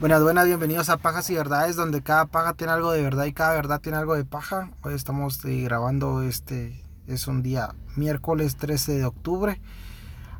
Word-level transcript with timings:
Buenas, 0.00 0.22
buenas, 0.22 0.46
bienvenidos 0.46 0.90
a 0.90 0.98
Pajas 0.98 1.28
y 1.28 1.34
Verdades, 1.34 1.74
donde 1.74 2.02
cada 2.02 2.26
paja 2.26 2.54
tiene 2.54 2.72
algo 2.72 2.92
de 2.92 3.02
verdad 3.02 3.24
y 3.24 3.32
cada 3.32 3.56
verdad 3.56 3.80
tiene 3.80 3.98
algo 3.98 4.14
de 4.14 4.24
paja. 4.24 4.70
Hoy 4.82 4.94
estamos 4.94 5.44
eh, 5.44 5.62
grabando 5.62 6.22
este, 6.22 6.84
es 7.08 7.26
un 7.26 7.42
día 7.42 7.74
miércoles 7.96 8.54
13 8.54 8.92
de 8.92 9.04
octubre. 9.04 9.60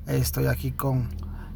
Estoy 0.07 0.47
aquí 0.47 0.71
con 0.71 1.09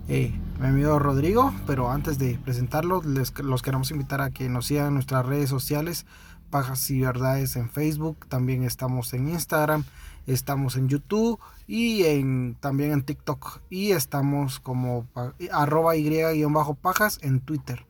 eh, 0.09 0.37
mi 0.59 0.67
amigo 0.67 0.99
Rodrigo, 0.99 1.55
pero 1.65 1.93
antes 1.93 2.19
de 2.19 2.41
presentarlos, 2.45 3.07
les, 3.07 3.39
los 3.39 3.63
queremos 3.63 3.93
invitar 3.93 4.21
a 4.21 4.31
que 4.31 4.49
nos 4.49 4.67
sigan 4.67 4.89
en 4.89 4.95
nuestras 4.95 5.25
redes 5.25 5.49
sociales, 5.49 6.05
Pajas 6.51 6.91
y 6.91 7.03
Verdades 7.03 7.55
en 7.55 7.71
Facebook, 7.71 8.27
también 8.27 8.65
estamos 8.65 9.15
en 9.15 9.29
Instagram, 9.29 9.85
estamos 10.27 10.77
en 10.77 10.89
YouTube 10.89 11.39
y 11.67 12.05
en, 12.05 12.57
también 12.61 12.93
en 12.93 13.03
TikTok 13.03 13.61
y 13.71 13.93
estamos 13.93 14.61
como 14.61 15.07
arroba 15.51 15.97
y-pajas 15.97 17.19
en 17.23 17.41
Twitter. 17.41 17.87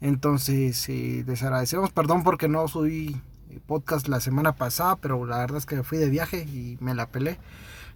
Entonces, 0.00 0.88
eh, 0.88 1.24
les 1.26 1.42
agradecemos, 1.42 1.90
perdón 1.92 2.24
porque 2.24 2.48
no 2.48 2.66
subí 2.66 3.20
podcast 3.66 4.08
la 4.08 4.20
semana 4.20 4.52
pasada, 4.52 4.96
pero 4.96 5.24
la 5.26 5.38
verdad 5.38 5.58
es 5.58 5.66
que 5.66 5.82
fui 5.82 5.98
de 5.98 6.10
viaje 6.10 6.42
y 6.42 6.76
me 6.80 6.94
la 6.94 7.06
pelé. 7.06 7.38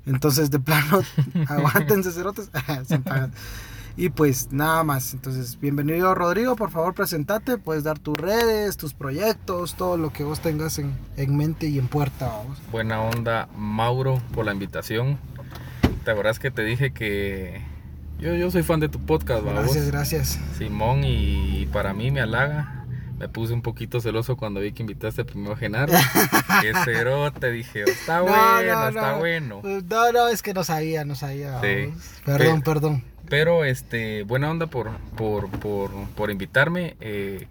Entonces, 0.05 0.51
de 0.51 0.61
plano, 0.61 1.01
aguántense 1.49 2.13
cerotes. 2.13 2.51
y 3.97 4.11
pues 4.11 4.53
nada 4.53 4.85
más. 4.85 5.15
Entonces, 5.15 5.59
bienvenido 5.61 6.15
Rodrigo, 6.15 6.57
por 6.57 6.71
favor, 6.71 6.95
presentate. 6.95 7.59
Puedes 7.59 7.85
dar 7.85 7.99
tus 7.99 8.17
redes, 8.17 8.77
tus 8.77 8.95
proyectos, 8.95 9.75
todo 9.75 9.97
lo 9.97 10.13
que 10.13 10.25
vos 10.25 10.41
tengas 10.41 10.79
en, 10.79 10.95
en 11.17 11.37
mente 11.37 11.67
y 11.67 11.79
en 11.79 11.89
puerta. 11.89 12.31
Buena 12.71 13.01
onda, 13.01 13.49
Mauro, 13.57 14.21
por 14.35 14.45
la 14.45 14.53
invitación. 14.53 15.19
¿Te 16.05 16.11
acuerdas 16.11 16.39
que 16.39 16.51
te 16.51 16.63
dije 16.63 16.93
que 16.93 17.63
yo, 18.19 18.35
yo 18.35 18.51
soy 18.51 18.63
fan 18.63 18.81
de 18.81 18.89
tu 18.89 18.99
podcast, 18.99 19.45
Gracias, 19.45 19.87
gracias. 19.89 20.39
Simón, 20.57 21.03
y 21.05 21.67
para 21.73 21.93
mí 21.93 22.11
me 22.11 22.21
halaga. 22.21 22.76
Me 23.19 23.29
puse 23.29 23.55
un 23.55 23.63
poquito 23.63 24.01
celoso 24.01 24.37
cuando 24.37 24.61
vi 24.61 24.73
que 24.73 24.83
invitaste 24.83 25.25
primero 25.25 25.55
a 25.55 25.57
Genaro. 25.57 25.93
que 26.63 26.73
te 27.41 27.51
dije, 27.51 27.85
está 27.85 28.21
bueno, 28.21 28.89
está 28.89 29.17
bueno. 29.17 29.61
No, 29.63 30.13
no, 30.13 30.29
es 30.29 30.43
que 30.43 30.53
no 30.53 30.65
sabía, 30.65 31.05
no 31.05 31.15
sabía. 31.15 31.61
Sí. 31.61 31.93
Perdón, 32.25 32.63
perdón. 32.63 33.05
Pero, 33.29 33.65
este, 33.65 34.23
buena 34.23 34.51
onda 34.51 34.67
por, 34.67 34.91
por, 35.17 35.49
por, 35.51 35.91
por 36.15 36.31
invitarme. 36.31 36.97
Eh, 37.01 37.49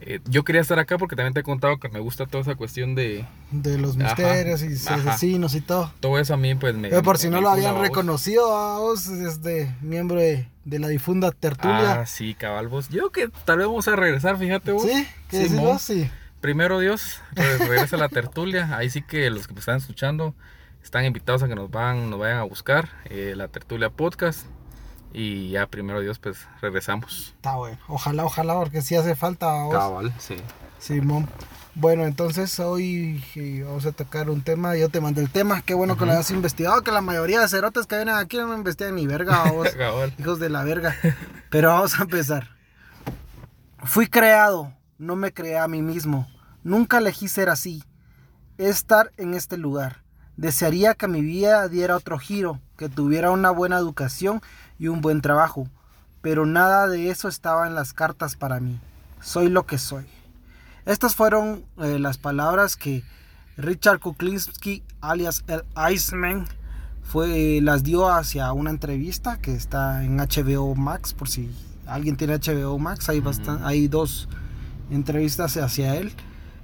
eh, 0.00 0.20
yo 0.26 0.44
quería 0.44 0.60
estar 0.60 0.78
acá 0.78 0.98
porque 0.98 1.16
también 1.16 1.32
te 1.32 1.40
he 1.40 1.42
contado 1.42 1.78
que 1.78 1.88
me 1.88 2.00
gusta 2.00 2.26
toda 2.26 2.42
esa 2.42 2.54
cuestión 2.54 2.94
de... 2.94 3.24
De 3.50 3.78
los 3.78 3.96
misterios 3.96 4.62
y 4.62 4.74
asesinos 4.74 5.54
y 5.54 5.62
todo. 5.62 5.92
Todo 6.00 6.18
eso 6.18 6.34
a 6.34 6.36
mí 6.36 6.54
pues 6.54 6.74
me... 6.74 6.90
Pero 6.90 7.02
por 7.02 7.16
si 7.16 7.30
no 7.30 7.40
lo 7.40 7.48
habían 7.48 7.80
reconocido 7.80 8.54
a 8.54 8.78
vos, 8.78 9.08
desde 9.08 9.74
miembro 9.80 10.20
de, 10.20 10.46
la 10.66 10.88
difunda 10.88 11.30
tertulia. 11.30 12.00
Ah, 12.00 12.06
sí, 12.06 12.34
cabal, 12.34 12.68
vos. 12.68 12.88
Yo 12.88 13.10
que 13.10 13.28
tal 13.44 13.58
vez 13.58 13.66
vamos 13.66 13.88
a 13.88 13.96
regresar, 13.96 14.36
fíjate 14.36 14.72
vos. 14.72 14.82
Sí, 14.82 15.08
¿qué 15.28 15.48
sí, 15.48 15.56
vos? 15.56 15.82
Sí. 15.82 16.10
Primero 16.40 16.78
Dios, 16.78 17.20
regresa 17.34 17.96
a 17.96 17.98
la 17.98 18.08
tertulia. 18.08 18.76
Ahí 18.76 18.90
sí 18.90 19.02
que 19.02 19.30
los 19.30 19.46
que 19.46 19.54
me 19.54 19.60
están 19.60 19.76
escuchando 19.76 20.34
están 20.82 21.04
invitados 21.04 21.42
a 21.42 21.48
que 21.48 21.54
nos, 21.54 21.70
van, 21.70 22.10
nos 22.10 22.18
vayan 22.18 22.38
a 22.38 22.42
buscar. 22.42 22.88
Eh, 23.06 23.34
la 23.36 23.48
tertulia 23.48 23.90
podcast. 23.90 24.46
Y 25.12 25.50
ya, 25.50 25.66
primero 25.66 26.00
Dios, 26.00 26.18
pues 26.18 26.46
regresamos. 26.60 27.32
Está 27.36 27.56
bueno. 27.56 27.78
Ojalá, 27.88 28.24
ojalá, 28.24 28.54
porque 28.54 28.82
si 28.82 28.96
hace 28.96 29.14
falta. 29.16 29.46
Cabal, 29.70 30.12
sí. 30.18 30.36
Simón. 30.86 31.28
Bueno, 31.74 32.06
entonces 32.06 32.60
hoy 32.60 33.22
eh, 33.34 33.64
vamos 33.66 33.84
a 33.86 33.92
tocar 33.92 34.30
un 34.30 34.42
tema. 34.42 34.76
Yo 34.76 34.88
te 34.88 35.00
mandé 35.00 35.20
el 35.20 35.30
tema. 35.30 35.60
Qué 35.62 35.74
bueno 35.74 35.96
que 35.96 36.06
lo 36.06 36.12
hayas 36.12 36.30
investigado. 36.30 36.82
Que 36.82 36.92
la 36.92 37.00
mayoría 37.00 37.40
de 37.40 37.48
cerotes 37.48 37.86
que 37.86 37.96
vienen 37.96 38.14
aquí 38.14 38.36
no 38.36 38.46
me 38.46 38.54
investigan 38.54 38.94
ni 38.94 39.06
verga. 39.06 39.50
Vos, 39.50 39.68
hijos 40.18 40.38
de 40.38 40.48
la 40.48 40.62
verga. 40.62 40.96
Pero 41.50 41.70
vamos 41.70 41.98
a 41.98 42.04
empezar. 42.04 42.50
Fui 43.82 44.06
creado, 44.06 44.72
no 44.98 45.16
me 45.16 45.32
creé 45.32 45.58
a 45.58 45.66
mí 45.66 45.82
mismo. 45.82 46.28
Nunca 46.62 46.98
elegí 46.98 47.26
ser 47.26 47.48
así. 47.48 47.82
Estar 48.56 49.12
en 49.16 49.34
este 49.34 49.56
lugar. 49.56 50.04
Desearía 50.36 50.94
que 50.94 51.08
mi 51.08 51.20
vida 51.20 51.66
diera 51.68 51.96
otro 51.96 52.18
giro, 52.18 52.60
que 52.76 52.88
tuviera 52.88 53.32
una 53.32 53.50
buena 53.50 53.76
educación 53.76 54.40
y 54.78 54.88
un 54.88 55.00
buen 55.00 55.20
trabajo, 55.20 55.66
pero 56.20 56.44
nada 56.44 56.88
de 56.88 57.08
eso 57.08 57.28
estaba 57.28 57.66
en 57.66 57.74
las 57.74 57.94
cartas 57.94 58.36
para 58.36 58.60
mí. 58.60 58.78
Soy 59.20 59.48
lo 59.48 59.64
que 59.64 59.78
soy. 59.78 60.06
Estas 60.86 61.14
fueron 61.14 61.64
eh, 61.78 61.98
las 61.98 62.16
palabras 62.16 62.76
que 62.76 63.02
Richard 63.56 64.00
Kuklinski, 64.00 64.82
alias 65.00 65.44
el 65.48 65.62
Iceman, 65.92 66.46
fue, 67.02 67.60
las 67.62 67.82
dio 67.82 68.08
hacia 68.08 68.52
una 68.52 68.70
entrevista 68.70 69.38
que 69.38 69.54
está 69.54 70.04
en 70.04 70.16
HBO 70.16 70.74
Max, 70.74 71.12
por 71.12 71.28
si 71.28 71.50
alguien 71.86 72.16
tiene 72.16 72.38
HBO 72.38 72.78
Max, 72.78 73.08
hay, 73.08 73.22
hay 73.62 73.88
dos 73.88 74.28
entrevistas 74.90 75.56
hacia 75.56 75.96
él. 75.96 76.12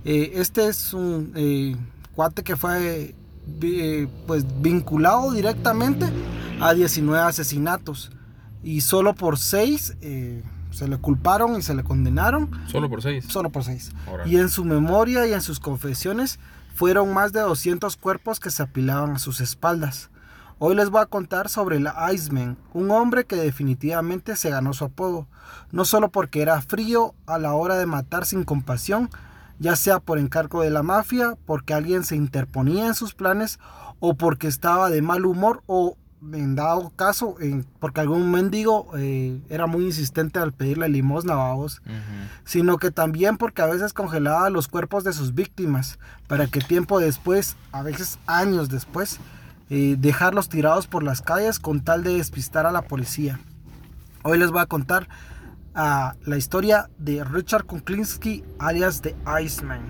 Eh, 0.05 0.33
este 0.35 0.69
es 0.69 0.93
un 0.95 1.33
eh, 1.37 1.77
cuate 2.15 2.43
que 2.43 2.57
fue 2.57 3.15
pues 4.27 4.45
vinculado 4.61 5.33
directamente 5.33 6.07
a 6.61 6.75
19 6.75 7.25
asesinatos 7.25 8.13
y 8.63 8.83
solo 8.83 9.15
por 9.15 9.39
6 9.39 9.97
eh, 10.01 10.43
se 10.73 10.89
le 10.89 10.99
culparon 10.99 11.57
y 11.57 11.63
se 11.63 11.75
le 11.75 11.85
condenaron. 11.85 12.51
¿Solo 12.67 12.89
por 12.89 13.03
6? 13.03 13.27
Solo 13.29 13.51
por 13.51 13.65
6. 13.65 13.93
Y 14.27 14.37
en 14.37 14.49
su 14.49 14.65
memoria 14.65 15.27
y 15.27 15.33
en 15.33 15.43
sus 15.43 15.61
confesiones 15.61 16.39
fueron 16.75 17.13
más 17.13 17.33
de 17.33 17.41
200 17.41 17.97
cuerpos 17.97 18.41
que 18.41 18.51
se 18.51 18.63
apilaban 18.63 19.13
a 19.13 19.19
sus 19.19 19.41
espaldas. 19.41 20.11
Hoy 20.59 20.77
les 20.77 20.91
voy 20.91 21.03
a 21.03 21.07
contar 21.07 21.49
sobre 21.49 21.77
el 21.77 21.89
Iceman, 22.13 22.57
un 22.73 22.91
hombre 22.93 23.25
que 23.25 23.35
definitivamente 23.35 24.37
se 24.37 24.51
ganó 24.51 24.73
su 24.73 24.85
apodo, 24.85 25.27
no 25.73 25.85
solo 25.85 26.11
porque 26.11 26.41
era 26.41 26.61
frío 26.63 27.15
a 27.27 27.39
la 27.39 27.55
hora 27.55 27.77
de 27.77 27.87
matar 27.87 28.27
sin 28.27 28.45
compasión, 28.45 29.11
ya 29.59 29.75
sea 29.75 29.99
por 29.99 30.19
encargo 30.19 30.63
de 30.63 30.71
la 30.71 30.85
mafia, 30.85 31.37
porque 31.47 31.75
alguien 31.75 32.05
se 32.05 32.15
interponía 32.15 32.87
en 32.87 32.95
sus 32.95 33.13
planes, 33.15 33.59
o 33.99 34.15
porque 34.15 34.47
estaba 34.47 34.89
de 34.89 35.03
mal 35.03 35.27
humor 35.27 35.63
o 35.67 35.97
en 36.33 36.55
dado 36.55 36.91
caso, 36.95 37.37
porque 37.81 38.01
algún 38.01 38.31
mendigo 38.31 38.91
eh, 38.97 39.41
era 39.49 39.67
muy 39.67 39.87
insistente 39.87 40.39
al 40.39 40.53
pedirle 40.53 40.89
limosna 40.89 41.35
a 41.35 41.55
vos, 41.55 41.83
sino 42.45 42.79
que 42.79 42.91
también 42.91 43.37
porque 43.37 43.63
a 43.63 43.67
veces 43.67 43.93
congelaba 43.93 44.49
los 44.51 44.69
cuerpos 44.69 45.05
de 45.05 45.13
sus 45.13 45.35
víctimas, 45.35 45.99
para 46.29 46.47
que 46.47 46.61
tiempo 46.61 47.01
después, 47.01 47.57
a 47.73 47.83
veces 47.83 48.19
años 48.27 48.69
después, 48.69 49.19
eh, 49.71 49.97
dejarlos 49.99 50.49
tirados 50.49 50.87
por 50.87 51.03
las 51.03 51.23
calles 51.23 51.59
con 51.59 51.81
tal 51.81 52.05
de 52.05 52.17
despistar 52.17 52.67
a 52.67 52.73
la 52.73 52.83
policía. 52.83 53.41
Hoy 54.23 54.39
les 54.39 54.51
voy 54.51 54.61
a 54.61 54.67
contar 54.67 55.09
a 55.75 56.15
la 56.25 56.37
historia 56.37 56.91
de 56.99 57.25
Richard 57.25 57.65
Kuklinski, 57.65 58.45
alias 58.59 59.01
The 59.01 59.17
Iceman. 59.43 59.81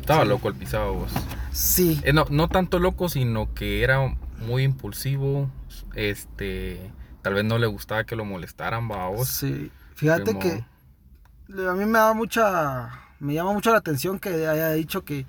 Estaba 0.00 0.24
loco 0.24 0.48
el 0.48 0.54
pisado 0.54 0.94
vos. 0.94 1.12
Sí. 1.52 2.00
Eh, 2.04 2.12
no, 2.12 2.24
no 2.30 2.48
tanto 2.48 2.78
loco, 2.78 3.08
sino 3.08 3.52
que 3.54 3.82
era 3.82 4.16
muy 4.42 4.64
impulsivo, 4.64 5.50
este, 5.94 6.92
tal 7.22 7.34
vez 7.34 7.44
no 7.44 7.58
le 7.58 7.66
gustaba 7.66 8.04
que 8.04 8.16
lo 8.16 8.24
molestaran, 8.24 8.88
vos. 8.88 9.28
Sí, 9.28 9.70
fíjate 9.94 10.38
que 10.38 10.64
a 11.68 11.72
mí 11.72 11.84
me 11.84 11.98
da 11.98 12.14
mucha, 12.14 12.90
me 13.20 13.34
llama 13.34 13.52
mucho 13.52 13.70
la 13.70 13.78
atención 13.78 14.18
que 14.18 14.46
haya 14.46 14.70
dicho 14.72 15.04
que 15.04 15.26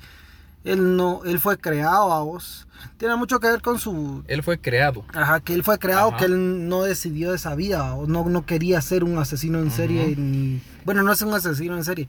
él 0.63 0.96
no, 0.96 1.22
él 1.25 1.40
fue 1.40 1.57
creado 1.57 2.13
a 2.13 2.23
vos. 2.23 2.68
Tiene 2.97 3.16
mucho 3.16 3.40
que 3.40 3.47
ver 3.47 3.62
con 3.62 3.79
su... 3.79 4.23
Él 4.28 4.44
fue 4.44 4.59
creado. 4.59 5.06
Ajá, 5.13 5.41
que 5.41 5.53
él 5.53 5.63
fue 5.63 5.78
creado, 5.78 6.16
que 6.16 6.25
él 6.25 6.69
no 6.69 6.84
decidió 6.84 7.34
esa 7.34 7.56
vida, 7.56 7.94
o 7.96 8.07
no, 8.07 8.28
no 8.29 8.46
quería 8.46 8.81
ser 8.81 9.03
un 9.03 9.18
asesino 9.18 9.59
en 9.59 9.72
serie, 9.72 10.16
ni... 10.18 10.62
Bueno, 10.85 11.03
no 11.03 11.12
es 11.12 11.22
un 11.22 11.34
asesino 11.34 11.75
en 11.75 11.84
serie, 11.84 12.07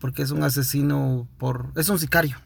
porque 0.00 0.22
es 0.22 0.30
un 0.30 0.42
asesino 0.42 1.28
por... 1.38 1.66
es 1.76 1.88
un 1.88 1.98
sicario 1.98 2.36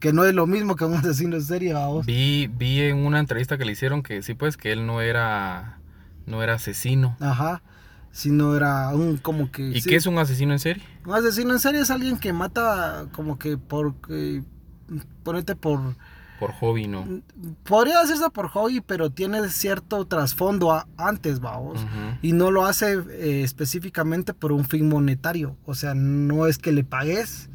que 0.00 0.12
no 0.12 0.24
es 0.24 0.34
lo 0.34 0.46
mismo 0.46 0.76
que 0.76 0.84
un 0.84 0.94
asesino 0.94 1.36
en 1.36 1.42
serie, 1.42 1.72
vamos. 1.72 2.06
Vi, 2.06 2.48
vi 2.48 2.80
en 2.80 2.98
una 2.98 3.18
entrevista 3.18 3.58
que 3.58 3.64
le 3.64 3.72
hicieron 3.72 4.02
que 4.02 4.22
sí, 4.22 4.34
pues, 4.34 4.56
que 4.56 4.72
él 4.72 4.86
no 4.86 5.00
era, 5.00 5.78
no 6.26 6.42
era 6.42 6.54
asesino. 6.54 7.16
Ajá, 7.20 7.62
sino 8.10 8.56
era 8.56 8.88
un 8.94 9.16
como 9.16 9.50
que... 9.50 9.70
¿Y 9.70 9.82
qué 9.82 9.96
es 9.96 10.06
un 10.06 10.18
asesino 10.18 10.52
en 10.52 10.58
serie? 10.58 10.82
Un 11.04 11.14
asesino 11.14 11.52
en 11.52 11.58
serie 11.58 11.80
es 11.80 11.90
alguien 11.90 12.18
que 12.18 12.32
mata 12.32 13.06
como 13.12 13.38
que 13.38 13.56
por... 13.58 13.94
ponete 15.22 15.56
por... 15.56 15.80
Por 16.38 16.52
hobby, 16.52 16.88
¿no? 16.88 17.06
Podría 17.62 18.00
decirse 18.00 18.28
por 18.30 18.48
hobby, 18.48 18.80
pero 18.80 19.10
tiene 19.10 19.48
cierto 19.48 20.04
trasfondo 20.04 20.84
antes, 20.96 21.38
vamos. 21.40 21.80
Y 22.22 22.32
no 22.32 22.50
lo 22.50 22.66
hace 22.66 22.94
eh, 22.94 23.42
específicamente 23.44 24.34
por 24.34 24.50
un 24.50 24.64
fin 24.64 24.88
monetario. 24.88 25.56
O 25.64 25.74
sea, 25.74 25.94
no 25.94 26.46
es 26.46 26.58
que 26.58 26.72
le 26.72 26.82
pagues, 26.82 27.50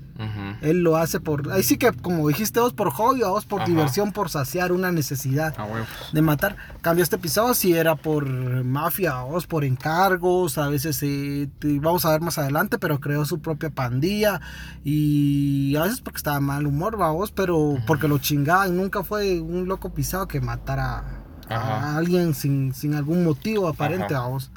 él 0.62 0.84
lo 0.84 0.98
hace 0.98 1.20
por. 1.20 1.52
Ahí 1.52 1.64
sí 1.64 1.78
que, 1.78 1.94
como 1.94 2.28
dijiste 2.28 2.60
vos, 2.60 2.74
por 2.74 2.92
hobby, 2.92 3.22
vos 3.22 3.46
por 3.46 3.66
diversión, 3.66 4.12
por 4.12 4.30
saciar 4.30 4.72
una 4.72 4.92
necesidad 4.92 5.56
ah, 5.58 5.68
de 6.12 6.22
matar. 6.22 6.58
Cambio 6.82 7.04
este 7.04 7.16
episodio 7.16 7.54
si 7.54 7.74
era 7.74 7.96
por 7.96 8.26
mafia, 8.66 9.22
vos 9.22 9.48
por 9.48 9.64
encargos. 9.64 10.58
A 10.58 10.68
veces 10.68 11.00
eh, 11.04 11.50
vamos 11.62 12.04
a 12.06 12.12
ver 12.12 12.22
más 12.22 12.38
adelante, 12.38 12.78
pero 12.80 13.00
creó 13.00 13.24
su 13.26 13.40
propia 13.40 13.70
pandilla. 13.70 14.42
Y 14.84 15.76
a 15.78 15.84
veces 15.84 16.02
porque 16.02 16.18
estaba 16.18 16.40
mal 16.40 16.68
humor, 16.68 16.98
vos, 16.98 17.32
pero 17.32 17.78
porque 17.88 18.08
lo 18.08 18.18
chingaban. 18.18 18.76
Nunca 18.76 19.04
fue 19.04 19.40
un 19.40 19.68
loco 19.68 19.94
pisado 19.94 20.28
que 20.28 20.42
matara 20.42 21.04
a 21.50 21.98
alguien 21.98 22.34
sin, 22.34 22.74
sin 22.74 22.94
algún 22.94 23.24
motivo 23.24 23.68
aparente, 23.68 24.16
vos. 24.16 24.52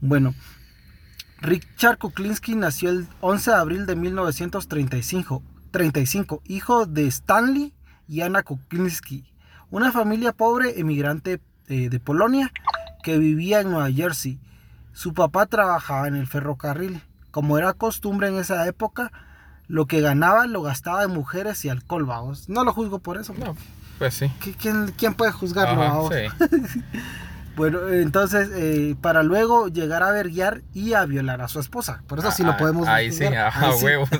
Bueno. 0.00 0.34
Richard 1.44 1.98
Kuklinski 1.98 2.54
nació 2.54 2.88
el 2.88 3.06
11 3.20 3.50
de 3.50 3.56
abril 3.56 3.86
de 3.86 3.96
1935, 3.96 5.42
35, 5.72 6.40
hijo 6.46 6.86
de 6.86 7.06
Stanley 7.06 7.74
y 8.08 8.22
Anna 8.22 8.42
Kuklinski, 8.42 9.30
una 9.70 9.92
familia 9.92 10.32
pobre 10.32 10.80
emigrante 10.80 11.42
eh, 11.68 11.90
de 11.90 12.00
Polonia 12.00 12.50
que 13.02 13.18
vivía 13.18 13.60
en 13.60 13.72
Nueva 13.72 13.92
Jersey. 13.92 14.40
Su 14.94 15.12
papá 15.12 15.44
trabajaba 15.44 16.08
en 16.08 16.16
el 16.16 16.26
ferrocarril. 16.26 17.02
Como 17.30 17.58
era 17.58 17.74
costumbre 17.74 18.28
en 18.28 18.36
esa 18.36 18.66
época, 18.66 19.12
lo 19.68 19.84
que 19.84 20.00
ganaba 20.00 20.46
lo 20.46 20.62
gastaba 20.62 21.04
en 21.04 21.10
mujeres 21.10 21.62
y 21.66 21.68
alcohol, 21.68 22.06
vamos. 22.06 22.48
No 22.48 22.64
lo 22.64 22.72
juzgo 22.72 23.00
por 23.00 23.18
eso. 23.18 23.34
No, 23.34 23.54
pues 23.98 24.14
sí. 24.14 24.32
¿Quién, 24.58 24.94
quién 24.96 25.12
puede 25.12 25.32
juzgarlo 25.32 25.82
ahora? 25.82 26.34
bueno, 27.56 27.88
entonces, 27.88 28.50
eh, 28.52 28.96
para 29.00 29.22
luego 29.22 29.68
llegar 29.68 30.02
a 30.02 30.10
verguiar 30.10 30.62
y 30.72 30.94
a 30.94 31.04
violar 31.04 31.40
a 31.40 31.48
su 31.48 31.60
esposa. 31.60 32.02
Por 32.06 32.18
eso 32.18 32.30
sí 32.30 32.42
lo 32.42 32.52
ah, 32.52 32.56
podemos 32.56 32.88
Ahí 32.88 33.12
sí, 33.12 33.24
a 33.24 33.52
huevos. 33.82 34.08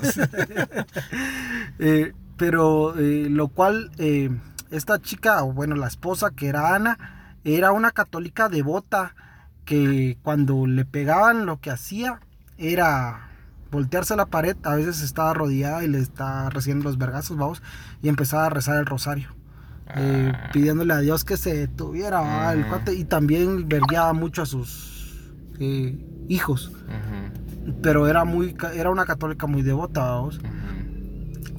Eh, 1.77 2.13
pero 2.37 2.97
eh, 2.97 3.27
lo 3.29 3.49
cual, 3.49 3.91
esta 4.71 5.01
chica, 5.01 5.43
o 5.43 5.51
bueno, 5.51 5.75
la 5.75 5.87
esposa 5.87 6.31
que 6.31 6.47
era 6.47 6.73
Ana, 6.73 7.37
era 7.43 7.71
una 7.73 7.91
católica 7.91 8.47
devota 8.47 9.13
que 9.65 10.17
cuando 10.23 10.65
le 10.67 10.85
pegaban 10.85 11.45
lo 11.45 11.59
que 11.59 11.71
hacía 11.71 12.21
era 12.57 13.29
voltearse 13.71 14.13
a 14.13 14.17
la 14.17 14.27
pared, 14.27 14.55
a 14.63 14.75
veces 14.75 15.01
estaba 15.01 15.33
rodeada 15.33 15.83
y 15.83 15.87
le 15.89 15.99
estaba 15.99 16.49
recibiendo 16.49 16.85
los 16.85 16.97
vergazos, 16.97 17.35
vamos, 17.35 17.61
y 18.01 18.07
empezaba 18.07 18.45
a 18.45 18.49
rezar 18.49 18.77
el 18.77 18.85
rosario. 18.85 19.35
Eh, 19.95 20.31
ah. 20.33 20.49
pidiéndole 20.51 20.93
a 20.93 20.99
Dios 20.99 21.23
que 21.23 21.37
se 21.37 21.53
detuviera 21.53 22.51
el 22.53 22.65
cuate 22.65 22.93
y 22.95 23.05
también 23.05 23.69
vergueaba 23.69 24.13
mucho 24.13 24.41
a 24.41 24.45
sus 24.47 25.31
eh, 25.59 26.03
hijos 26.27 26.71
pero 27.83 28.07
era 28.07 28.25
muy 28.25 28.55
era 28.73 28.89
una 28.89 29.05
católica 29.05 29.45
muy 29.45 29.61
devota 29.61 30.19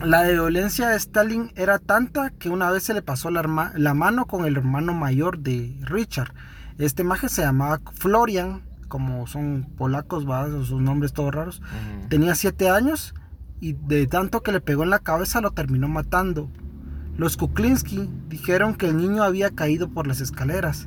la 0.01 0.25
violencia 0.25 0.89
de 0.89 0.97
Stalin 0.97 1.53
era 1.55 1.79
tanta 1.79 2.31
que 2.31 2.49
una 2.49 2.71
vez 2.73 2.83
se 2.83 2.95
le 2.95 3.03
pasó 3.03 3.31
la, 3.31 3.73
la 3.77 3.95
mano 3.95 4.27
con 4.27 4.45
el 4.45 4.57
hermano 4.57 4.93
mayor 4.93 5.39
de 5.39 5.79
Richard 5.83 6.35
este 6.79 7.05
maje 7.05 7.29
se 7.29 7.43
llamaba 7.43 7.81
Florian 7.95 8.63
como 8.89 9.27
son 9.27 9.67
polacos, 9.77 10.29
¿va? 10.29 10.49
sus 10.49 10.81
nombres 10.81 11.13
todos 11.13 11.35
raros. 11.35 11.63
Tenía 12.09 12.35
siete 12.35 12.69
años 12.69 13.15
y 13.61 13.73
de 13.73 14.07
tanto 14.07 14.43
que 14.43 14.53
le 14.53 14.61
pegó 14.61 14.85
en 14.85 14.91
la 14.91 14.99
cabeza 14.99 15.41
lo 15.41 15.51
terminó 15.53 15.89
matando. 15.89 16.51
Los 17.17 17.37
Kuklinski 17.37 18.11
dijeron 18.29 18.75
que 18.75 18.89
el 18.89 18.97
niño 18.97 19.23
había 19.23 19.51
caído 19.51 19.89
por 19.89 20.07
las 20.07 20.21
escaleras. 20.21 20.87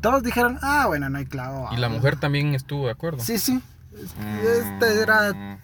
Todos 0.00 0.22
dijeron, 0.22 0.58
ah, 0.62 0.84
bueno, 0.86 1.08
no 1.08 1.18
hay 1.18 1.26
clavo. 1.26 1.68
¿Y 1.72 1.76
la 1.76 1.88
mujer 1.88 2.16
también 2.16 2.54
estuvo 2.54 2.86
de 2.86 2.92
acuerdo? 2.92 3.22
Sí, 3.22 3.38
sí. 3.38 3.60
Este 3.94 5.00
era 5.00 5.58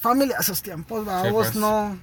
familia 0.00 0.36
a 0.38 0.40
esos 0.40 0.62
tiempos, 0.62 1.06
¿va? 1.06 1.22
vos 1.30 1.48
pues. 1.48 1.56
no... 1.56 1.96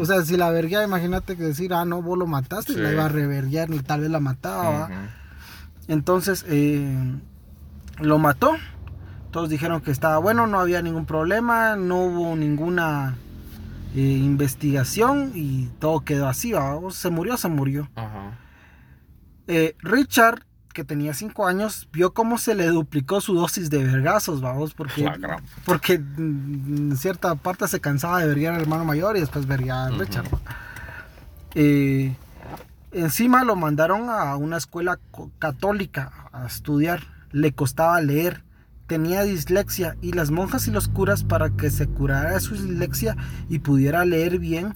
O 0.00 0.04
sea, 0.04 0.22
si 0.22 0.36
la 0.36 0.50
verguía, 0.50 0.82
imagínate 0.82 1.36
que 1.36 1.44
decir, 1.44 1.72
ah, 1.72 1.84
no, 1.84 2.02
vos 2.02 2.18
lo 2.18 2.26
mataste, 2.26 2.72
y 2.72 2.76
la 2.76 2.90
iba 2.90 3.04
a 3.04 3.08
reverguiar, 3.08 3.70
ni 3.70 3.78
tal 3.78 4.00
vez 4.00 4.10
la 4.10 4.18
mataba. 4.18 4.88
Entonces, 5.86 6.44
eh, 6.48 7.20
lo 8.00 8.18
mató. 8.18 8.56
Todos 9.30 9.48
dijeron 9.48 9.80
que 9.80 9.92
estaba 9.92 10.18
bueno, 10.18 10.48
no 10.48 10.58
había 10.58 10.82
ningún 10.82 11.06
problema, 11.06 11.76
no 11.76 12.04
hubo 12.04 12.34
ninguna 12.34 13.16
eh, 13.94 14.00
investigación 14.00 15.32
y 15.34 15.66
todo 15.78 16.00
quedó 16.00 16.28
así. 16.28 16.52
Se 16.90 17.10
murió, 17.10 17.36
se 17.36 17.48
murió. 17.48 17.88
Eh, 19.46 19.76
Richard, 19.80 20.44
que 20.72 20.84
tenía 20.84 21.14
5 21.14 21.46
años, 21.46 21.88
vio 21.92 22.14
cómo 22.14 22.38
se 22.38 22.54
le 22.54 22.66
duplicó 22.66 23.20
su 23.20 23.34
dosis 23.34 23.68
de 23.70 23.84
vergazos, 23.84 24.40
vamos, 24.40 24.72
porque, 24.74 25.10
porque 25.64 25.94
en 25.94 26.94
cierta 26.96 27.34
parte 27.34 27.68
se 27.68 27.80
cansaba 27.80 28.20
de 28.20 28.26
vergar 28.26 28.54
al 28.54 28.62
hermano 28.62 28.84
mayor 28.84 29.16
y 29.16 29.20
después 29.20 29.46
vergar 29.46 29.92
a 29.92 29.96
Richard. 29.96 30.26
Eh, 31.54 32.16
encima 32.92 33.44
lo 33.44 33.56
mandaron 33.56 34.08
a 34.08 34.36
una 34.36 34.56
escuela 34.56 34.98
católica 35.38 36.28
a 36.32 36.46
estudiar 36.46 37.12
le 37.32 37.52
costaba 37.52 38.00
leer, 38.00 38.44
tenía 38.86 39.22
dislexia 39.22 39.96
y 40.00 40.12
las 40.12 40.30
monjas 40.30 40.66
y 40.68 40.70
los 40.70 40.88
curas 40.88 41.24
para 41.24 41.50
que 41.50 41.70
se 41.70 41.86
curara 41.86 42.38
su 42.40 42.54
dislexia 42.54 43.16
y 43.48 43.60
pudiera 43.60 44.04
leer 44.04 44.38
bien, 44.38 44.74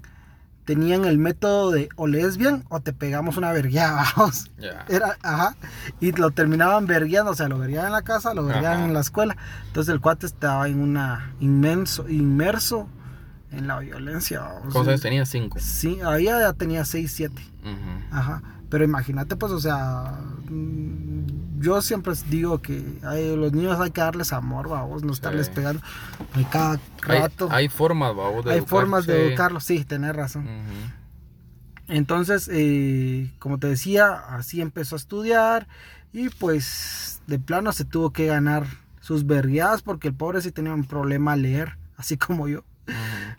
tenían 0.65 1.05
el 1.05 1.19
método 1.19 1.71
de 1.71 1.89
o 1.97 2.07
lees 2.07 2.37
bien 2.37 2.65
o 2.69 2.81
te 2.81 2.93
pegamos 2.93 3.37
una 3.37 3.53
vergueada, 3.53 4.05
vamos. 4.17 4.51
Era, 4.89 5.17
ajá, 5.23 5.57
y 6.01 6.13
lo 6.13 6.31
terminaban 6.31 6.87
vergueando, 6.87 7.33
o 7.33 7.35
sea, 7.35 7.49
lo 7.49 7.59
vergueaban 7.59 7.89
en 7.89 7.93
la 7.93 8.03
casa, 8.03 8.35
lo 8.35 8.45
vergueaban 8.45 8.85
en 8.85 8.95
la 8.95 9.01
escuela. 9.01 9.37
Entonces 9.69 9.93
el 9.93 10.01
cuate 10.01 10.27
estaba 10.27 10.69
en 10.69 10.81
una 10.81 11.35
inmenso, 11.41 12.09
inmerso 12.09 12.89
en 13.53 13.67
la 13.67 13.79
violencia. 13.79 14.43
¿Cuántos 14.73 15.01
tenía? 15.01 15.25
¿Cinco? 15.25 15.59
Sí, 15.61 15.99
ahí 16.05 16.25
ya 16.25 16.53
tenía 16.53 16.85
seis, 16.85 17.13
siete. 17.15 17.43
Ajá. 18.11 18.43
Pero 18.69 18.85
imagínate, 18.85 19.37
pues, 19.37 19.53
o 19.53 19.61
sea, 19.61 20.19
yo 21.59 21.83
siempre 21.83 22.15
digo 22.29 22.61
que 22.61 22.83
a 23.03 23.15
los 23.15 23.53
niños 23.53 23.81
hay 23.81 23.91
que 23.91 24.01
darles 24.01 24.33
amor, 24.33 24.69
vamos, 24.69 25.03
no 25.03 25.13
estarles 25.13 25.49
pegando 25.49 25.83
cada 26.51 26.81
rato. 27.01 27.49
Hay, 27.51 27.69
formas, 27.69 28.15
vamos, 28.15 28.45
de 28.45 28.53
Hay 28.53 28.61
formas 28.61 29.07
de 29.07 29.29
educarlos, 29.29 29.65
sí, 29.65 29.85
tenés 29.85 30.15
razón. 30.15 30.47
Entonces, 31.89 32.51
eh, 32.53 33.33
como 33.39 33.59
te 33.59 33.69
decía, 33.69 34.13
así 34.15 34.61
empezó 34.61 34.97
a 34.97 34.99
estudiar 34.99 35.69
y 36.13 36.31
pues 36.31 37.21
de 37.27 37.39
plano 37.39 37.73
se 37.73 37.85
tuvo 37.85 38.13
que 38.13 38.27
ganar 38.27 38.67
sus 39.01 39.27
vergueadas 39.27 39.83
porque 39.83 40.09
el 40.09 40.15
pobre 40.15 40.41
sí 40.41 40.51
tenía 40.51 40.75
un 40.75 40.85
problema 40.85 41.33
a 41.33 41.37
leer, 41.37 41.79
así 41.97 42.17
como 42.17 42.49
yo. 42.49 42.65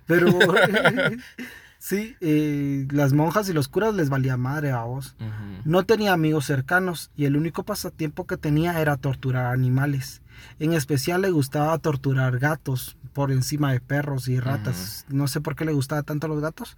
Pero 0.05 0.27
Sí, 1.79 2.15
eh, 2.21 2.87
las 2.91 3.13
monjas 3.13 3.47
y 3.49 3.53
los 3.53 3.67
curas 3.67 3.93
les 3.93 4.09
valía 4.09 4.35
madre 4.37 4.71
a 4.71 4.83
vos. 4.83 5.15
No 5.63 5.83
tenía 5.83 6.13
amigos 6.13 6.45
cercanos 6.45 7.11
y 7.15 7.25
el 7.25 7.37
único 7.37 7.63
pasatiempo 7.63 8.25
que 8.25 8.37
tenía 8.37 8.81
era 8.81 8.97
torturar 8.97 9.47
animales. 9.47 10.21
En 10.59 10.73
especial 10.73 11.21
le 11.21 11.29
gustaba 11.29 11.77
torturar 11.77 12.39
gatos 12.39 12.97
por 13.13 13.31
encima 13.31 13.71
de 13.71 13.79
perros 13.79 14.27
y 14.27 14.39
ratas. 14.39 15.05
No 15.09 15.27
sé 15.27 15.41
por 15.41 15.55
qué 15.55 15.65
le 15.65 15.73
gustaba 15.73 16.03
tanto 16.03 16.27
los 16.27 16.41
gatos. 16.41 16.77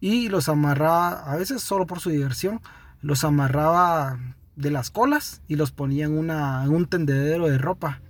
Y 0.00 0.28
los 0.28 0.48
amarraba, 0.48 1.30
a 1.30 1.36
veces 1.36 1.62
solo 1.62 1.86
por 1.86 2.00
su 2.00 2.10
diversión, 2.10 2.60
los 3.02 3.24
amarraba 3.24 4.18
de 4.56 4.70
las 4.70 4.90
colas 4.90 5.42
y 5.48 5.56
los 5.56 5.72
ponía 5.72 6.06
en, 6.06 6.18
una, 6.18 6.64
en 6.64 6.70
un 6.70 6.86
tendedero 6.86 7.48
de 7.48 7.58
ropa 7.58 8.00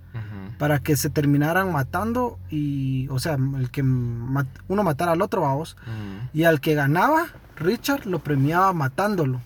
para 0.57 0.79
que 0.79 0.95
se 0.95 1.09
terminaran 1.09 1.71
matando 1.71 2.39
y, 2.49 3.07
o 3.09 3.19
sea, 3.19 3.33
el 3.33 3.69
que 3.71 3.81
uno 3.81 4.83
matara 4.83 5.13
al 5.13 5.21
otro, 5.21 5.41
vamos, 5.41 5.77
y 6.33 6.43
al 6.43 6.61
que 6.61 6.75
ganaba, 6.75 7.27
Richard 7.55 8.05
lo 8.05 8.19
premiaba 8.19 8.73
matándolo. 8.73 9.41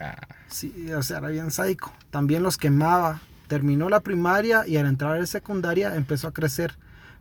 Ah. 0.00 0.16
Sí, 0.48 0.92
o 0.92 1.02
sea, 1.02 1.18
era 1.18 1.28
bien 1.28 1.50
sádico. 1.50 1.92
También 2.10 2.42
los 2.42 2.56
quemaba. 2.56 3.20
Terminó 3.48 3.88
la 3.88 4.00
primaria 4.00 4.66
y 4.66 4.76
al 4.76 4.86
entrar 4.86 5.12
a 5.12 5.18
la 5.20 5.26
secundaria 5.26 5.94
empezó 5.94 6.28
a 6.28 6.32
crecer, 6.32 6.76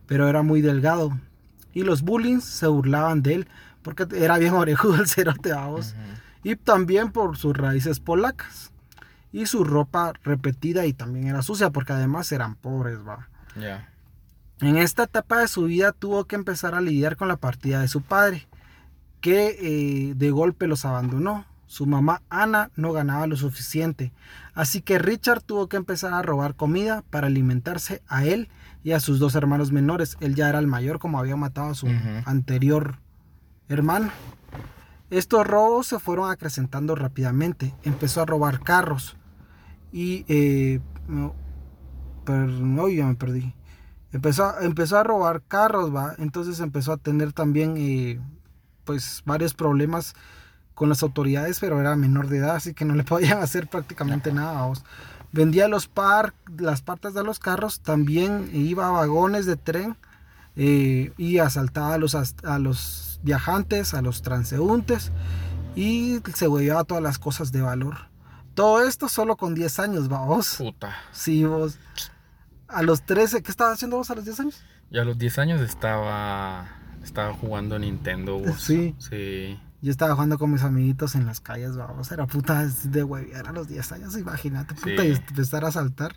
pero 0.08 0.28
era 0.28 0.42
muy 0.42 0.62
delgado. 0.62 1.18
Y 1.74 1.84
los 1.84 2.02
bullies 2.02 2.44
se 2.44 2.68
burlaban 2.68 3.22
de 3.22 3.36
él 3.36 3.48
porque 3.84 4.08
era 4.16 4.38
bien 4.40 4.54
orejudo 4.54 4.96
el 4.96 5.08
cerote, 5.08 5.52
vamos. 5.52 5.96
Y 6.44 6.56
también 6.56 7.12
por 7.12 7.38
sus 7.38 7.56
raíces 7.56 8.00
polacas 8.00 8.72
y 9.36 9.48
su 9.48 9.66
ropa 9.66 10.14
repetida 10.24 10.86
y 10.86 10.94
también 10.94 11.28
era 11.28 11.42
sucia 11.42 11.70
porque 11.70 11.92
además 11.92 12.32
eran 12.32 12.56
pobres, 12.56 13.00
va. 13.06 13.28
En 14.62 14.78
esta 14.78 15.04
etapa 15.04 15.40
de 15.40 15.50
su 15.50 15.66
vida 15.66 15.92
tuvo 15.92 16.24
que 16.24 16.38
empezar 16.38 16.74
a 16.74 16.80
lidiar 16.80 17.18
con 17.18 17.28
la 17.28 17.36
partida 17.36 17.82
de 17.82 17.90
su 17.90 18.02
padre, 18.02 18.48
que 19.20 19.58
eh, 19.60 20.14
de 20.16 20.32
golpe 20.32 20.68
los 20.68 20.86
abandonó. 20.86 21.46
Su 21.68 21.86
mamá 21.86 22.22
Ana 22.30 22.72
no 22.78 22.94
ganaba 22.94 23.28
lo 23.28 23.36
suficiente, 23.36 24.14
así 24.54 24.82
que 24.82 25.00
Richard 25.00 25.42
tuvo 25.42 25.68
que 25.68 25.76
empezar 25.76 26.14
a 26.14 26.22
robar 26.22 26.56
comida 26.56 27.04
para 27.10 27.28
alimentarse 27.28 28.02
a 28.08 28.24
él 28.24 28.48
y 28.86 28.94
a 28.94 29.02
sus 29.02 29.20
dos 29.20 29.36
hermanos 29.36 29.74
menores. 29.74 30.16
Él 30.22 30.36
ya 30.36 30.48
era 30.48 30.60
el 30.60 30.68
mayor 30.68 30.98
como 30.98 31.20
había 31.20 31.36
matado 31.36 31.72
a 31.72 31.76
su 31.76 31.88
anterior 32.24 33.00
hermano. 33.68 34.12
Estos 35.10 35.46
robos 35.46 35.88
se 35.88 36.00
fueron 36.00 36.32
acrecentando 36.32 36.96
rápidamente. 36.96 37.74
Empezó 37.84 38.22
a 38.22 38.26
robar 38.26 38.62
carros, 38.62 39.18
y 39.92 40.26
eh, 40.28 40.80
no, 41.08 41.34
ya 42.90 43.06
me 43.06 43.16
perdí. 43.16 43.54
Empezó, 44.12 44.60
empezó 44.62 44.98
a 44.98 45.04
robar 45.04 45.42
carros, 45.42 45.94
va. 45.94 46.16
Entonces 46.18 46.60
empezó 46.60 46.94
a 46.94 46.98
tener 46.98 47.34
también 47.34 47.76
eh, 47.78 48.20
pues 48.86 49.24
varios 49.26 49.54
problemas 49.54 50.16
con 50.74 50.90
las 50.90 51.04
autoridades, 51.04 51.60
pero 51.60 51.80
era 51.80 51.96
menor 51.96 52.28
de 52.28 52.38
edad, 52.38 52.56
así 52.56 52.74
que 52.74 52.86
no 52.86 52.96
le 52.96 53.04
podían 53.06 53.40
hacer 53.40 53.68
prácticamente 53.68 54.32
nada. 54.32 54.72
Vendía 55.32 55.68
los 55.68 55.88
par, 55.88 56.34
las 56.58 56.82
partes 56.82 57.14
de 57.14 57.24
los 57.24 57.40
carros, 57.40 57.82
también 57.82 58.50
iba 58.54 58.88
a 58.88 58.92
vagones 58.92 59.46
de 59.46 59.58
tren 59.58 59.98
eh, 60.56 61.12
y 61.18 61.40
asaltaba 61.40 61.96
a 61.96 61.98
los, 61.98 62.16
a 62.16 62.60
los 62.60 63.20
viajantes, 63.24 63.94
a 63.94 64.02
los 64.02 64.22
transeúntes 64.22 65.12
y 65.76 66.22
se 66.34 66.48
llevaba 66.48 66.86
todas 66.86 67.04
las 67.04 67.20
cosas 67.20 67.52
de 67.52 67.62
valor. 67.62 68.15
Todo 68.56 68.88
esto 68.88 69.10
solo 69.10 69.36
con 69.36 69.54
10 69.54 69.80
años, 69.80 70.08
vamos. 70.08 70.56
Puta. 70.58 70.96
Sí, 71.12 71.44
vos. 71.44 71.78
A 72.68 72.82
los 72.82 73.06
13, 73.06 73.44
¿qué 73.44 73.52
estabas 73.52 73.76
haciendo 73.76 73.98
vos 73.98 74.10
a 74.10 74.16
los 74.16 74.26
10 74.26 74.40
años? 74.40 74.64
Ya 74.90 75.02
a 75.02 75.06
los 75.06 75.18
10 75.18 75.40
años 75.40 75.62
estaba, 75.62 76.68
estaba 77.04 77.34
jugando 77.34 77.78
Nintendo. 77.78 78.42
Sí. 78.58 78.96
Sí. 78.98 79.60
Yo 79.82 79.92
estaba 79.92 80.14
jugando 80.16 80.40
con 80.40 80.52
mis 80.52 80.64
amiguitos 80.64 81.14
en 81.16 81.26
las 81.26 81.42
calles, 81.42 81.76
vamos, 81.76 82.12
era 82.12 82.26
puta 82.26 82.66
de 82.66 83.04
hueviar 83.04 83.48
a 83.48 83.52
los 83.52 83.68
10 83.68 83.92
años, 83.92 84.18
imagínate, 84.18 84.74
puta, 84.74 85.06
y 85.06 85.12
empezar 85.12 85.64
a 85.64 85.72
saltar. 85.72 86.16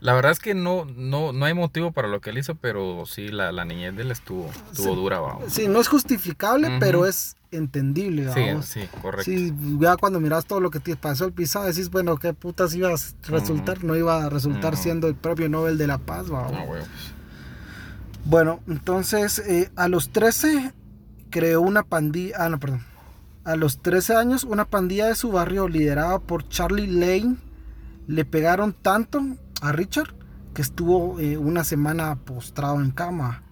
La 0.00 0.14
verdad 0.14 0.30
es 0.30 0.38
que 0.38 0.54
no, 0.54 0.84
no, 0.84 1.32
no 1.32 1.44
hay 1.44 1.54
motivo 1.54 1.90
para 1.90 2.06
lo 2.06 2.20
que 2.20 2.30
él 2.30 2.38
hizo, 2.38 2.54
pero 2.54 3.04
sí, 3.06 3.28
la, 3.28 3.50
la 3.50 3.64
niñez 3.64 3.96
de 3.96 4.02
él 4.02 4.10
estuvo, 4.12 4.48
estuvo 4.70 4.94
dura, 4.94 5.18
vamos. 5.18 5.52
Sí, 5.52 5.66
no 5.66 5.80
es 5.80 5.88
justificable, 5.88 6.76
pero 6.78 7.04
es 7.04 7.36
entendible, 7.50 8.26
vamos. 8.26 8.66
Sí, 8.66 8.82
sí, 8.82 8.88
correcto. 9.02 9.24
Sí, 9.24 9.52
ya 9.80 9.96
cuando 9.96 10.20
miras 10.20 10.46
todo 10.46 10.60
lo 10.60 10.70
que 10.70 10.78
te 10.78 10.94
pasó 10.94 11.24
el 11.24 11.32
pisado, 11.32 11.66
decís, 11.66 11.90
bueno, 11.90 12.16
qué 12.16 12.32
putas 12.32 12.74
iba 12.74 12.88
a 12.88 12.96
resultar, 13.28 13.82
no 13.82 13.96
iba 13.96 14.24
a 14.24 14.28
resultar 14.28 14.76
siendo 14.76 15.08
el 15.08 15.16
propio 15.16 15.48
Nobel 15.48 15.78
de 15.78 15.86
la 15.88 15.98
Paz, 15.98 16.28
vamos. 16.28 16.52
Ah, 16.54 16.64
pues. 16.66 16.84
Bueno, 18.24 18.60
entonces, 18.68 19.40
eh, 19.40 19.70
a 19.74 19.88
los 19.88 20.10
13 20.10 20.72
creó 21.30 21.60
una 21.60 21.82
pandilla, 21.82 22.36
ah, 22.38 22.48
no, 22.48 22.60
perdón. 22.60 22.84
A 23.44 23.56
los 23.56 23.80
13 23.80 24.14
años, 24.14 24.44
una 24.44 24.66
pandilla 24.66 25.06
de 25.06 25.14
su 25.14 25.32
barrio 25.32 25.66
liderada 25.68 26.18
por 26.18 26.46
Charlie 26.48 26.86
Lane 26.86 27.36
le 28.06 28.24
pegaron 28.24 28.72
tanto 28.74 29.22
a 29.60 29.72
Richard 29.72 30.14
que 30.54 30.62
estuvo 30.62 31.20
eh, 31.20 31.38
una 31.38 31.64
semana 31.64 32.16
postrado 32.16 32.80
en 32.80 32.90
cama. 32.90 33.42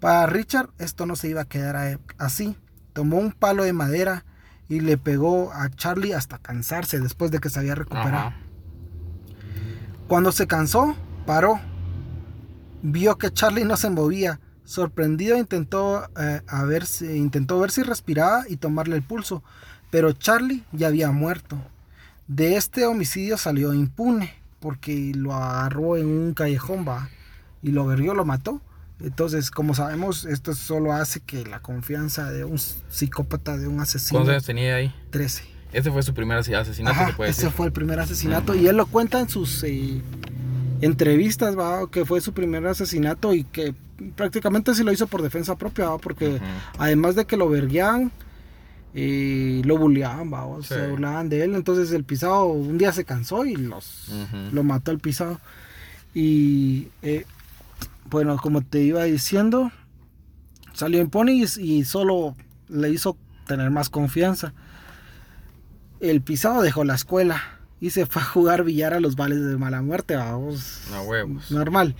Para 0.00 0.26
Richard 0.26 0.70
esto 0.78 1.06
no 1.06 1.16
se 1.16 1.28
iba 1.28 1.42
a 1.42 1.48
quedar 1.48 2.00
así. 2.18 2.56
Tomó 2.92 3.18
un 3.18 3.32
palo 3.32 3.64
de 3.64 3.72
madera 3.72 4.24
y 4.68 4.80
le 4.80 4.98
pegó 4.98 5.52
a 5.52 5.70
Charlie 5.70 6.14
hasta 6.14 6.38
cansarse 6.38 6.98
después 7.00 7.30
de 7.30 7.38
que 7.38 7.50
se 7.50 7.58
había 7.58 7.74
recuperado. 7.74 8.32
Cuando 10.08 10.32
se 10.32 10.46
cansó, 10.46 10.96
paró. 11.26 11.60
Vio 12.82 13.16
que 13.16 13.32
Charlie 13.32 13.64
no 13.64 13.76
se 13.76 13.90
movía. 13.90 14.40
Sorprendido 14.64 15.36
intentó, 15.36 16.08
eh, 16.18 16.40
ver 16.66 16.86
si, 16.86 17.06
intentó 17.16 17.60
ver 17.60 17.70
si 17.70 17.82
respiraba 17.82 18.44
y 18.48 18.56
tomarle 18.56 18.96
el 18.96 19.02
pulso, 19.02 19.42
pero 19.90 20.12
Charlie 20.12 20.64
ya 20.72 20.88
había 20.88 21.10
muerto. 21.10 21.58
De 22.26 22.56
este 22.56 22.86
homicidio 22.86 23.36
salió 23.36 23.74
impune 23.74 24.43
porque 24.64 25.12
lo 25.14 25.34
agarró 25.34 25.98
en 25.98 26.06
un 26.06 26.32
callejón, 26.32 26.88
va, 26.88 27.10
y 27.62 27.70
lo 27.70 27.84
verrió, 27.84 28.14
lo 28.14 28.24
mató. 28.24 28.62
Entonces, 28.98 29.50
como 29.50 29.74
sabemos, 29.74 30.24
esto 30.24 30.54
solo 30.54 30.94
hace 30.94 31.20
que 31.20 31.44
la 31.44 31.60
confianza 31.60 32.32
de 32.32 32.46
un 32.46 32.58
psicópata, 32.58 33.58
de 33.58 33.68
un 33.68 33.78
asesino. 33.80 34.20
¿Cuántos 34.20 34.32
años 34.32 34.44
tenía 34.44 34.76
ahí? 34.76 34.94
13. 35.10 35.44
Ese 35.70 35.92
fue 35.92 36.02
su 36.02 36.14
primer 36.14 36.38
asesinato, 36.38 37.24
Ese 37.24 37.50
fue 37.50 37.66
el 37.66 37.72
primer 37.72 38.00
asesinato, 38.00 38.54
y 38.54 38.66
él 38.66 38.78
lo 38.78 38.86
cuenta 38.86 39.20
en 39.20 39.28
sus 39.28 39.62
eh, 39.64 40.00
entrevistas, 40.80 41.58
va, 41.58 41.90
que 41.90 42.06
fue 42.06 42.22
su 42.22 42.32
primer 42.32 42.66
asesinato 42.66 43.34
y 43.34 43.44
que 43.44 43.74
prácticamente 44.16 44.74
sí 44.74 44.82
lo 44.82 44.92
hizo 44.92 45.06
por 45.08 45.20
defensa 45.20 45.58
propia, 45.58 45.90
¿va? 45.90 45.98
porque 45.98 46.40
además 46.78 47.16
de 47.16 47.26
que 47.26 47.36
lo 47.36 47.50
verguían, 47.50 48.12
y 48.94 49.64
lo 49.64 49.76
bulleaban, 49.76 50.30
se 50.62 50.86
burlaban 50.86 51.28
de 51.28 51.42
él. 51.42 51.54
Entonces 51.56 51.90
el 51.92 52.04
pisado 52.04 52.46
un 52.46 52.78
día 52.78 52.92
se 52.92 53.04
cansó 53.04 53.44
y 53.44 53.56
los, 53.56 54.10
lo 54.52 54.62
mató 54.62 54.92
el 54.92 55.00
pisado. 55.00 55.40
Y 56.14 56.88
eh, 57.02 57.26
bueno, 58.08 58.36
como 58.36 58.62
te 58.62 58.80
iba 58.82 59.02
diciendo, 59.02 59.72
salió 60.72 61.00
en 61.00 61.10
Pony 61.10 61.44
y, 61.58 61.84
solo 61.84 62.36
le 62.68 62.90
hizo 62.90 63.16
tener 63.48 63.70
más 63.70 63.90
confianza. 63.90 64.52
El 65.98 66.20
pisado 66.20 66.62
dejó 66.62 66.84
la 66.84 66.94
escuela 66.94 67.42
y 67.80 67.90
se 67.90 68.06
fue 68.06 68.22
a 68.22 68.26
jugar 68.26 68.62
billar 68.62 68.94
a 68.94 69.00
los 69.00 69.16
vales 69.16 69.44
de 69.44 69.56
mala 69.56 69.82
muerte, 69.82 70.14
vamos. 70.14 70.82
Normal 71.50 71.96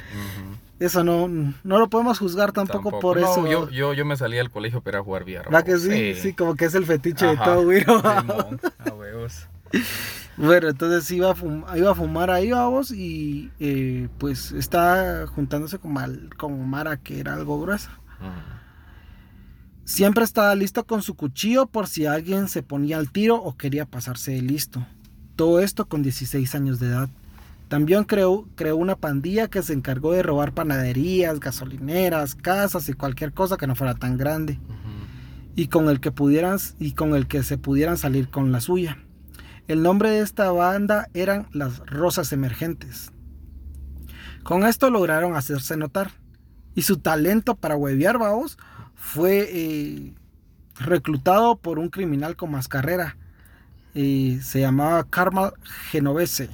eso 0.80 1.04
no, 1.04 1.28
no 1.28 1.78
lo 1.78 1.88
podemos 1.88 2.18
juzgar 2.18 2.52
tampoco, 2.52 2.98
por 2.98 3.18
eso. 3.18 3.46
Yo, 3.46 3.70
yo, 3.70 3.94
yo 3.94 4.04
me 4.04 4.16
salí 4.16 4.36
del 4.36 4.50
colegio 4.50 4.80
para 4.80 5.02
jugar 5.02 5.22
VR. 5.22 5.44
¿Verdad 5.44 5.64
que 5.64 5.78
sí? 5.78 6.14
sí? 6.14 6.34
como 6.34 6.56
que 6.56 6.64
es 6.64 6.74
el 6.74 6.84
fetiche 6.84 7.26
de 7.26 7.36
todo, 7.36 7.64
güey. 7.64 7.84
bueno, 10.36 10.68
entonces 10.68 11.10
iba 11.12 11.30
a, 11.30 11.34
fumar, 11.34 11.78
iba 11.78 11.92
a 11.92 11.94
fumar 11.94 12.30
ahí, 12.30 12.50
vamos, 12.50 12.90
y 12.90 13.52
eh, 13.60 14.08
pues 14.18 14.50
está 14.52 15.26
juntándose 15.28 15.78
con, 15.78 15.92
mal, 15.92 16.30
con 16.36 16.68
Mara, 16.68 16.96
que 16.96 17.20
era 17.20 17.34
algo 17.34 17.60
gruesa. 17.60 18.00
Siempre 19.84 20.24
estaba 20.24 20.54
listo 20.54 20.86
con 20.86 21.02
su 21.02 21.14
cuchillo 21.14 21.66
por 21.66 21.86
si 21.86 22.06
alguien 22.06 22.48
se 22.48 22.62
ponía 22.62 22.96
al 22.96 23.12
tiro 23.12 23.36
o 23.36 23.56
quería 23.56 23.84
pasarse 23.84 24.32
de 24.32 24.42
listo. 24.42 24.84
Todo 25.36 25.60
esto 25.60 25.86
con 25.86 26.02
16 26.02 26.54
años 26.54 26.80
de 26.80 26.86
edad. 26.86 27.10
También 27.68 28.04
creó, 28.04 28.46
creó 28.56 28.76
una 28.76 28.96
pandilla 28.96 29.48
que 29.48 29.62
se 29.62 29.72
encargó 29.72 30.12
de 30.12 30.22
robar 30.22 30.52
panaderías, 30.52 31.40
gasolineras, 31.40 32.34
casas 32.34 32.88
y 32.88 32.92
cualquier 32.92 33.32
cosa 33.32 33.56
que 33.56 33.66
no 33.66 33.74
fuera 33.74 33.94
tan 33.94 34.16
grande. 34.16 34.58
Y 35.56 35.68
con 35.68 35.88
el 35.88 36.00
que 36.00 36.12
pudieran 36.12 36.58
y 36.78 36.92
con 36.92 37.14
el 37.14 37.26
que 37.26 37.42
se 37.42 37.58
pudieran 37.58 37.96
salir 37.96 38.28
con 38.28 38.52
la 38.52 38.60
suya. 38.60 38.98
El 39.66 39.82
nombre 39.82 40.10
de 40.10 40.20
esta 40.20 40.50
banda 40.52 41.08
eran 41.14 41.46
las 41.52 41.78
Rosas 41.86 42.32
Emergentes. 42.32 43.12
Con 44.42 44.64
esto 44.64 44.90
lograron 44.90 45.36
hacerse 45.36 45.76
notar. 45.76 46.10
Y 46.74 46.82
su 46.82 46.98
talento 46.98 47.54
para 47.54 47.76
huevear, 47.76 48.18
vaos, 48.18 48.58
fue 48.94 49.48
eh, 49.50 50.12
reclutado 50.78 51.56
por 51.56 51.78
un 51.78 51.88
criminal 51.88 52.36
con 52.36 52.50
más 52.50 52.68
carrera. 52.68 53.16
Eh, 53.94 54.40
se 54.42 54.60
llamaba 54.60 55.04
Karma 55.04 55.52
Genovese 55.90 56.50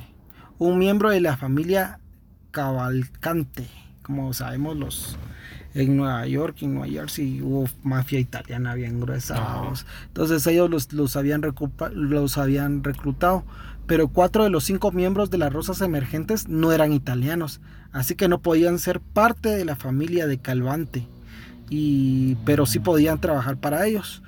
un 0.60 0.78
miembro 0.78 1.10
de 1.10 1.20
la 1.20 1.36
familia 1.36 1.98
Cavalcante. 2.50 3.66
Como 4.02 4.32
sabemos, 4.34 4.76
los 4.76 5.18
en 5.72 5.96
Nueva 5.96 6.26
York, 6.26 6.58
en 6.60 6.74
Nueva 6.74 6.92
Jersey 6.92 7.40
hubo 7.40 7.66
mafia 7.82 8.18
italiana 8.18 8.74
bien 8.74 9.00
gruesa. 9.00 9.62
Entonces 10.08 10.46
ellos 10.46 10.68
los, 10.68 10.92
los, 10.92 11.16
habían 11.16 11.42
los 11.94 12.38
habían 12.38 12.84
reclutado. 12.84 13.44
Pero 13.86 14.08
cuatro 14.08 14.44
de 14.44 14.50
los 14.50 14.64
cinco 14.64 14.92
miembros 14.92 15.30
de 15.30 15.38
las 15.38 15.52
Rosas 15.52 15.80
Emergentes 15.80 16.48
no 16.48 16.72
eran 16.72 16.92
italianos. 16.92 17.60
Así 17.92 18.14
que 18.14 18.28
no 18.28 18.42
podían 18.42 18.78
ser 18.78 19.00
parte 19.00 19.48
de 19.48 19.64
la 19.64 19.76
familia 19.76 20.26
de 20.26 20.38
Calvante. 20.38 21.08
Y, 21.70 22.34
pero 22.44 22.66
sí 22.66 22.80
podían 22.80 23.20
trabajar 23.20 23.56
para 23.56 23.86
ellos. 23.86 24.22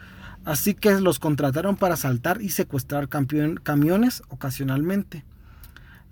Así 0.45 0.75
que 0.75 0.99
los 0.99 1.19
contrataron 1.19 1.77
para 1.77 1.95
asaltar 1.95 2.41
y 2.41 2.49
secuestrar 2.49 3.09
camiones 3.11 4.23
ocasionalmente. 4.29 5.25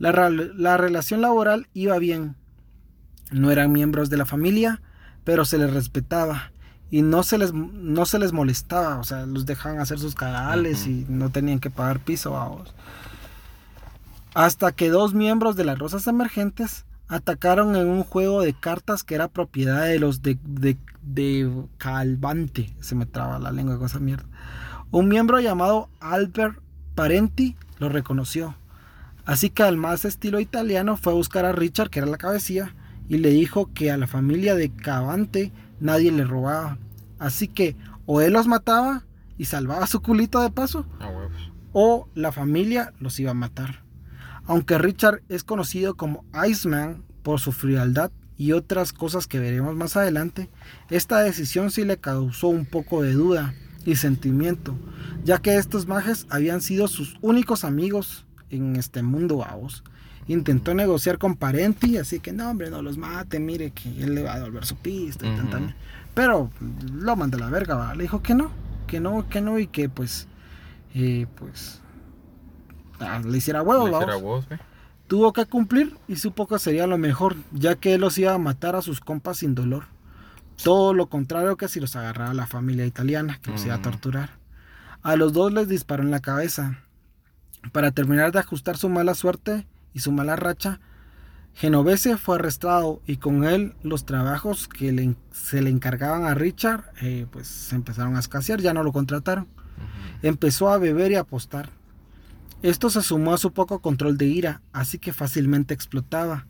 La, 0.00 0.78
relación 0.78 1.20
laboral 1.20 1.68
iba 1.74 1.98
bien. 1.98 2.34
No 3.30 3.50
eran 3.50 3.70
miembros 3.70 4.08
de 4.08 4.16
la 4.16 4.24
familia, 4.24 4.80
pero 5.24 5.44
se 5.44 5.58
les 5.58 5.74
respetaba 5.74 6.52
y 6.90 7.02
no 7.02 7.22
se 7.22 7.36
les, 7.36 7.52
no 7.52 8.06
se 8.06 8.18
les 8.18 8.32
molestaba, 8.32 8.98
o 8.98 9.04
sea, 9.04 9.26
los 9.26 9.44
dejaban 9.44 9.78
hacer 9.78 9.98
sus 9.98 10.14
cagadales 10.14 10.86
y 10.86 11.04
no 11.10 11.28
tenían 11.28 11.60
que 11.60 11.68
pagar 11.68 12.00
piso. 12.00 12.32
Vamos. 12.32 12.74
Hasta 14.32 14.72
que 14.72 14.88
dos 14.88 15.12
miembros 15.12 15.54
de 15.54 15.64
las 15.64 15.78
Rosas 15.78 16.06
Emergentes 16.06 16.86
atacaron 17.06 17.76
en 17.76 17.86
un 17.86 18.02
juego 18.02 18.40
de 18.40 18.54
cartas 18.54 19.04
que 19.04 19.14
era 19.14 19.28
propiedad 19.28 19.84
de 19.84 19.98
los 19.98 20.22
de, 20.22 20.38
de, 20.44 20.78
de 21.02 21.66
Calvante. 21.76 22.74
Se 22.80 22.94
me 22.94 23.04
traba 23.04 23.38
la 23.38 23.52
lengua 23.52 23.76
con 23.76 23.86
esa 23.86 24.00
mierda. 24.00 24.24
Un 24.90 25.08
miembro 25.08 25.40
llamado 25.40 25.90
Albert 26.00 26.58
Parenti 26.94 27.54
lo 27.78 27.90
reconoció 27.90 28.56
Así 29.30 29.48
que 29.48 29.62
al 29.62 29.76
más 29.76 30.04
estilo 30.04 30.40
italiano 30.40 30.96
fue 30.96 31.12
a 31.12 31.14
buscar 31.14 31.44
a 31.44 31.52
Richard, 31.52 31.88
que 31.88 32.00
era 32.00 32.08
la 32.08 32.18
cabecilla, 32.18 32.74
y 33.08 33.18
le 33.18 33.30
dijo 33.30 33.70
que 33.72 33.92
a 33.92 33.96
la 33.96 34.08
familia 34.08 34.56
de 34.56 34.74
Cavante 34.74 35.52
nadie 35.78 36.10
le 36.10 36.24
robaba. 36.24 36.78
Así 37.20 37.46
que 37.46 37.76
o 38.06 38.20
él 38.20 38.32
los 38.32 38.48
mataba 38.48 39.04
y 39.38 39.44
salvaba 39.44 39.86
su 39.86 40.02
culito 40.02 40.40
de 40.40 40.50
paso, 40.50 40.84
o 41.72 42.08
la 42.16 42.32
familia 42.32 42.92
los 42.98 43.20
iba 43.20 43.30
a 43.30 43.34
matar. 43.34 43.84
Aunque 44.46 44.78
Richard 44.78 45.22
es 45.28 45.44
conocido 45.44 45.94
como 45.94 46.24
Iceman 46.48 47.04
por 47.22 47.38
su 47.38 47.52
frialdad 47.52 48.10
y 48.36 48.50
otras 48.50 48.92
cosas 48.92 49.28
que 49.28 49.38
veremos 49.38 49.76
más 49.76 49.96
adelante, 49.96 50.50
esta 50.88 51.20
decisión 51.20 51.70
sí 51.70 51.84
le 51.84 51.98
causó 51.98 52.48
un 52.48 52.66
poco 52.66 53.02
de 53.02 53.12
duda 53.12 53.54
y 53.84 53.94
sentimiento, 53.94 54.76
ya 55.22 55.38
que 55.38 55.54
estos 55.54 55.86
mages 55.86 56.26
habían 56.30 56.60
sido 56.60 56.88
sus 56.88 57.16
únicos 57.22 57.62
amigos 57.62 58.26
en 58.50 58.76
este 58.76 59.02
mundo 59.02 59.38
vamos. 59.38 59.82
Intentó 60.28 60.74
negociar 60.74 61.18
con 61.18 61.36
Parenti, 61.36 61.96
así 61.96 62.20
que 62.20 62.32
no, 62.32 62.50
hombre, 62.50 62.70
no 62.70 62.82
los 62.82 62.96
mate, 62.96 63.40
mire 63.40 63.72
que 63.72 63.88
él 64.02 64.14
le 64.14 64.22
va 64.22 64.34
a 64.34 64.38
devolver 64.38 64.64
su 64.64 64.76
pista. 64.76 65.26
y 65.26 65.30
Pero 66.14 66.50
lo 66.92 67.16
mandó 67.16 67.36
a 67.38 67.40
la 67.40 67.50
verga, 67.50 67.94
le 67.94 68.02
dijo 68.02 68.22
que 68.22 68.34
no, 68.34 68.50
que 68.86 69.00
no, 69.00 69.28
que 69.28 69.40
no, 69.40 69.58
y 69.58 69.66
que 69.66 69.88
pues, 69.88 70.28
eh, 70.94 71.26
pues, 71.36 71.80
ah, 73.00 73.20
le 73.24 73.38
hiciera 73.38 73.62
huevo, 73.62 74.44
Tuvo 75.08 75.32
que 75.32 75.44
cumplir 75.46 75.96
y 76.06 76.14
supo 76.14 76.46
que 76.46 76.60
sería 76.60 76.86
lo 76.86 76.96
mejor, 76.96 77.34
ya 77.50 77.74
que 77.74 77.94
él 77.94 78.00
los 78.00 78.16
iba 78.18 78.32
a 78.32 78.38
matar 78.38 78.76
a 78.76 78.82
sus 78.82 79.00
compas 79.00 79.38
sin 79.38 79.56
dolor. 79.56 79.86
Todo 80.62 80.94
lo 80.94 81.08
contrario 81.08 81.56
que 81.56 81.66
si 81.66 81.80
los 81.80 81.96
agarraba 81.96 82.32
la 82.34 82.46
familia 82.46 82.86
italiana, 82.86 83.40
que 83.42 83.50
los 83.50 83.64
iba 83.64 83.74
a 83.74 83.82
torturar. 83.82 84.30
A 85.02 85.16
los 85.16 85.32
dos 85.32 85.52
les 85.52 85.66
disparó 85.68 86.04
en 86.04 86.12
la 86.12 86.20
cabeza 86.20 86.78
para 87.72 87.92
terminar 87.92 88.32
de 88.32 88.38
ajustar 88.38 88.76
su 88.76 88.88
mala 88.88 89.14
suerte 89.14 89.66
y 89.92 90.00
su 90.00 90.12
mala 90.12 90.36
racha, 90.36 90.80
Genovese 91.54 92.16
fue 92.16 92.36
arrestado 92.36 93.02
y 93.06 93.16
con 93.16 93.44
él 93.44 93.74
los 93.82 94.04
trabajos 94.04 94.68
que 94.68 95.14
se 95.32 95.62
le 95.62 95.70
encargaban 95.70 96.24
a 96.24 96.34
Richard 96.34 96.84
eh, 97.02 97.26
pues 97.30 97.48
se 97.48 97.74
empezaron 97.74 98.16
a 98.16 98.20
escasear, 98.20 98.60
ya 98.60 98.72
no 98.72 98.82
lo 98.82 98.92
contrataron. 98.92 99.48
Empezó 100.22 100.70
a 100.70 100.78
beber 100.78 101.12
y 101.12 101.16
apostar. 101.16 101.70
Esto 102.62 102.90
se 102.90 103.02
sumó 103.02 103.32
a 103.34 103.38
su 103.38 103.52
poco 103.52 103.80
control 103.80 104.18
de 104.18 104.26
ira, 104.26 104.62
así 104.72 104.98
que 104.98 105.12
fácilmente 105.12 105.74
explotaba 105.74 106.46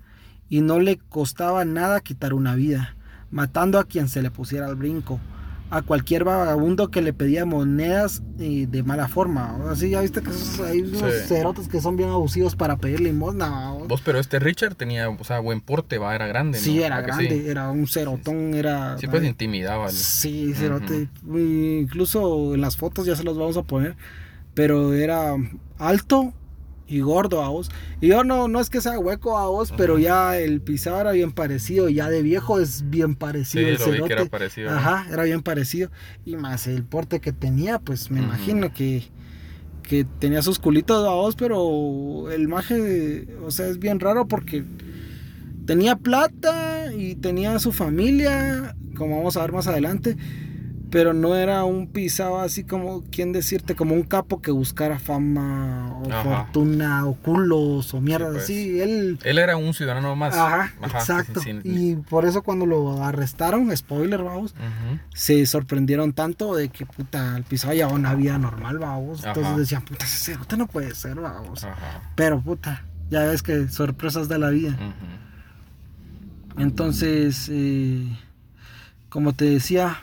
y 0.49 0.61
no 0.61 0.81
le 0.81 0.99
costaba 0.99 1.64
nada 1.64 2.00
quitar 2.00 2.35
una 2.35 2.57
vida, 2.57 2.97
matando 3.31 3.79
a 3.79 3.85
quien 3.85 4.09
se 4.09 4.21
le 4.21 4.31
pusiera 4.31 4.67
al 4.67 4.75
brinco 4.75 5.21
a 5.71 5.83
cualquier 5.83 6.25
vagabundo 6.25 6.91
que 6.91 7.00
le 7.00 7.12
pedía 7.12 7.45
monedas 7.45 8.23
eh, 8.41 8.67
de 8.69 8.83
mala 8.83 9.07
forma. 9.07 9.57
Así 9.71 9.91
ya 9.91 10.00
viste 10.00 10.21
que 10.21 10.31
hay 10.65 10.81
unos 10.81 11.15
cerotes 11.29 11.69
que 11.69 11.81
son 11.81 11.97
bien 11.97 12.09
abusivos 12.09 12.57
para 12.57 12.77
pedir 12.77 13.00
limosna. 13.00 13.73
Vos, 13.87 14.03
pero 14.05 14.19
este 14.19 14.41
Richard 14.41 14.75
tenía, 14.75 15.09
o 15.09 15.25
sea, 15.25 15.39
buen 15.39 15.61
porte, 15.61 15.99
va, 15.99 16.15
era 16.15 16.27
grande. 16.27 16.59
Sí, 16.59 16.83
era 16.83 17.00
grande, 17.00 17.49
era 17.49 17.71
un 17.71 17.87
cerotón, 17.87 18.55
era. 18.55 18.99
Sí, 18.99 19.07
pues 19.07 19.23
intimidaba. 19.23 19.89
Sí, 19.91 20.53
cerote. 20.55 21.09
Incluso 21.25 22.55
en 22.55 22.61
las 22.61 22.77
fotos 22.77 23.07
ya 23.07 23.15
se 23.15 23.23
los 23.23 23.39
vamos 23.39 23.57
a 23.57 23.62
poner. 23.62 23.97
Pero 24.55 24.95
era 24.95 25.37
alto, 25.79 26.35
y 26.91 27.01
gordo 27.01 27.43
a 27.43 27.49
vos. 27.49 27.71
Y 28.01 28.09
yo 28.09 28.25
no, 28.25 28.49
no 28.49 28.61
es 28.61 28.69
que 28.69 28.81
sea 28.81 28.99
hueco 28.99 29.39
a 29.39 29.47
vos, 29.47 29.73
pero 29.77 29.99
ya 29.99 30.37
el 30.37 30.61
pisado 30.61 31.01
era 31.01 31.13
bien 31.13 31.31
parecido. 31.31 31.89
Ya 31.89 32.11
de 32.11 32.21
viejo 32.23 32.59
es 32.59 32.91
bien 32.91 33.15
parecido. 33.15 33.65
Sí, 33.65 33.71
el 33.71 33.99
lo 33.99 34.03
vi 34.03 34.09
que 34.09 34.13
era 34.15 34.25
parecido. 34.27 34.71
Ajá, 34.71 35.07
era 35.11 35.23
bien 35.23 35.43
parecido. 35.43 35.91
Y 36.25 36.37
más 36.37 36.67
el 36.67 36.83
porte 36.83 37.21
que 37.21 37.33
tenía, 37.33 37.79
pues 37.79 38.11
me 38.11 38.21
imagino 38.21 38.75
que, 38.75 39.05
que 39.85 40.05
tenía 40.05 40.43
sus 40.43 40.59
culitos 40.59 41.07
a 41.07 41.13
vos, 41.13 41.37
pero 41.37 42.29
el 42.33 42.49
maje, 42.49 43.29
o 43.45 43.53
sea, 43.53 43.69
es 43.69 43.79
bien 43.79 44.01
raro 44.01 44.27
porque 44.27 44.65
tenía 45.67 45.95
plata 45.95 46.93
y 46.93 47.15
tenía 47.15 47.57
su 47.61 47.71
familia, 47.71 48.75
como 48.97 49.19
vamos 49.19 49.37
a 49.37 49.43
ver 49.43 49.53
más 49.53 49.69
adelante 49.69 50.17
pero 50.91 51.13
no 51.13 51.37
era 51.37 51.65
un 51.65 51.87
pisado 51.87 52.41
así 52.41 52.65
como, 52.65 53.05
¿quién 53.11 53.33
decirte? 53.33 53.77
Como 53.77 53.95
un 53.95 54.03
capo 54.03 54.43
que 54.43 54.51
buscara 54.51 54.99
fama 54.99 55.97
o 56.01 56.11
fortuna 56.11 57.07
o 57.07 57.15
culos 57.15 57.95
o 57.95 58.01
mierda 58.01 58.31
pues. 58.31 58.45
así. 58.45 58.81
Él, 58.81 59.19
él 59.23 59.39
era 59.39 59.57
un 59.57 59.73
ciudadano 59.73 60.15
más. 60.17 60.35
Ajá, 60.37 60.75
exacto. 60.83 61.41
Y 61.63 61.97
por 61.97 62.25
eso 62.25 62.43
cuando 62.43 62.67
lo 62.67 63.05
arrestaron, 63.05 63.75
spoiler, 63.77 64.23
vamos, 64.23 64.55
se 65.15 65.47
sorprendieron 65.47 66.13
tanto 66.13 66.55
de 66.57 66.69
que, 66.69 66.87
puta, 66.87 67.37
el 67.37 67.45
pisado 67.45 67.73
ya 67.73 67.87
una 67.87 68.15
vida 68.15 68.39
normal, 68.39 68.79
vamos. 68.79 69.25
Entonces 69.25 69.57
decían, 69.57 69.83
puta, 69.83 70.05
ese 70.05 70.37
no 70.57 70.67
puede 70.67 70.95
ser, 70.95 71.21
vamos. 71.21 71.67
Pero, 72.17 72.41
puta, 72.41 72.85
ya 73.11 73.25
ves 73.25 73.43
que 73.43 73.69
sorpresas 73.69 74.29
de 74.29 74.39
la 74.39 74.51
vida. 74.51 74.77
Entonces, 76.59 77.49
eh, 77.49 78.07
como 79.09 79.33
te 79.33 79.45
decía, 79.45 80.01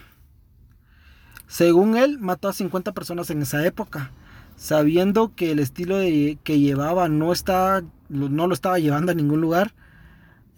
según 1.48 1.96
él, 1.96 2.20
mató 2.20 2.50
a 2.50 2.54
50 2.54 2.92
personas 2.94 3.30
en 3.30 3.42
esa 3.42 3.66
época, 3.66 4.12
sabiendo 4.58 5.34
que 5.34 5.52
el 5.52 5.60
estilo 5.60 5.98
de, 5.98 6.38
que 6.44 6.60
llevaba 6.60 7.08
no, 7.08 7.32
está, 7.32 7.84
no 8.10 8.48
lo 8.48 8.54
estaba 8.54 8.80
llevando 8.80 9.12
a 9.12 9.16
ningún 9.16 9.42
lugar. 9.42 9.74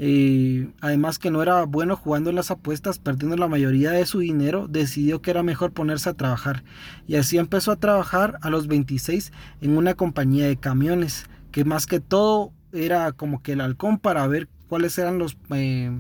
Eh, 0.02 0.70
además 0.80 1.20
que 1.20 1.30
no 1.30 1.44
era 1.44 1.66
bueno 1.66 1.98
jugando 1.98 2.30
en 2.30 2.38
las 2.38 2.52
apuestas, 2.52 3.00
perdiendo 3.00 3.36
la 3.36 3.50
mayoría 3.50 3.92
de 3.92 4.06
su 4.06 4.20
dinero, 4.20 4.68
decidió 4.68 5.22
que 5.22 5.30
era 5.30 5.44
mejor 5.44 5.74
ponerse 5.74 6.10
a 6.10 6.14
trabajar. 6.14 6.64
Y 7.06 7.18
así 7.18 7.38
empezó 7.38 7.72
a 7.72 7.76
trabajar 7.76 8.40
a 8.42 8.50
los 8.50 8.68
26 8.68 9.32
en 9.62 9.78
una 9.78 9.94
compañía 9.94 10.48
de 10.48 10.58
camiones, 10.58 11.26
que 11.52 11.66
más 11.66 11.86
que 11.86 12.00
todo 12.00 12.52
era 12.72 13.12
como 13.12 13.44
que 13.44 13.52
el 13.52 13.62
halcón 13.62 14.00
para 14.00 14.26
ver 14.28 14.48
cuáles 14.70 14.98
eran 14.98 15.20
los 15.20 15.38
eh, 15.52 15.92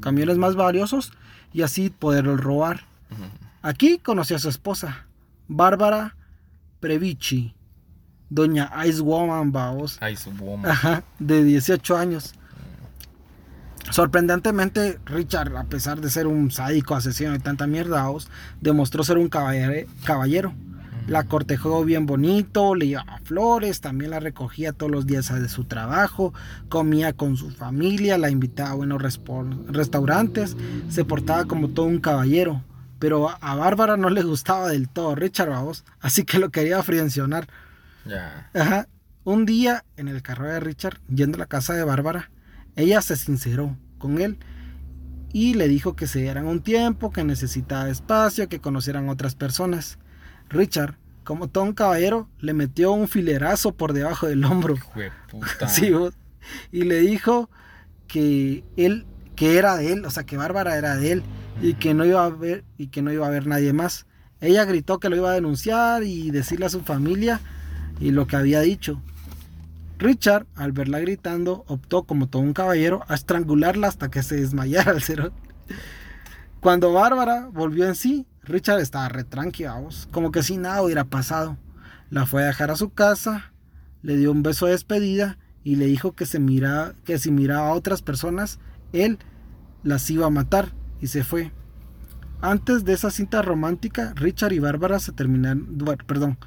camiones 0.00 0.38
más 0.38 0.56
valiosos 0.56 1.12
y 1.52 1.62
así 1.62 1.90
poderlos 1.90 2.40
robar. 2.40 2.86
Aquí 3.62 3.98
conoció 3.98 4.36
a 4.36 4.40
su 4.40 4.48
esposa, 4.48 5.06
Bárbara 5.46 6.16
Previci, 6.80 7.54
doña 8.28 8.70
Ice 8.86 9.00
Woman, 9.00 9.52
vamos. 9.52 10.00
Ice 10.12 10.28
Woman. 10.30 10.68
Ajá, 10.68 11.04
de 11.20 11.44
18 11.44 11.96
años. 11.96 12.34
Sorprendentemente, 13.90 14.98
Richard, 15.06 15.56
a 15.56 15.64
pesar 15.64 16.00
de 16.00 16.10
ser 16.10 16.26
un 16.26 16.50
sádico 16.50 16.96
asesino 16.96 17.32
de 17.32 17.38
tanta 17.38 17.66
mierda, 17.66 18.08
demostró 18.60 19.04
ser 19.04 19.18
un 19.18 19.28
caballero. 19.28 20.54
La 21.06 21.24
cortejó 21.24 21.84
bien 21.84 22.06
bonito, 22.06 22.74
le 22.74 22.88
llevaba 22.88 23.18
flores, 23.24 23.80
también 23.80 24.12
la 24.12 24.20
recogía 24.20 24.72
todos 24.72 24.90
los 24.90 25.06
días 25.06 25.32
de 25.32 25.48
su 25.48 25.64
trabajo, 25.64 26.32
comía 26.68 27.12
con 27.12 27.36
su 27.36 27.50
familia, 27.50 28.18
la 28.18 28.30
invitaba 28.30 28.70
a 28.70 28.74
buenos 28.74 29.02
restaurantes, 29.68 30.56
se 30.88 31.04
portaba 31.04 31.44
como 31.44 31.68
todo 31.68 31.86
un 31.86 32.00
caballero. 32.00 32.62
Pero 33.02 33.36
a 33.40 33.56
Bárbara 33.56 33.96
no 33.96 34.10
le 34.10 34.22
gustaba 34.22 34.68
del 34.68 34.88
todo 34.88 35.16
Richard, 35.16 35.48
vamos. 35.48 35.82
Así 35.98 36.24
que 36.24 36.38
lo 36.38 36.50
quería 36.50 36.80
friccionar. 36.84 37.48
Ya. 38.04 38.48
Ajá. 38.54 38.86
Un 39.24 39.44
día, 39.44 39.84
en 39.96 40.06
el 40.06 40.22
carro 40.22 40.46
de 40.46 40.60
Richard, 40.60 41.00
yendo 41.12 41.34
a 41.34 41.40
la 41.40 41.46
casa 41.46 41.74
de 41.74 41.82
Bárbara, 41.82 42.30
ella 42.76 43.02
se 43.02 43.16
sinceró 43.16 43.76
con 43.98 44.20
él 44.20 44.38
y 45.32 45.54
le 45.54 45.66
dijo 45.66 45.96
que 45.96 46.06
se 46.06 46.20
dieran 46.20 46.46
un 46.46 46.62
tiempo, 46.62 47.10
que 47.10 47.24
necesitaba 47.24 47.90
espacio, 47.90 48.48
que 48.48 48.60
conocieran 48.60 49.08
otras 49.08 49.34
personas. 49.34 49.98
Richard, 50.48 50.96
como 51.24 51.48
todo 51.48 51.64
un 51.64 51.72
caballero, 51.72 52.28
le 52.38 52.54
metió 52.54 52.92
un 52.92 53.08
filerazo 53.08 53.74
por 53.74 53.94
debajo 53.94 54.28
del 54.28 54.44
hombro. 54.44 54.76
sí, 55.66 55.90
y 56.70 56.84
le 56.84 57.00
dijo 57.00 57.50
que 58.06 58.62
él, 58.76 59.06
que 59.34 59.58
era 59.58 59.76
de 59.76 59.92
él, 59.92 60.04
o 60.04 60.10
sea, 60.12 60.22
que 60.22 60.36
Bárbara 60.36 60.76
era 60.76 60.94
de 60.94 61.10
él 61.10 61.24
y 61.60 61.74
que 61.74 61.94
no 61.94 62.04
iba 62.04 62.24
a 62.24 62.30
ver 62.30 62.64
y 62.78 62.88
que 62.88 63.02
no 63.02 63.12
iba 63.12 63.26
a 63.26 63.28
haber 63.28 63.46
nadie 63.46 63.72
más. 63.72 64.06
Ella 64.40 64.64
gritó 64.64 64.98
que 64.98 65.08
lo 65.08 65.16
iba 65.16 65.30
a 65.30 65.34
denunciar 65.34 66.02
y 66.02 66.30
decirle 66.30 66.66
a 66.66 66.70
su 66.70 66.80
familia 66.80 67.40
y 68.00 68.10
lo 68.10 68.26
que 68.26 68.36
había 68.36 68.60
dicho. 68.60 69.00
Richard, 69.98 70.46
al 70.56 70.72
verla 70.72 70.98
gritando, 70.98 71.64
optó 71.68 72.02
como 72.02 72.28
todo 72.28 72.42
un 72.42 72.54
caballero 72.54 73.04
a 73.06 73.14
estrangularla 73.14 73.86
hasta 73.86 74.10
que 74.10 74.22
se 74.24 74.36
desmayara 74.36 74.90
el 74.90 75.02
cero. 75.02 75.32
Cuando 76.58 76.92
Bárbara 76.92 77.48
volvió 77.52 77.86
en 77.86 77.94
sí, 77.94 78.26
Richard 78.42 78.80
estaba 78.80 79.08
re 79.08 79.24
como 80.10 80.32
que 80.32 80.42
si 80.42 80.56
nada 80.56 80.82
hubiera 80.82 81.04
pasado. 81.04 81.56
La 82.10 82.26
fue 82.26 82.42
a 82.42 82.46
dejar 82.46 82.70
a 82.70 82.76
su 82.76 82.90
casa, 82.90 83.52
le 84.02 84.16
dio 84.16 84.32
un 84.32 84.42
beso 84.42 84.66
de 84.66 84.72
despedida 84.72 85.38
y 85.62 85.76
le 85.76 85.86
dijo 85.86 86.12
que, 86.12 86.26
se 86.26 86.40
mira, 86.40 86.94
que 87.04 87.18
si 87.18 87.30
miraba 87.30 87.68
a 87.68 87.74
otras 87.74 88.02
personas, 88.02 88.58
él 88.92 89.18
las 89.84 90.10
iba 90.10 90.26
a 90.26 90.30
matar 90.30 90.72
y 91.02 91.08
se 91.08 91.24
fue. 91.24 91.50
Antes 92.40 92.84
de 92.84 92.94
esa 92.94 93.10
cinta 93.10 93.42
romántica, 93.42 94.14
Richard 94.16 94.52
y 94.52 94.58
Bárbara 94.58 94.98
se 94.98 95.12
terminaron, 95.12 95.76
perdón, 96.06 96.38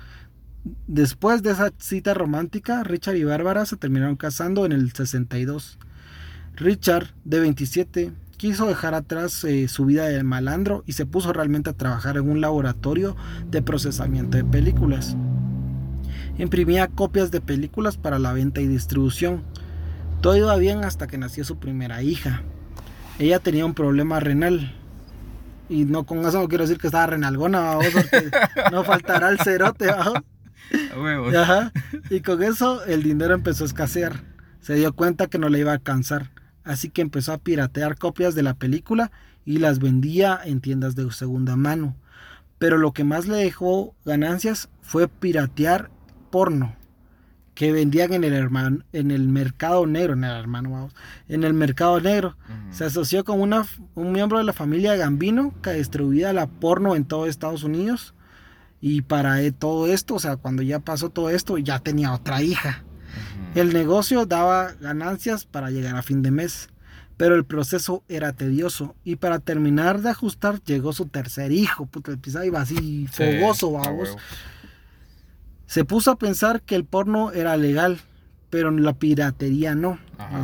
después 0.88 1.44
de 1.44 1.52
esa 1.52 1.72
cita 1.78 2.14
romántica, 2.14 2.84
Richard 2.84 3.16
y 3.18 3.24
Bárbara 3.24 3.66
se 3.66 3.78
terminaron 3.78 4.16
casando 4.16 4.66
en 4.66 4.72
el 4.72 4.92
62. 4.92 5.78
Richard, 6.56 7.14
de 7.24 7.40
27, 7.40 8.12
quiso 8.38 8.66
dejar 8.66 8.94
atrás 8.94 9.44
eh, 9.44 9.68
su 9.68 9.86
vida 9.86 10.08
de 10.08 10.24
malandro 10.24 10.84
y 10.86 10.94
se 10.94 11.06
puso 11.06 11.32
realmente 11.32 11.70
a 11.70 11.74
trabajar 11.74 12.18
en 12.18 12.30
un 12.30 12.42
laboratorio 12.42 13.16
de 13.52 13.62
procesamiento 13.62 14.38
de 14.38 14.46
películas. 14.46 15.16
Imprimía 16.38 16.88
copias 16.88 17.32
de 17.32 17.40
películas 17.40 17.96
para 17.98 18.20
la 18.20 18.34
venta 18.34 18.60
y 18.60 18.68
distribución. 18.68 19.44
Todo 20.22 20.36
iba 20.36 20.56
bien 20.58 20.84
hasta 20.84 21.08
que 21.08 21.18
nació 21.18 21.46
su 21.46 21.58
primera 21.58 22.04
hija 22.04 22.44
ella 23.20 23.40
tenía 23.40 23.66
un 23.66 23.74
problema 23.74 24.20
renal. 24.20 24.74
Y 25.68 25.86
no 25.86 26.06
con 26.06 26.20
eso 26.20 26.40
no 26.40 26.48
quiero 26.48 26.64
decir 26.64 26.78
que 26.78 26.88
estaba 26.88 27.08
renalgona, 27.08 27.78
porque 27.92 28.30
no 28.72 28.84
faltará 28.84 29.30
el 29.30 29.40
cerote, 29.40 29.90
Ajá. 29.90 31.72
Y 32.10 32.22
con 32.22 32.44
eso 32.44 32.84
el 32.86 33.04
dinero 33.04 33.34
empezó 33.34 33.64
a 33.64 33.68
escasear. 33.68 34.24
Se 34.62 34.76
dio 34.76 34.94
cuenta 34.94 35.28
que 35.28 35.38
no 35.38 35.50
le 35.50 35.60
iba 35.60 35.72
a 35.72 35.76
alcanzar. 35.76 36.32
Así 36.64 36.90
que 36.90 37.02
empezó 37.02 37.34
a 37.34 37.38
piratear 37.38 37.98
copias 37.98 38.36
de 38.36 38.44
la 38.44 38.56
película 38.56 39.12
y 39.44 39.58
las 39.58 39.80
vendía 39.80 40.40
en 40.44 40.62
tiendas 40.62 40.96
de 40.96 41.12
segunda 41.12 41.56
mano. 41.56 41.96
Pero 42.58 42.78
lo 42.78 42.94
que 42.94 43.04
más 43.04 43.28
le 43.28 43.38
dejó 43.38 43.96
ganancias 44.06 44.70
fue 44.82 45.08
piratear 45.08 45.92
porno 46.32 46.76
que 47.56 47.72
vendían 47.72 48.14
en 48.14 48.26
el 48.26 48.34
hermano, 48.34 48.84
en 48.92 49.12
el 49.12 49.30
mercado 49.30 49.88
negro, 49.88 50.14
en 50.14 50.26
el 50.26 50.38
hermano, 50.38 50.72
vamos, 50.72 50.96
en 51.30 51.46
el 51.46 51.54
mercado 51.54 52.02
negro. 52.02 52.36
Se 52.70 52.84
asoció 52.84 53.24
con 53.24 53.40
una, 53.40 53.66
un 53.96 54.12
miembro 54.12 54.38
de 54.38 54.44
la 54.44 54.54
familia 54.54 54.96
Gambino 54.98 55.54
que 55.64 55.72
distribuía 55.72 56.34
la 56.34 56.48
porno 56.48 56.96
en 56.96 57.06
todo 57.06 57.26
Estados 57.26 57.64
Unidos. 57.64 58.14
Y 58.82 59.02
para 59.02 59.42
e, 59.42 59.52
todo 59.52 59.88
esto, 59.88 60.16
o 60.16 60.20
sea, 60.20 60.36
cuando 60.36 60.62
ya 60.62 60.80
pasó 60.80 61.10
todo 61.10 61.30
esto, 61.30 61.58
ya 61.58 61.80
tenía 61.80 62.14
otra 62.14 62.44
hija. 62.44 62.84
El 63.56 63.74
negocio 63.74 64.26
daba 64.26 64.74
ganancias 64.74 65.46
para 65.46 65.72
llegar 65.72 65.96
a 65.96 66.04
fin 66.04 66.22
de 66.22 66.32
mes, 66.32 66.68
pero 67.16 67.36
el 67.36 67.46
proceso 67.46 68.04
era 68.10 68.34
tedioso. 68.34 68.96
Y 69.06 69.16
para 69.16 69.40
terminar 69.40 70.02
de 70.02 70.10
ajustar, 70.10 70.62
llegó 70.66 70.92
su 70.92 71.06
tercer 71.06 71.54
hijo. 71.54 71.86
Puta, 71.86 72.12
el 72.12 72.20
pisado 72.20 72.44
iba 72.44 72.60
así 72.60 73.08
fogoso, 73.08 73.72
vamos. 73.72 74.18
Se 75.76 75.84
puso 75.84 76.12
a 76.12 76.16
pensar 76.16 76.62
que 76.62 76.74
el 76.76 76.86
porno 76.86 77.34
era 77.34 77.58
legal, 77.58 78.00
pero 78.50 78.72
la 78.72 78.94
piratería 78.94 79.76
no, 79.76 80.00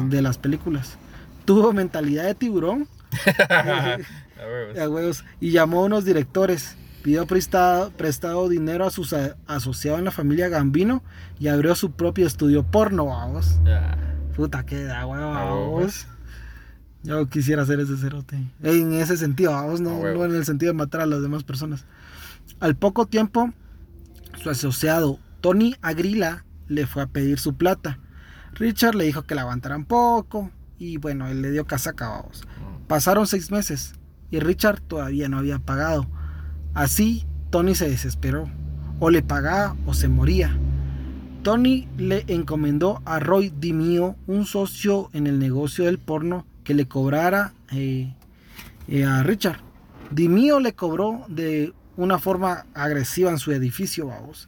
de 0.09 0.21
las 0.21 0.37
películas. 0.37 0.97
Tuvo 1.45 1.71
mentalidad 1.71 2.25
de 2.25 2.35
tiburón. 2.35 2.89
a 3.57 4.89
huevos. 4.89 5.23
Y 5.39 5.51
llamó 5.51 5.83
a 5.83 5.85
unos 5.85 6.03
directores 6.03 6.75
pidió 7.01 7.25
prestado, 7.27 7.91
prestado 7.91 8.49
dinero 8.49 8.85
a 8.85 8.91
sus 8.91 9.15
asociados 9.47 9.99
en 9.99 10.03
la 10.03 10.11
familia 10.11 10.49
Gambino 10.49 11.01
y 11.39 11.47
abrió 11.47 11.75
su 11.75 11.93
propio 11.93 12.27
estudio 12.27 12.63
porno, 12.63 13.05
vamos. 13.05 13.57
Puta, 14.35 14.65
que 14.65 14.83
da 14.83 15.05
vamos. 15.05 16.07
Yo 17.03 17.29
quisiera 17.29 17.61
hacer 17.61 17.79
ese 17.79 17.95
cerote. 17.95 18.37
En 18.61 18.91
ese 18.91 19.15
sentido, 19.15 19.53
vamos, 19.53 19.79
no, 19.79 19.97
no 19.97 20.25
en 20.25 20.35
el 20.35 20.43
sentido 20.43 20.73
de 20.73 20.77
matar 20.77 20.99
a 20.99 21.05
las 21.05 21.21
demás 21.21 21.45
personas. 21.45 21.85
Al 22.59 22.75
poco 22.75 23.05
tiempo, 23.05 23.53
su 24.41 24.49
asociado 24.49 25.19
Tony 25.41 25.75
Agrila 25.81 26.45
le 26.67 26.87
fue 26.87 27.03
a 27.03 27.07
pedir 27.07 27.39
su 27.39 27.55
plata. 27.55 27.99
Richard 28.53 28.95
le 28.95 29.05
dijo 29.05 29.23
que 29.23 29.35
la 29.35 29.41
aguantaran 29.41 29.85
poco 29.85 30.51
y 30.77 30.97
bueno, 30.97 31.27
él 31.27 31.41
le 31.41 31.51
dio 31.51 31.65
casaca, 31.65 32.09
vamos. 32.09 32.43
Mm. 32.43 32.87
Pasaron 32.87 33.27
seis 33.27 33.51
meses 33.51 33.93
y 34.29 34.39
Richard 34.39 34.81
todavía 34.81 35.29
no 35.29 35.37
había 35.37 35.59
pagado. 35.59 36.07
Así, 36.73 37.25
Tony 37.49 37.75
se 37.75 37.89
desesperó. 37.89 38.49
O 38.99 39.09
le 39.09 39.23
pagaba 39.23 39.75
o 39.85 39.93
se 39.93 40.07
moría. 40.07 40.57
Tony 41.43 41.87
le 41.97 42.23
encomendó 42.27 43.01
a 43.03 43.19
Roy 43.19 43.49
Dimio, 43.49 44.15
un 44.27 44.45
socio 44.45 45.09
en 45.13 45.25
el 45.25 45.39
negocio 45.39 45.85
del 45.85 45.97
porno, 45.97 46.45
que 46.63 46.75
le 46.75 46.87
cobrara 46.87 47.53
eh, 47.71 48.13
eh, 48.87 49.05
a 49.05 49.23
Richard. 49.23 49.59
Dimio 50.11 50.59
le 50.59 50.73
cobró 50.73 51.25
de 51.27 51.73
una 52.01 52.19
forma 52.19 52.65
agresiva 52.73 53.29
en 53.29 53.37
su 53.37 53.51
edificio, 53.51 54.07
vamos. 54.07 54.47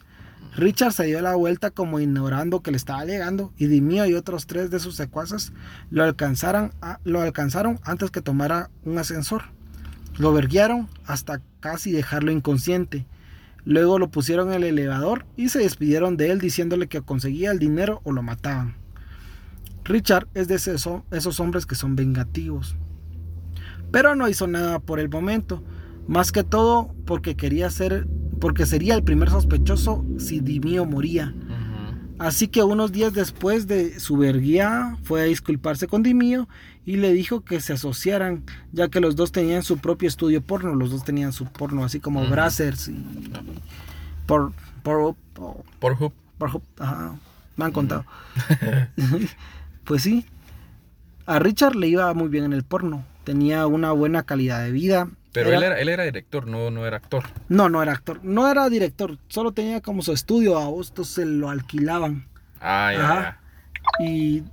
Richard 0.55 0.93
se 0.93 1.05
dio 1.05 1.21
la 1.21 1.35
vuelta 1.35 1.71
como 1.71 1.99
ignorando 1.99 2.61
que 2.61 2.71
le 2.71 2.77
estaba 2.77 3.05
llegando 3.05 3.53
y 3.57 3.67
Dimio 3.67 4.05
y 4.05 4.13
otros 4.13 4.45
tres 4.45 4.69
de 4.69 4.79
sus 4.79 4.95
secuaces 4.95 5.51
lo 5.89 6.03
alcanzaron, 6.03 6.73
lo 7.03 7.21
alcanzaron 7.21 7.79
antes 7.83 8.11
que 8.11 8.21
tomara 8.21 8.69
un 8.85 8.97
ascensor. 8.97 9.43
Lo 10.17 10.31
verguiaron 10.31 10.87
hasta 11.05 11.41
casi 11.59 11.91
dejarlo 11.91 12.31
inconsciente. 12.31 13.07
Luego 13.65 13.97
lo 13.97 14.09
pusieron 14.09 14.49
en 14.49 14.55
el 14.55 14.63
elevador 14.63 15.25
y 15.37 15.49
se 15.49 15.59
despidieron 15.59 16.17
de 16.17 16.31
él 16.31 16.39
diciéndole 16.39 16.87
que 16.87 17.01
conseguía 17.01 17.51
el 17.51 17.59
dinero 17.59 18.01
o 18.03 18.11
lo 18.11 18.21
mataban. 18.21 18.75
Richard 19.85 20.27
es 20.33 20.47
de 20.47 20.55
esos, 20.55 21.39
hombres 21.39 21.65
que 21.65 21.75
son 21.75 21.95
vengativos. 21.95 22.75
Pero 23.91 24.15
no 24.15 24.27
hizo 24.29 24.47
nada 24.47 24.79
por 24.79 24.99
el 24.99 25.09
momento, 25.09 25.63
más 26.07 26.31
que 26.31 26.43
todo 26.43 26.93
porque 27.05 27.35
quería 27.35 27.69
ser, 27.69 28.07
porque 28.39 28.65
sería 28.65 28.95
el 28.95 29.03
primer 29.03 29.29
sospechoso 29.29 30.05
si 30.17 30.39
Dimio 30.39 30.85
moría. 30.85 31.33
Así 32.19 32.47
que 32.47 32.63
unos 32.63 32.91
días 32.91 33.13
después 33.13 33.67
de 33.67 33.99
su 33.99 34.17
verguía 34.17 34.97
fue 35.03 35.21
a 35.21 35.25
disculparse 35.25 35.87
con 35.87 36.03
Dimio 36.03 36.47
y 36.85 36.97
le 36.97 37.11
dijo 37.11 37.41
que 37.41 37.59
se 37.59 37.73
asociaran, 37.73 38.43
ya 38.71 38.87
que 38.87 38.99
los 38.99 39.15
dos 39.15 39.31
tenían 39.31 39.63
su 39.63 39.79
propio 39.79 40.07
estudio 40.07 40.41
porno, 40.41 40.75
los 40.75 40.91
dos 40.91 41.03
tenían 41.03 41.33
su 41.33 41.45
porno, 41.45 41.83
así 41.83 41.99
como 41.99 42.25
Brazzers 42.27 42.89
y 42.89 43.03
por 44.25 44.53
por 44.83 45.15
por 45.79 45.93
Hoop. 45.99 46.13
Por 46.37 46.61
ajá, 46.79 47.15
me 47.55 47.65
han 47.65 47.71
contado. 47.71 48.05
pues 49.83 50.03
sí, 50.03 50.25
a 51.25 51.39
Richard 51.39 51.75
le 51.75 51.87
iba 51.87 52.13
muy 52.13 52.27
bien 52.27 52.43
en 52.43 52.53
el 52.53 52.63
porno, 52.63 53.03
tenía 53.23 53.65
una 53.67 53.91
buena 53.91 54.23
calidad 54.23 54.63
de 54.63 54.71
vida. 54.71 55.09
Pero 55.33 55.51
él, 55.51 55.63
era, 55.63 55.79
él 55.79 55.89
era 55.89 56.03
director, 56.03 56.47
no, 56.47 56.69
no 56.69 56.85
era 56.85 56.97
actor. 56.97 57.23
No, 57.49 57.67
no 57.67 57.81
era 57.81 57.91
actor, 57.91 58.19
no 58.23 58.49
era 58.49 58.69
director, 58.69 59.17
solo 59.27 59.51
tenía 59.51 59.81
como 59.81 60.03
su 60.03 60.13
estudio, 60.13 60.59
a 60.59 60.67
vos, 60.67 60.93
se 61.03 61.25
lo 61.25 61.49
alquilaban. 61.49 62.27
Ah, 62.61 62.93
ya. 62.93 63.39
Y 63.99 64.43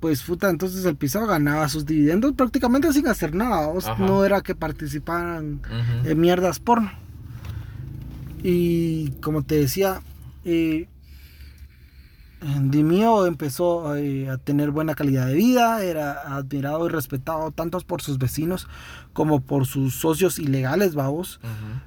pues 0.00 0.22
puta, 0.22 0.48
entonces 0.48 0.84
el 0.84 0.96
pisado 0.96 1.26
ganaba 1.26 1.68
sus 1.68 1.84
dividendos 1.84 2.32
prácticamente 2.34 2.92
sin 2.92 3.08
hacer 3.08 3.34
nada. 3.34 3.68
No 3.98 4.24
era 4.24 4.40
que 4.42 4.54
participaran 4.54 5.60
en 6.04 6.20
mierdas 6.20 6.60
porno. 6.60 6.92
Y 8.42 9.10
como 9.20 9.42
te 9.42 9.56
decía, 9.56 10.00
eh, 10.44 10.88
Dimio 12.40 13.26
empezó 13.26 13.96
eh, 13.96 14.30
a 14.30 14.38
tener 14.38 14.70
buena 14.70 14.94
calidad 14.94 15.26
de 15.26 15.34
vida, 15.34 15.82
era 15.82 16.36
admirado 16.36 16.86
y 16.86 16.88
respetado 16.88 17.50
tanto 17.50 17.80
por 17.80 18.00
sus 18.00 18.18
vecinos 18.18 18.68
como 19.12 19.40
por 19.40 19.66
sus 19.66 19.94
socios 19.94 20.38
ilegales, 20.38 20.94
vamos. 20.94 21.40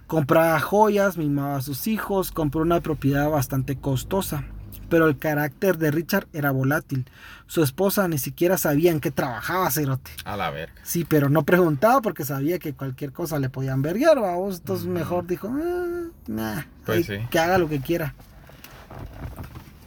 Compraba 0.07 0.59
joyas, 0.59 1.17
mimaba 1.17 1.57
a 1.57 1.61
sus 1.61 1.87
hijos, 1.87 2.31
compró 2.31 2.61
una 2.61 2.81
propiedad 2.81 3.29
bastante 3.29 3.77
costosa 3.77 4.43
pero 4.91 5.07
el 5.07 5.17
carácter 5.17 5.77
de 5.77 5.89
Richard 5.89 6.27
era 6.33 6.51
volátil. 6.51 7.09
Su 7.47 7.63
esposa 7.63 8.09
ni 8.09 8.17
siquiera 8.17 8.57
sabía 8.57 8.91
en 8.91 8.99
qué 8.99 9.09
trabajaba 9.09 9.71
Cerote. 9.71 10.11
A 10.25 10.35
la 10.35 10.51
verga. 10.51 10.75
Sí, 10.83 11.05
pero 11.07 11.29
no 11.29 11.43
preguntaba 11.43 12.01
porque 12.01 12.25
sabía 12.25 12.59
que 12.59 12.73
cualquier 12.73 13.13
cosa 13.13 13.39
le 13.39 13.49
podían 13.49 13.81
verguiar, 13.81 14.19
vamos. 14.19 14.59
Entonces 14.59 14.87
mejor 14.87 15.25
dijo, 15.27 15.47
ah, 15.49 16.09
nah, 16.27 16.63
pues 16.85 17.07
que 17.07 17.39
haga 17.39 17.57
lo 17.57 17.69
que 17.69 17.79
quiera. 17.79 18.13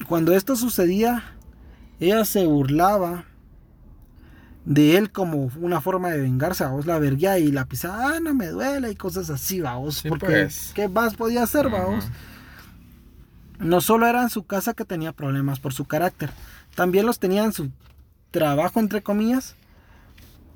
Cuando 0.08 0.34
esto 0.34 0.56
sucedía, 0.56 1.24
ella 2.00 2.24
se 2.24 2.46
burlaba 2.46 3.24
de 4.64 4.96
él 4.96 5.10
como 5.10 5.50
una 5.60 5.80
forma 5.80 6.10
de 6.10 6.20
vengarse, 6.20 6.64
a 6.64 6.68
vos 6.68 6.86
la 6.86 6.98
verguía 6.98 7.38
y 7.38 7.52
la 7.52 7.66
pisaba, 7.66 8.16
ah, 8.16 8.20
no 8.20 8.34
me 8.34 8.46
duele 8.46 8.90
y 8.90 8.96
cosas 8.96 9.30
así, 9.30 9.60
vamos. 9.60 10.02
porque, 10.08 10.26
pues. 10.26 10.72
¿qué 10.74 10.88
más 10.88 11.14
podía 11.14 11.42
hacer, 11.42 11.68
vamos? 11.68 12.06
No 13.58 13.80
solo 13.80 14.06
era 14.06 14.22
en 14.22 14.30
su 14.30 14.44
casa 14.44 14.74
que 14.74 14.84
tenía 14.84 15.12
problemas 15.12 15.60
por 15.60 15.72
su 15.72 15.84
carácter, 15.84 16.30
también 16.74 17.06
los 17.06 17.18
tenía 17.18 17.44
en 17.44 17.52
su 17.52 17.70
trabajo, 18.30 18.80
entre 18.80 19.02
comillas. 19.02 19.54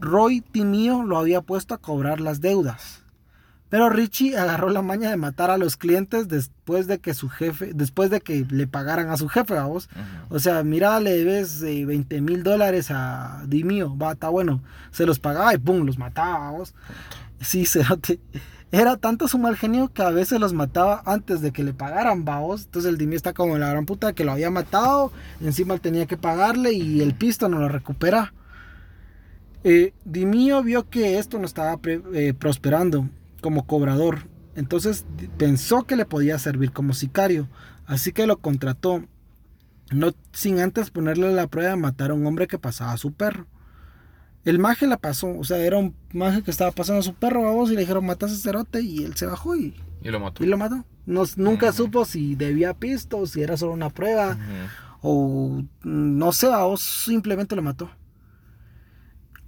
Roy 0.00 0.40
Timio 0.40 1.02
lo 1.02 1.18
había 1.18 1.40
puesto 1.40 1.74
a 1.74 1.78
cobrar 1.78 2.20
las 2.20 2.40
deudas. 2.40 3.02
Pero 3.70 3.90
Richie 3.90 4.36
agarró 4.36 4.70
la 4.70 4.80
maña 4.80 5.10
de 5.10 5.16
matar 5.16 5.50
a 5.50 5.58
los 5.58 5.76
clientes 5.76 6.28
después 6.28 6.86
de 6.86 7.00
que 7.00 7.12
su 7.12 7.28
jefe, 7.28 7.72
después 7.74 8.10
de 8.10 8.20
que 8.20 8.46
le 8.48 8.66
pagaran 8.66 9.10
a 9.10 9.16
su 9.18 9.28
jefe, 9.28 9.54
vamos. 9.54 9.90
O 10.30 10.38
sea, 10.38 10.62
mira, 10.62 10.98
le 11.00 11.12
debes 11.12 11.60
20 11.60 12.16
eh, 12.16 12.20
mil 12.20 12.42
dólares 12.42 12.90
a 12.90 13.44
Dimio, 13.46 13.96
va, 13.96 14.12
está 14.12 14.30
bueno. 14.30 14.62
Se 14.90 15.04
los 15.04 15.18
pagaba 15.18 15.54
y 15.54 15.58
pum, 15.58 15.84
los 15.84 15.98
mataba, 15.98 16.38
vamos. 16.38 16.74
Sí, 17.40 17.66
se 17.66 17.82
era 18.70 18.98
tanto 18.98 19.28
su 19.28 19.38
mal 19.38 19.56
genio 19.56 19.90
que 19.92 20.02
a 20.02 20.10
veces 20.10 20.40
los 20.40 20.52
mataba 20.52 21.02
antes 21.06 21.40
de 21.40 21.52
que 21.52 21.64
le 21.64 21.72
pagaran, 21.72 22.24
vaos. 22.24 22.66
Entonces 22.66 22.90
el 22.90 22.98
Dimi 22.98 23.16
está 23.16 23.32
como 23.32 23.56
la 23.56 23.70
gran 23.70 23.86
puta 23.86 24.12
que 24.12 24.24
lo 24.24 24.32
había 24.32 24.50
matado. 24.50 25.10
Encima 25.40 25.74
él 25.74 25.80
tenía 25.80 26.06
que 26.06 26.18
pagarle 26.18 26.72
y 26.72 27.00
el 27.00 27.14
pisto 27.14 27.48
no 27.48 27.58
lo 27.60 27.68
recupera. 27.68 28.34
Eh, 29.64 29.94
Dimio 30.04 30.62
vio 30.62 30.88
que 30.88 31.18
esto 31.18 31.38
no 31.38 31.46
estaba 31.46 31.80
eh, 31.84 32.34
prosperando 32.38 33.08
como 33.40 33.66
cobrador. 33.66 34.28
Entonces 34.54 35.06
pensó 35.36 35.84
que 35.84 35.96
le 35.96 36.04
podía 36.04 36.38
servir 36.38 36.72
como 36.72 36.92
sicario. 36.92 37.48
Así 37.86 38.12
que 38.12 38.26
lo 38.26 38.38
contrató. 38.38 39.04
No 39.90 40.12
sin 40.32 40.60
antes 40.60 40.90
ponerle 40.90 41.32
la 41.32 41.46
prueba 41.46 41.70
de 41.70 41.76
matar 41.76 42.10
a 42.10 42.14
un 42.14 42.26
hombre 42.26 42.46
que 42.46 42.58
pasaba 42.58 42.92
a 42.92 42.98
su 42.98 43.12
perro. 43.12 43.46
El 44.44 44.58
maje 44.58 44.86
la 44.86 44.96
pasó, 44.96 45.36
o 45.36 45.44
sea, 45.44 45.58
era 45.58 45.78
un 45.78 45.94
maje 46.12 46.42
que 46.42 46.50
estaba 46.50 46.70
pasando 46.70 47.00
a 47.00 47.02
su 47.02 47.14
perro 47.14 47.48
a 47.48 47.52
vos 47.52 47.70
y 47.70 47.74
le 47.74 47.80
dijeron 47.80 48.06
matas 48.06 48.32
a 48.32 48.36
cerote 48.36 48.80
y 48.80 49.04
él 49.04 49.14
se 49.14 49.26
bajó 49.26 49.56
y, 49.56 49.74
y 50.02 50.08
lo 50.10 50.20
mató. 50.20 50.44
Y 50.44 50.46
lo 50.46 50.56
mató. 50.56 50.84
nunca 51.06 51.72
supo 51.72 52.04
si 52.04 52.34
debía 52.34 52.74
pisto, 52.74 53.26
si 53.26 53.42
era 53.42 53.56
solo 53.56 53.72
una 53.72 53.90
prueba 53.90 54.38
o 55.02 55.62
no 55.82 56.32
sé, 56.32 56.46
a 56.46 56.64
vos 56.64 56.82
simplemente 56.82 57.56
lo 57.56 57.62
mató. 57.62 57.90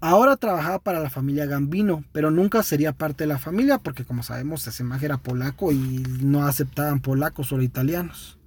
Ahora 0.02 0.36
trabajaba 0.36 0.78
para 0.78 1.00
la 1.00 1.10
familia 1.10 1.44
Gambino, 1.44 2.04
pero 2.12 2.30
nunca 2.30 2.62
sería 2.62 2.92
parte 2.92 3.24
de 3.24 3.28
la 3.28 3.38
familia 3.38 3.76
porque 3.78 4.04
como 4.04 4.22
sabemos 4.22 4.66
ese 4.66 4.82
maje 4.82 5.06
era 5.06 5.18
polaco 5.18 5.72
y 5.72 6.02
no 6.22 6.46
aceptaban 6.46 7.00
polacos, 7.00 7.48
solo 7.48 7.62
italianos. 7.62 8.38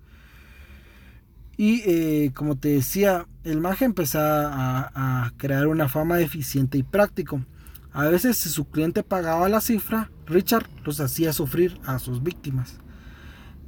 Y 1.56 1.84
eh, 1.86 2.32
como 2.34 2.58
te 2.58 2.70
decía, 2.70 3.28
el 3.44 3.62
maje 3.62 3.86
empezaba 3.86 4.92
a, 4.96 5.32
crear 5.38 5.68
una 5.68 5.88
fama 5.90 6.20
eficiente 6.22 6.80
y 6.80 6.84
práctico. 6.84 7.42
A 7.92 8.06
veces 8.06 8.38
si 8.38 8.50
su 8.50 8.66
cliente 8.66 9.04
pagaba 9.04 9.48
la 9.48 9.62
cifra, 9.62 10.10
Richard 10.26 10.68
los 10.84 11.00
hacía 11.00 11.34
sufrir 11.34 11.80
a 11.86 12.00
sus 12.00 12.24
víctimas. 12.24 12.80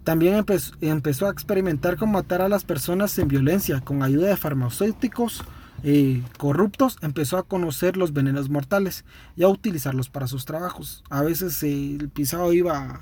También 0.04 0.43
empezó, 0.82 1.28
a 1.28 1.32
experimentar 1.32 1.98
con 1.98 2.12
matar 2.12 2.41
a 2.41 2.50
las 2.50 2.63
personas 2.63 3.17
en 3.19 3.28
violencia 3.28 3.82
con 3.82 4.02
ayuda 4.02 4.30
de 4.30 4.38
farmacéuticos 4.38 5.43
eh, 5.83 6.21
corruptos. 6.38 6.97
Empezó 7.01 7.38
a 7.38 7.43
conocer 7.43 7.97
los 7.97 8.13
venenos 8.13 8.49
mortales 8.49 9.05
y 9.35 9.43
a 9.43 9.47
utilizarlos 9.47 10.09
para 10.09 10.27
sus 10.27 10.45
trabajos. 10.45 11.03
A 11.09 11.21
veces 11.21 11.61
el 11.63 12.09
pisado 12.09 12.53
iba 12.53 13.01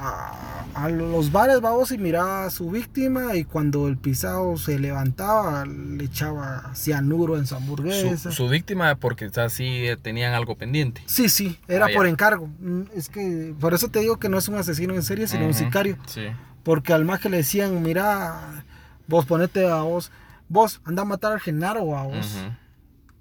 a, 0.00 0.88
los 0.90 1.32
bares, 1.32 1.60
vamos, 1.60 1.90
y 1.92 1.98
miraba 1.98 2.44
a 2.44 2.50
su 2.50 2.70
víctima 2.70 3.34
y 3.34 3.44
cuando 3.44 3.88
el 3.88 3.96
pisado 3.96 4.56
se 4.56 4.78
levantaba 4.78 5.66
le 5.66 6.04
echaba 6.04 6.72
cianuro 6.74 7.36
en 7.36 7.46
su 7.46 7.56
hamburguesa. 7.56 8.30
Su, 8.30 8.48
víctima 8.48 8.94
porque 8.96 9.30
así 9.36 9.86
tenían 10.02 10.34
algo 10.34 10.56
pendiente. 10.56 11.02
Sí, 11.06 11.28
sí, 11.28 11.58
era 11.66 11.86
ah, 11.86 11.90
por 11.94 12.06
encargo. 12.06 12.48
Mm, 12.60 12.82
es 12.94 13.08
que 13.08 13.54
por 13.58 13.74
eso 13.74 13.88
te 13.88 14.00
digo 14.00 14.18
que 14.18 14.28
no 14.28 14.38
es 14.38 14.48
un 14.48 14.54
asesino 14.54 14.94
en 14.94 15.02
serie, 15.02 15.26
sino 15.26 15.46
un 15.46 15.54
sicario. 15.54 15.96
Sí. 16.06 16.26
Porque 16.62 16.92
al 16.92 17.04
más 17.04 17.20
que 17.20 17.28
le 17.28 17.38
decían, 17.38 17.82
mira, 17.82 18.64
vos 19.08 19.26
ponete 19.26 19.66
a 19.66 19.82
vos, 19.82 20.12
vos 20.48 20.80
anda 20.84 21.02
a 21.02 21.04
matar 21.04 21.32
al 21.32 21.40
Genaro, 21.40 21.96
a 21.96 22.04
vos. 22.04 22.38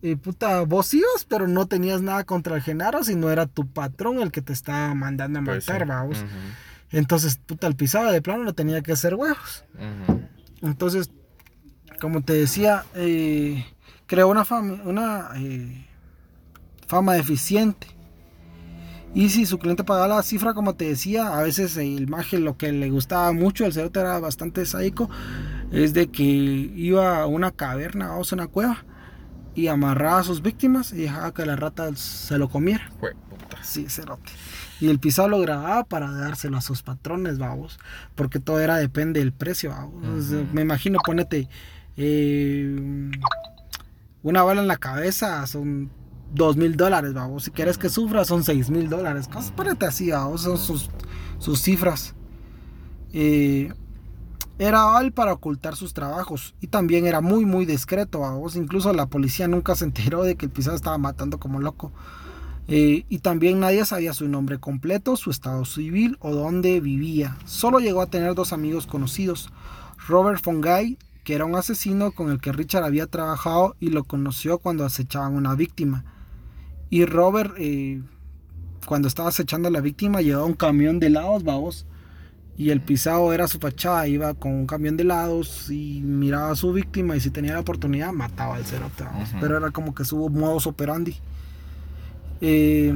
Y 0.01 0.15
puta, 0.15 0.61
vos 0.61 0.93
ibas, 0.93 1.25
pero 1.27 1.47
no 1.47 1.65
tenías 1.65 2.01
nada 2.01 2.23
contra 2.23 2.55
el 2.55 2.61
Genaro, 2.61 3.03
sino 3.03 3.29
era 3.29 3.47
tu 3.47 3.67
patrón 3.67 4.19
el 4.21 4.31
que 4.31 4.41
te 4.41 4.53
estaba 4.53 4.93
mandando 4.93 5.39
a 5.39 5.43
pues 5.43 5.67
matar, 5.67 5.87
vamos. 5.87 6.23
Entonces, 6.91 7.37
puta, 7.37 7.67
el 7.67 7.75
pisado 7.75 8.11
de 8.11 8.21
plano 8.21 8.43
no 8.43 8.53
tenía 8.53 8.81
que 8.81 8.91
hacer 8.91 9.15
huevos. 9.15 9.65
Entonces, 10.61 11.11
como 11.99 12.21
te 12.21 12.33
decía, 12.33 12.85
eh, 12.95 13.65
creó 14.05 14.29
una 14.29 14.45
fama, 14.45 14.81
una 14.85 15.29
eh, 15.35 15.87
fama 16.87 17.13
deficiente. 17.13 17.87
Y 19.13 19.29
si 19.29 19.45
su 19.45 19.57
cliente 19.57 19.83
pagaba 19.83 20.07
la 20.07 20.23
cifra, 20.23 20.53
como 20.53 20.75
te 20.75 20.85
decía, 20.85 21.37
a 21.37 21.41
veces 21.41 21.75
el 21.77 22.07
maje 22.07 22.39
lo 22.39 22.57
que 22.57 22.71
le 22.71 22.89
gustaba 22.89 23.31
mucho, 23.31 23.65
el 23.65 23.73
cerote 23.73 23.99
era 23.99 24.19
bastante 24.19 24.65
sádico, 24.65 25.09
es 25.71 25.93
de 25.93 26.07
que 26.07 26.23
iba 26.23 27.21
a 27.21 27.27
una 27.27 27.51
caverna, 27.51 28.15
o 28.15 28.23
a 28.23 28.33
una 28.33 28.47
cueva, 28.47 28.85
y 29.55 29.67
amarraba 29.67 30.19
a 30.19 30.23
sus 30.23 30.41
víctimas 30.41 30.93
y 30.93 30.97
dejaba 30.97 31.33
que 31.33 31.45
la 31.45 31.55
rata 31.55 31.95
se 31.95 32.37
lo 32.37 32.49
comiera. 32.49 32.91
Sí, 33.63 33.89
cerote. 33.89 34.31
Y 34.79 34.89
el 34.89 34.99
pisado 34.99 35.27
lo 35.29 35.39
grababa 35.39 35.83
para 35.83 36.11
dárselo 36.11 36.57
a 36.57 36.61
sus 36.61 36.83
patrones, 36.83 37.39
vamos. 37.39 37.79
Porque 38.13 38.39
todo 38.39 38.59
era 38.59 38.77
depende 38.77 39.19
del 39.19 39.33
precio, 39.33 39.73
Me 40.53 40.61
imagino, 40.61 40.99
ponete 41.03 41.49
eh, 41.97 43.11
una 44.21 44.43
bala 44.43 44.61
en 44.61 44.67
la 44.67 44.77
cabeza, 44.77 45.45
son 45.47 45.89
dos 46.33 46.55
mil 46.55 46.77
dólares, 46.77 47.13
vamos. 47.13 47.45
Si 47.45 47.51
quieres 47.51 47.77
que 47.77 47.89
sufra, 47.89 48.25
son 48.25 48.43
seis 48.43 48.69
mil 48.69 48.89
dólares. 48.89 49.27
Cosas, 49.27 49.51
ponete 49.51 49.87
así, 49.87 50.11
vamos. 50.11 50.43
Son 50.43 50.57
sus, 50.57 50.89
sus 51.39 51.59
cifras. 51.61 52.13
Eh, 53.11 53.73
era 54.59 54.99
él 55.01 55.11
para 55.11 55.33
ocultar 55.33 55.75
sus 55.75 55.93
trabajos 55.93 56.55
y 56.59 56.67
también 56.67 57.05
era 57.05 57.21
muy 57.21 57.45
muy 57.45 57.65
discreto. 57.65 58.19
vos 58.19 58.55
Incluso 58.55 58.91
la 58.93 59.05
policía 59.05 59.47
nunca 59.47 59.75
se 59.75 59.85
enteró 59.85 60.23
de 60.23 60.35
que 60.35 60.47
el 60.47 60.51
pisado 60.51 60.75
estaba 60.75 60.97
matando 60.97 61.39
como 61.39 61.59
loco. 61.59 61.91
Eh, 62.67 63.05
y 63.07 63.19
también 63.19 63.61
nadie 63.61 63.85
sabía 63.85 64.13
su 64.13 64.27
nombre 64.27 64.59
completo, 64.59 65.15
su 65.15 65.31
estado 65.31 65.63
civil 65.63 66.17
o 66.19 66.33
dónde 66.33 66.81
vivía. 66.81 67.37
Solo 67.45 67.79
llegó 67.79 68.01
a 68.01 68.07
tener 68.07 68.35
dos 68.35 68.51
amigos 68.51 68.87
conocidos, 68.87 69.49
Robert 70.07 70.43
Fongay, 70.43 70.97
que 71.23 71.35
era 71.35 71.45
un 71.45 71.55
asesino 71.55 72.11
con 72.11 72.29
el 72.29 72.41
que 72.41 72.51
Richard 72.51 72.83
había 72.83 73.07
trabajado 73.07 73.75
y 73.79 73.89
lo 73.89 74.03
conoció 74.03 74.57
cuando 74.57 74.83
acechaban 74.83 75.35
una 75.35 75.55
víctima. 75.55 76.03
Y 76.89 77.05
Robert, 77.05 77.53
eh, 77.57 78.01
cuando 78.85 79.07
estaba 79.07 79.29
acechando 79.29 79.69
a 79.69 79.71
la 79.71 79.81
víctima, 79.81 80.21
llevaba 80.21 80.45
un 80.45 80.53
camión 80.53 80.99
de 80.99 81.07
helados, 81.07 81.43
vamos 81.43 81.85
y 82.57 82.71
el 82.71 82.81
pisado 82.81 83.31
era 83.33 83.47
su 83.47 83.59
fachada, 83.59 84.07
iba 84.07 84.33
con 84.33 84.51
un 84.51 84.65
camión 84.65 84.97
de 84.97 85.03
helados 85.03 85.69
y 85.69 86.01
miraba 86.01 86.51
a 86.51 86.55
su 86.55 86.73
víctima 86.73 87.15
y 87.15 87.19
si 87.19 87.29
tenía 87.29 87.53
la 87.53 87.59
oportunidad 87.59 88.11
mataba 88.11 88.55
al 88.55 88.65
cerote, 88.65 89.05
pero 89.39 89.57
era 89.57 89.69
como 89.69 89.93
que 89.93 90.03
su 90.03 90.27
modus 90.29 90.65
operandi. 90.65 91.15
Eh, 92.41 92.91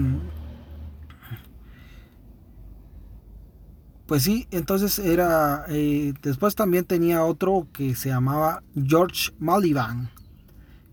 pues 4.07 4.23
sí, 4.23 4.47
entonces 4.49 4.97
era, 4.97 5.65
eh, 5.69 6.13
después 6.23 6.55
también 6.55 6.85
tenía 6.85 7.23
otro 7.23 7.67
que 7.71 7.93
se 7.93 8.09
llamaba 8.09 8.63
George 8.75 9.31
Maliban, 9.37 10.09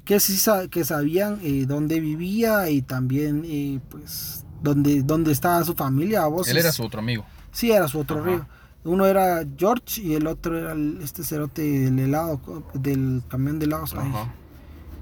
que 0.04 0.20
sí 0.20 0.38
que 0.70 0.84
sabían 0.84 1.38
eh, 1.42 1.64
dónde 1.66 2.00
vivía 2.00 2.68
y 2.68 2.82
también 2.82 3.80
pues 3.88 4.44
dónde, 4.62 5.02
dónde 5.02 5.32
estaba 5.32 5.64
su 5.64 5.74
familia. 5.74 6.24
Él 6.46 6.58
era 6.58 6.70
su 6.70 6.84
otro 6.84 7.00
amigo. 7.00 7.24
Sí, 7.50 7.70
era 7.72 7.88
su 7.88 7.98
otro 7.98 8.20
amigo. 8.20 8.46
Uno 8.84 9.06
era 9.06 9.44
George 9.56 10.00
y 10.00 10.14
el 10.14 10.26
otro 10.26 10.56
era 10.56 10.74
este 11.02 11.24
cerote 11.24 11.62
del 11.62 11.98
helado, 11.98 12.40
del 12.74 13.22
camión 13.28 13.58
de 13.58 13.66
helados. 13.66 13.94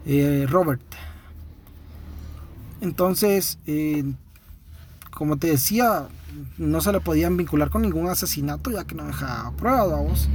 Eh, 0.07 0.47
Robert. 0.49 0.83
Entonces, 2.81 3.59
eh, 3.67 4.05
como 5.11 5.37
te 5.37 5.49
decía, 5.49 6.09
no 6.59 6.81
se 6.81 6.93
le 6.93 7.01
podían 7.01 7.37
vincular 7.37 7.71
con 7.71 7.83
ningún 7.83 8.09
asesinato 8.09 8.71
ya 8.71 8.85
que 8.85 8.95
no 8.95 9.07
dejaba 9.07 9.51
pruebas, 9.53 9.91
vamos. 9.91 10.29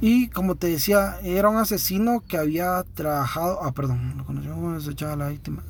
Y 0.00 0.28
como 0.28 0.56
te 0.56 0.68
decía, 0.68 1.16
era 1.22 1.48
un 1.48 1.56
asesino 1.56 2.22
que 2.28 2.36
había 2.36 2.84
trabajado. 2.94 3.60
Ah, 3.62 3.72
perdón, 3.72 4.24
lo 4.28 4.80
se 4.80 4.90
echaba 4.90 5.16
la 5.16 5.28
víctima. 5.28 5.62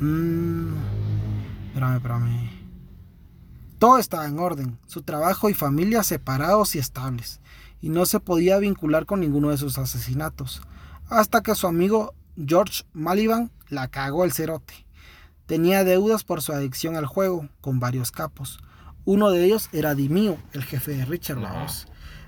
Mmm. 0.00 0.72
Espérame, 1.68 1.96
espérame. 1.96 2.57
Todo 3.78 3.98
estaba 3.98 4.26
en 4.26 4.40
orden, 4.40 4.76
su 4.88 5.02
trabajo 5.02 5.48
y 5.48 5.54
familia 5.54 6.02
separados 6.02 6.74
y 6.74 6.80
estables, 6.80 7.40
y 7.80 7.90
no 7.90 8.06
se 8.06 8.18
podía 8.18 8.58
vincular 8.58 9.06
con 9.06 9.20
ninguno 9.20 9.50
de 9.50 9.56
sus 9.56 9.78
asesinatos, 9.78 10.62
hasta 11.08 11.44
que 11.44 11.54
su 11.54 11.68
amigo 11.68 12.12
George 12.36 12.82
Maliban 12.92 13.52
la 13.68 13.86
cagó 13.86 14.24
el 14.24 14.32
cerote. 14.32 14.84
Tenía 15.46 15.84
deudas 15.84 16.24
por 16.24 16.42
su 16.42 16.52
adicción 16.52 16.96
al 16.96 17.06
juego, 17.06 17.48
con 17.60 17.78
varios 17.78 18.10
capos. 18.10 18.58
Uno 19.04 19.30
de 19.30 19.44
ellos 19.44 19.68
era 19.72 19.94
Dimio, 19.94 20.38
el 20.54 20.64
jefe 20.64 20.96
de 20.96 21.04
Richard 21.04 21.38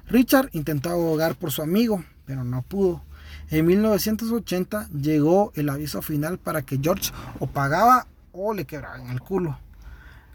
Richard 0.07 0.51
intentó 0.53 0.91
abogar 0.91 1.35
por 1.35 1.51
su 1.51 1.63
amigo, 1.63 2.05
pero 2.27 2.45
no 2.45 2.63
pudo. 2.63 3.03
En 3.49 3.67
1980 3.67 4.89
llegó 4.91 5.51
el 5.57 5.69
aviso 5.69 6.01
final 6.01 6.39
para 6.39 6.63
que 6.63 6.79
George 6.81 7.11
o 7.41 7.49
pagaba 7.49 8.07
o 8.31 8.55
le 8.55 8.67
quebraban 8.67 9.09
el 9.09 9.21
culo. 9.21 9.59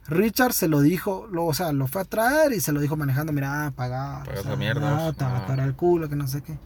Richard 0.07 0.53
se 0.53 0.67
lo 0.67 0.81
dijo, 0.81 1.27
lo, 1.31 1.45
o 1.45 1.53
sea, 1.53 1.71
lo 1.71 1.87
fue 1.87 2.01
a 2.01 2.05
traer 2.05 2.53
y 2.53 2.61
se 2.61 2.71
lo 2.71 2.79
dijo 2.79 2.95
manejando, 2.95 3.33
mira, 3.33 3.71
paga. 3.75 4.23
Paga 4.23 4.55
mierda. 4.55 4.95
No, 4.95 5.13
te 5.13 5.23
va 5.23 5.63
a 5.63 5.73
culo, 5.73 6.07
que 6.09 6.15
no 6.15 6.27
sé 6.27 6.41
qué. 6.41 6.57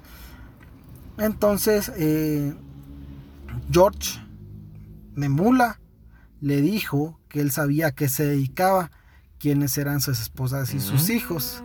Entonces, 1.17 1.91
eh, 1.95 2.53
George 3.71 4.19
de 5.15 5.29
Mula 5.29 5.79
le 6.41 6.61
dijo 6.61 7.19
que 7.29 7.41
él 7.41 7.51
sabía 7.51 7.87
a 7.87 7.91
qué 7.91 8.09
se 8.09 8.25
dedicaba, 8.25 8.91
quiénes 9.37 9.77
eran 9.77 10.01
sus 10.01 10.19
esposas 10.19 10.73
y 10.73 10.79
sus 10.79 11.09
hijos. 11.09 11.63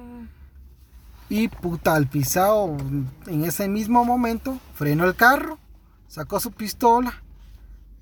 Y 1.29 1.49
puta, 1.49 1.95
al 1.95 2.07
pisado, 2.07 2.77
en 3.27 3.45
ese 3.45 3.69
mismo 3.69 4.05
momento, 4.05 4.59
frenó 4.75 5.05
el 5.05 5.15
carro, 5.17 5.59
sacó 6.07 6.39
su 6.39 6.53
pistola 6.53 7.23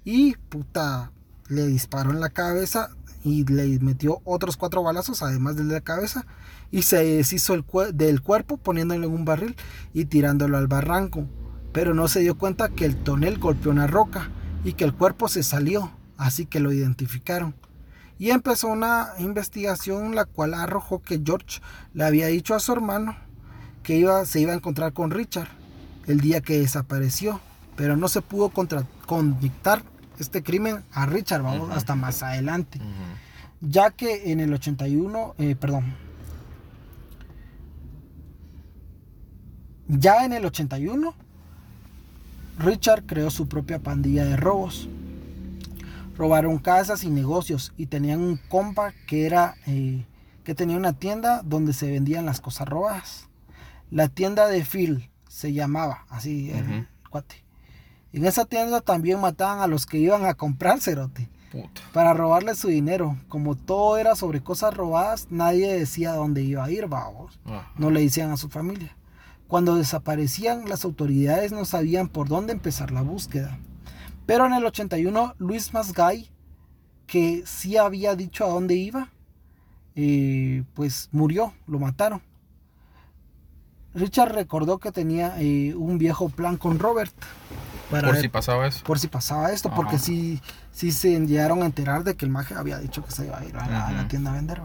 y 0.04 0.34
puta, 0.34 1.12
le 1.48 1.66
disparó 1.66 2.10
en 2.10 2.20
la 2.20 2.30
cabeza 2.30 2.90
y 3.24 3.44
le 3.44 3.78
metió 3.80 4.20
otros 4.24 4.56
cuatro 4.56 4.82
balazos, 4.82 5.22
además 5.22 5.56
de 5.56 5.64
la 5.64 5.80
cabeza, 5.80 6.26
y 6.70 6.82
se 6.82 7.04
deshizo 7.04 7.54
el 7.54 7.64
del 7.94 8.22
cuerpo 8.22 8.56
poniéndolo 8.56 9.06
en 9.06 9.12
un 9.12 9.24
barril 9.24 9.56
y 9.92 10.06
tirándolo 10.06 10.58
al 10.58 10.66
barranco. 10.66 11.26
Pero 11.72 11.94
no 11.94 12.08
se 12.08 12.20
dio 12.20 12.36
cuenta 12.36 12.68
que 12.68 12.84
el 12.84 12.96
tonel 12.96 13.38
golpeó 13.38 13.70
una 13.70 13.86
roca 13.86 14.30
y 14.64 14.74
que 14.74 14.84
el 14.84 14.94
cuerpo 14.94 15.28
se 15.28 15.42
salió, 15.42 15.92
así 16.16 16.46
que 16.46 16.60
lo 16.60 16.72
identificaron. 16.72 17.54
Y 18.18 18.30
empezó 18.30 18.68
una 18.68 19.08
investigación 19.18 20.14
la 20.14 20.24
cual 20.24 20.54
arrojó 20.54 21.02
que 21.02 21.20
George 21.24 21.60
le 21.94 22.04
había 22.04 22.26
dicho 22.26 22.54
a 22.54 22.60
su 22.60 22.72
hermano 22.72 23.16
que 23.82 23.96
iba, 23.96 24.24
se 24.26 24.40
iba 24.40 24.52
a 24.52 24.56
encontrar 24.56 24.92
con 24.92 25.10
Richard 25.10 25.48
el 26.06 26.20
día 26.20 26.40
que 26.40 26.60
desapareció, 26.60 27.40
pero 27.76 27.96
no 27.96 28.08
se 28.08 28.22
pudo 28.22 28.50
contra, 28.50 28.86
convictar 29.06 29.82
este 30.18 30.42
crimen 30.42 30.84
a 30.92 31.06
Richard, 31.06 31.42
vamos, 31.42 31.70
hasta 31.70 31.94
más 31.94 32.22
adelante. 32.22 32.80
Ya 33.60 33.90
que 33.90 34.32
en 34.32 34.40
el 34.40 34.52
81, 34.52 35.34
eh, 35.38 35.54
perdón, 35.54 35.94
ya 39.88 40.24
en 40.24 40.32
el 40.32 40.44
81, 40.44 41.14
Richard 42.58 43.04
creó 43.04 43.30
su 43.30 43.48
propia 43.48 43.78
pandilla 43.78 44.24
de 44.24 44.36
robos. 44.36 44.88
Robaron 46.16 46.58
casas 46.58 47.04
y 47.04 47.10
negocios 47.10 47.72
y 47.76 47.86
tenían 47.86 48.20
un 48.20 48.36
compa 48.36 48.92
que 49.06 49.26
era 49.26 49.54
eh, 49.66 50.04
que 50.44 50.54
tenía 50.54 50.76
una 50.76 50.92
tienda 50.92 51.42
donde 51.44 51.72
se 51.72 51.90
vendían 51.90 52.26
las 52.26 52.40
cosas 52.40 52.68
robadas. 52.68 53.28
La 53.90 54.08
tienda 54.08 54.48
de 54.48 54.64
Phil 54.64 55.10
se 55.28 55.52
llamaba 55.52 56.04
así, 56.08 56.50
el 56.50 56.86
cuate. 57.10 57.41
En 58.12 58.26
esa 58.26 58.44
tienda 58.44 58.80
también 58.80 59.20
mataban 59.20 59.60
a 59.60 59.66
los 59.66 59.86
que 59.86 59.98
iban 59.98 60.26
a 60.26 60.34
comprar 60.34 60.80
cerote. 60.80 61.28
Para 61.92 62.14
robarle 62.14 62.54
su 62.54 62.68
dinero. 62.68 63.16
Como 63.28 63.56
todo 63.56 63.98
era 63.98 64.14
sobre 64.16 64.42
cosas 64.42 64.74
robadas, 64.74 65.26
nadie 65.30 65.72
decía 65.72 66.14
dónde 66.14 66.42
iba 66.42 66.64
a 66.64 66.70
ir, 66.70 66.86
vamos. 66.86 67.38
No 67.76 67.90
le 67.90 68.00
decían 68.00 68.30
a 68.30 68.36
su 68.36 68.48
familia. 68.48 68.96
Cuando 69.48 69.76
desaparecían, 69.76 70.68
las 70.68 70.84
autoridades 70.84 71.52
no 71.52 71.66
sabían 71.66 72.08
por 72.08 72.28
dónde 72.28 72.52
empezar 72.52 72.90
la 72.90 73.02
búsqueda. 73.02 73.58
Pero 74.24 74.46
en 74.46 74.54
el 74.54 74.64
81, 74.64 75.34
Luis 75.38 75.74
Masgay, 75.74 76.30
que 77.06 77.42
sí 77.44 77.76
había 77.76 78.14
dicho 78.14 78.44
a 78.44 78.48
dónde 78.48 78.76
iba, 78.76 79.10
eh, 79.94 80.64
pues 80.72 81.10
murió, 81.12 81.52
lo 81.66 81.78
mataron. 81.78 82.22
Richard 83.94 84.32
recordó 84.32 84.78
que 84.78 84.90
tenía 84.90 85.34
eh, 85.38 85.74
un 85.74 85.98
viejo 85.98 86.30
plan 86.30 86.56
con 86.56 86.78
Robert 86.78 87.12
por 88.00 88.16
si 88.16 88.28
pasaba 88.28 88.66
eso. 88.66 88.84
Por 88.84 88.98
si 88.98 89.08
pasaba 89.08 89.52
esto, 89.52 89.70
porque 89.74 89.98
sí, 89.98 90.40
sí 90.70 90.92
se 90.92 91.18
llegaron 91.20 91.62
a 91.62 91.66
enterar 91.66 92.04
de 92.04 92.16
que 92.16 92.24
el 92.24 92.30
maje 92.30 92.54
había 92.54 92.78
dicho 92.78 93.04
que 93.04 93.12
se 93.12 93.26
iba 93.26 93.38
a 93.38 93.44
ir 93.44 93.56
a, 93.56 93.90
la, 93.92 94.08
tienda 94.08 94.32
a 94.32 94.34
vender. 94.34 94.60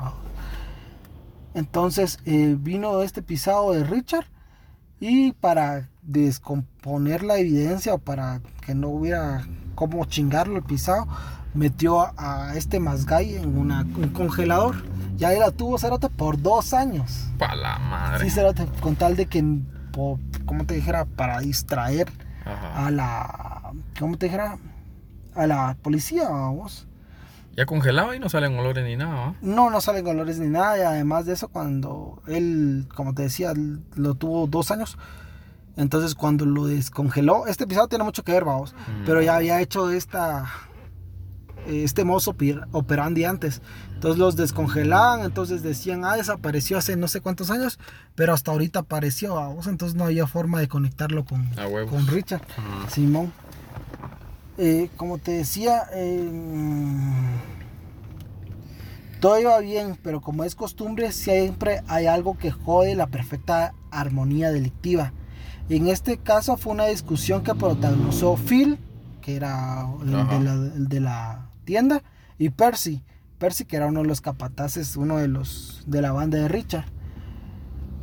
Entonces 1.54 2.20
eh, 2.26 2.56
vino 2.58 3.02
este 3.02 3.22
pisado 3.22 3.72
de 3.72 3.84
Richard 3.84 4.26
Y 5.00 5.32
para 5.34 5.90
descomponer 6.02 7.24
la 7.24 7.38
evidencia 7.38 7.94
o 7.94 7.98
para 7.98 8.42
que 8.66 8.76
no 8.76 8.90
hubiera 8.90 9.46
cómo 9.76 10.06
chingarlo 10.06 10.58
el 10.58 10.64
pisado, 10.64 11.08
metió 11.54 12.12
a 12.18 12.54
este 12.56 12.80
Masgay 12.80 13.36
en 13.36 13.58
una, 13.58 13.82
un 13.82 14.10
congelador. 14.10 14.76
Y 15.20 15.24
ahí 15.24 15.40
la 15.40 15.52
tuvo 15.52 15.78
Cerote 15.78 16.10
por 16.10 16.42
dos 16.42 16.74
años. 16.74 17.28
Pa' 17.38 17.56
la 17.56 17.78
madre. 17.80 18.24
Sí, 18.24 18.30
Cerote, 18.30 18.66
con 18.82 18.96
tal 18.96 19.16
de 19.16 19.26
que, 19.26 19.44
como 20.46 20.66
te 20.66 20.76
dijera, 20.76 21.06
para 21.06 21.40
distraer 21.40 22.08
a 22.48 22.92
la, 22.92 23.72
¿cómo 24.00 24.18
te 24.18 24.28
dijera? 24.28 24.58
A 25.36 25.48
la 25.48 25.78
policía, 25.82 26.30
vamos. 26.30 26.88
Ya 27.56 27.66
congelado 27.66 28.14
y 28.14 28.20
no 28.20 28.30
salen 28.30 28.58
olores 28.58 28.86
ni 28.86 28.96
nada, 28.96 29.34
No, 29.42 29.72
no 29.72 29.82
salen 29.82 30.06
olores 30.06 30.38
ni 30.38 30.48
nada. 30.48 30.78
Y 30.78 30.82
además 30.82 31.26
de 31.26 31.34
eso, 31.34 31.48
cuando 31.48 32.22
él, 32.28 32.88
como 32.96 33.16
te 33.16 33.24
decía, 33.24 33.54
lo 33.96 34.14
tuvo 34.14 34.46
dos 34.46 34.70
años. 34.70 34.98
Entonces, 35.76 36.14
cuando 36.14 36.46
lo 36.46 36.68
descongeló, 36.68 37.48
este 37.48 37.64
episodio 37.64 37.88
tiene 37.88 38.04
mucho 38.04 38.24
que 38.24 38.32
ver, 38.32 38.46
vamos. 38.46 38.74
Mm. 38.74 39.06
Pero 39.06 39.22
ya 39.24 39.36
había 39.36 39.60
hecho 39.60 39.90
esta 39.90 40.46
este 41.68 42.04
mozo 42.04 42.36
operandi 42.72 43.26
antes. 43.26 43.62
Entonces 43.94 44.20
los 44.20 44.36
descongelaban, 44.36 45.22
entonces 45.22 45.64
decían, 45.64 46.06
ah, 46.06 46.16
desapareció 46.16 46.78
hace 46.78 46.96
no 46.96 47.08
sé 47.08 47.22
cuántos 47.22 47.50
años, 47.50 47.80
pero 48.16 48.34
hasta 48.34 48.52
ahorita 48.52 48.80
apareció, 48.80 49.36
vos 49.54 49.68
entonces 49.68 49.96
no 49.96 50.06
había 50.06 50.28
forma 50.28 50.60
de 50.60 50.68
conectarlo 50.68 51.26
con, 51.26 51.50
con 51.90 52.08
Richard, 52.08 52.42
Simón. 52.90 53.34
Eh, 54.60 54.90
como 54.98 55.20
te 55.20 55.32
decía, 55.32 55.84
todo 59.20 59.40
iba 59.40 59.60
bien, 59.60 59.98
pero 60.04 60.22
como 60.22 60.44
es 60.44 60.56
costumbre, 60.56 61.12
siempre 61.12 61.82
hay 61.88 62.08
algo 62.08 62.38
que 62.38 62.52
jode 62.52 62.96
la 62.96 63.08
perfecta 63.08 63.74
armonía 63.92 64.52
delictiva. 64.52 65.14
En 65.70 65.88
este 65.88 66.18
caso 66.18 66.56
fue 66.56 66.74
una 66.74 66.86
discusión 66.86 67.44
que 67.44 67.54
protagonizó 67.54 68.38
Phil, 68.38 68.80
que 69.22 69.36
era 69.36 69.86
el 70.76 70.88
de 70.88 71.00
la 71.02 71.47
tienda, 71.68 72.02
y 72.40 72.50
Percy, 72.50 73.04
Percy 73.38 73.66
que 73.66 73.76
era 73.76 73.88
uno 73.88 74.02
de 74.02 74.08
los 74.08 74.22
capataces, 74.22 74.96
uno 74.96 75.18
de 75.18 75.28
los 75.28 75.84
de 75.86 76.02
la 76.02 76.14
banda 76.14 76.38
de 76.40 76.48
Richard. 76.48 76.86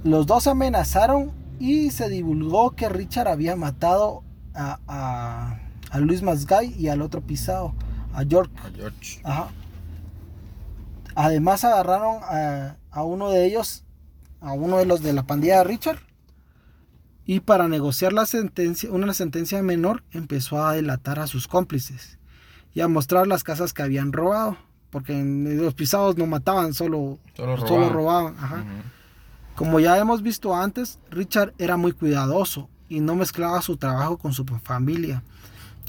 Los 0.05 0.27
dos 0.27 0.47
amenazaron 0.47 1.33
y 1.59 1.91
se 1.91 2.11
divulgó 2.11 2.73
que 2.73 2.91
Richard 2.91 3.27
había 3.27 3.57
matado 3.57 4.23
a, 4.55 4.79
a, 5.91 5.99
Luis 5.99 6.23
Masgay 6.23 6.75
y 6.79 6.89
al 6.89 7.01
otro 7.01 7.23
pisado, 7.23 7.75
a 8.13 8.23
George. 8.25 8.53
Además 11.15 11.65
agarraron 11.65 12.19
a, 12.23 12.77
a 12.91 13.03
uno 13.03 13.31
de 13.31 13.47
ellos, 13.47 13.85
a 14.41 14.53
uno 14.53 14.77
de 14.77 14.85
los 14.85 15.03
de 15.03 15.15
la 15.15 15.23
pandilla 15.27 15.59
de 15.59 15.65
Richard. 15.65 16.01
Y 17.25 17.41
para 17.41 17.69
negociar 17.69 18.13
la 18.13 18.27
sentencia, 18.27 18.91
una 18.91 19.15
sentencia 19.15 19.63
menor, 19.63 20.05
empezó 20.11 20.63
a 20.63 20.75
delatar 20.75 21.19
a 21.19 21.27
sus 21.27 21.49
cómplices 21.49 22.19
y 22.75 22.81
a 22.81 22.89
mostrar 22.89 23.27
las 23.27 23.45
casas 23.45 23.73
que 23.73 23.83
habían 23.83 24.13
robado. 24.13 24.57
Porque 24.91 25.19
en 25.19 25.63
los 25.63 25.75
pisados 25.75 26.17
no 26.17 26.27
mataban, 26.27 26.75
solo, 26.75 27.19
solo 27.37 27.89
robaban. 27.89 28.35
Como 29.57 29.81
ya 29.81 29.99
hemos 29.99 30.23
visto 30.23 30.55
antes, 30.55 30.99
Richard 31.11 31.55
era 31.59 31.77
muy 31.77 31.93
cuidadoso 31.93 32.69
y 32.89 33.01
no 33.01 33.15
mezclaba 33.15 33.63
su 33.63 33.77
trabajo 33.77 34.19
con 34.19 34.33
su 34.33 34.45
familia. 34.63 35.23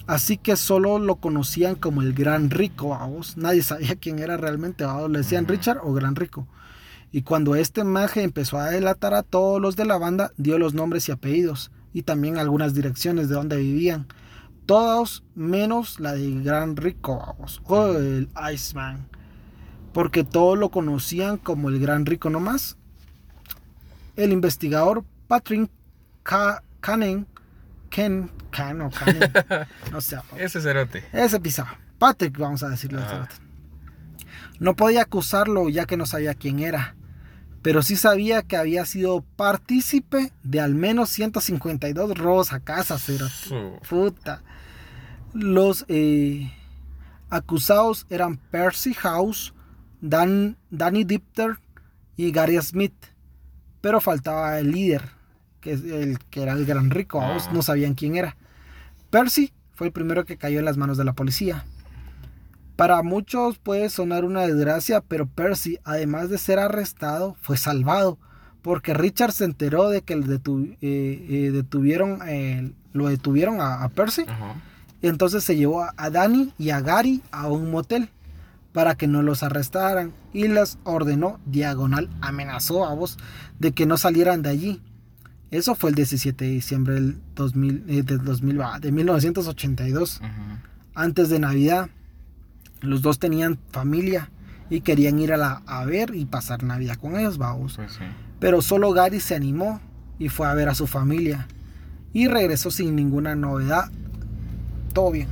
Así 0.08 0.38
que 0.38 0.56
solo 0.56 1.00
lo 1.00 1.16
conocían 1.16 1.76
como 1.76 2.04
el 2.04 2.14
gran 2.14 2.52
rico, 2.52 2.90
vamos. 2.90 3.38
Nadie 3.38 3.64
sabía 3.64 3.96
quién 4.00 4.20
era 4.20 4.38
realmente, 4.38 4.86
¿vamos? 4.86 5.10
Le 5.10 5.20
decían 5.20 5.48
Richard 5.48 5.80
o 5.84 5.94
gran 5.94 6.16
rico. 6.16 6.48
Y 7.12 7.22
cuando 7.22 7.56
este 7.56 7.84
maje 7.84 8.24
empezó 8.24 8.58
a 8.58 8.70
delatar 8.70 9.14
a 9.14 9.24
todos 9.24 9.62
los 9.62 9.76
de 9.76 9.86
la 9.86 9.98
banda, 9.98 10.32
dio 10.38 10.60
los 10.60 10.74
nombres 10.74 11.08
y 11.10 11.12
apellidos 11.12 11.72
y 11.94 12.04
también 12.04 12.38
algunas 12.38 12.74
direcciones 12.74 13.30
de 13.30 13.36
donde 13.36 13.58
vivían 13.58 14.08
todos 14.66 15.24
menos 15.36 16.00
la 16.00 16.14
del 16.14 16.44
Gran 16.44 16.76
Rico, 16.76 17.18
vamos, 17.18 17.62
o 17.66 17.94
el 17.94 18.30
Iceman, 18.54 19.08
porque 19.94 20.24
todos 20.24 20.58
lo 20.58 20.70
conocían 20.70 21.38
como 21.38 21.70
el 21.70 21.80
Gran 21.80 22.06
Rico 22.06 22.30
nomás. 22.30 22.78
El 24.16 24.32
investigador 24.32 25.04
Patrick 25.28 25.70
Canning, 26.80 27.28
Ken, 27.90 28.32
Can 28.52 28.82
o 28.82 28.90
Canning, 28.90 29.32
no 29.92 30.02
sé. 30.02 30.18
ese 30.38 30.62
cerote. 30.62 31.04
Ese 31.12 31.40
pisado. 31.40 31.70
Patrick, 31.98 32.38
vamos 32.38 32.64
a 32.64 32.70
decirlo. 32.70 33.02
No 34.60 34.76
podía 34.76 35.02
acusarlo 35.02 35.70
ya 35.70 35.86
que 35.86 35.98
no 35.98 36.06
sabía 36.06 36.34
quién 36.34 36.60
era 36.60 36.96
pero 37.66 37.82
sí 37.82 37.96
sabía 37.96 38.44
que 38.44 38.58
había 38.58 38.86
sido 38.86 39.22
partícipe 39.22 40.32
de 40.44 40.60
al 40.60 40.76
menos 40.76 41.10
152 41.10 42.16
robos 42.16 42.54
a 42.54 42.60
casa, 42.60 43.00
Puta. 43.90 44.44
Los 45.36 45.84
eh, 45.90 46.50
acusados 47.30 48.08
eran 48.10 48.38
Percy 48.38 48.94
House, 48.94 49.54
Dan, 50.00 50.56
Danny 50.70 51.04
Dipter 51.04 51.60
y 52.16 52.32
Gary 52.32 52.58
Smith, 52.62 52.96
pero 53.82 54.00
faltaba 54.00 54.58
el 54.60 54.72
líder, 54.72 55.10
que, 55.60 55.74
el, 55.74 56.20
que 56.30 56.42
era 56.42 56.54
el 56.54 56.66
gran 56.66 56.90
rico, 56.90 57.20
ah. 57.22 57.38
no 57.52 57.62
sabían 57.62 57.96
quién 57.96 58.16
era. 58.16 58.38
Percy 59.10 59.52
fue 59.74 59.88
el 59.88 59.94
primero 59.94 60.24
que 60.24 60.38
cayó 60.38 60.60
en 60.60 60.66
las 60.66 60.78
manos 60.78 60.98
de 60.98 61.04
la 61.04 61.12
policía. 61.12 61.66
Para 62.78 63.04
muchos 63.04 63.58
puede 63.58 63.90
sonar 63.90 64.24
una 64.24 64.42
desgracia, 64.48 65.02
pero 65.02 65.28
Percy, 65.28 65.80
además 65.84 66.30
de 66.30 66.38
ser 66.38 66.60
arrestado, 66.60 67.36
fue 67.42 67.58
salvado, 67.58 68.18
porque 68.62 68.94
Richard 68.94 69.34
se 69.34 69.44
enteró 69.44 69.90
de 69.90 70.02
que 70.02 70.14
el 70.14 70.24
eh, 70.32 70.40
eh, 70.82 71.52
detuvieron, 71.52 72.20
eh, 72.26 72.72
lo 72.94 73.10
detuvieron 73.10 73.60
a, 73.60 73.88
Percy. 73.90 74.24
Entonces 75.02 75.44
se 75.44 75.56
llevó 75.56 75.84
a, 75.84 76.10
Danny 76.10 76.54
y 76.58 76.72
a 76.72 76.82
Gary 76.82 77.22
a 77.32 77.48
un 77.48 77.72
motel 77.72 78.10
para 78.74 78.96
que 78.96 79.08
no 79.08 79.22
los 79.22 79.44
arrestaran 79.44 80.12
y 80.34 80.48
les 80.48 80.78
ordenó 80.84 81.40
diagonal, 81.46 82.10
amenazó 82.22 82.86
a 82.86 82.94
vos 82.94 83.18
de 83.60 83.72
que 83.72 83.86
no 83.86 83.98
salieran 83.98 84.42
de 84.42 84.50
allí. 84.50 84.82
Eso 85.52 85.76
fue 85.76 85.92
el 85.92 85.96
17 85.96 86.44
de 86.44 86.52
diciembre 86.52 86.96
del 86.96 87.18
2000, 87.36 88.06
de, 88.06 88.18
2000, 88.18 88.62
de 88.82 88.92
1982, 88.92 90.22
antes 90.94 91.30
de 91.30 91.40
Navidad. 91.40 91.90
Los 92.82 93.02
dos 93.02 93.20
tenían 93.20 93.58
familia 93.72 94.30
y 94.70 94.82
querían 94.82 95.20
ir 95.20 95.34
a, 95.34 95.38
la, 95.38 95.62
a 95.66 95.86
ver 95.86 96.16
y 96.16 96.26
pasar 96.26 96.64
Navidad 96.64 96.98
con 96.98 97.18
ellos, 97.18 97.38
vamos. 97.38 97.76
Pues 97.76 98.00
Pero 98.40 98.62
solo 98.62 98.92
Gary 98.92 99.20
se 99.20 99.36
animó 99.36 99.80
y 100.20 100.30
fue 100.30 100.48
a 100.48 100.54
ver 100.54 100.70
a 100.70 100.76
su 100.76 100.88
familia. 100.88 101.48
Y 102.14 102.28
regresó 102.28 102.72
sin 102.72 102.96
ninguna 102.96 103.36
novedad. 103.36 103.92
Todo 104.96 105.12
bien. 105.12 105.28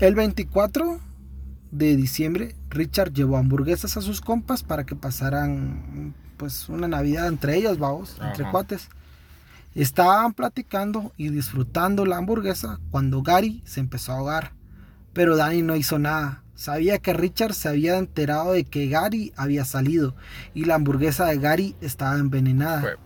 El 0.00 0.14
24 0.14 0.98
de 1.70 1.96
diciembre, 1.96 2.56
Richard 2.70 3.12
llevó 3.12 3.36
hamburguesas 3.36 3.98
a 3.98 4.00
sus 4.00 4.22
compas 4.22 4.62
para 4.62 4.84
que 4.84 4.96
pasaran 4.96 6.14
pues 6.38 6.70
una 6.70 6.88
Navidad 6.88 7.28
entre 7.28 7.58
ellos, 7.58 7.78
vamos, 7.78 8.16
entre 8.22 8.50
cuates. 8.50 8.88
Estaban 9.74 10.32
platicando 10.32 11.12
y 11.18 11.28
disfrutando 11.28 12.06
la 12.06 12.16
hamburguesa 12.16 12.80
cuando 12.90 13.22
Gary 13.22 13.62
se 13.66 13.80
empezó 13.80 14.12
a 14.12 14.16
ahogar. 14.16 14.52
Pero 15.12 15.36
Danny 15.36 15.60
no 15.60 15.76
hizo 15.76 15.98
nada. 15.98 16.42
Sabía 16.54 17.00
que 17.00 17.12
Richard 17.12 17.52
se 17.52 17.68
había 17.68 17.98
enterado 17.98 18.52
de 18.52 18.64
que 18.64 18.88
Gary 18.88 19.34
había 19.36 19.66
salido 19.66 20.14
y 20.54 20.64
la 20.64 20.76
hamburguesa 20.76 21.26
de 21.26 21.36
Gary 21.36 21.76
estaba 21.82 22.18
envenenada. 22.18 22.96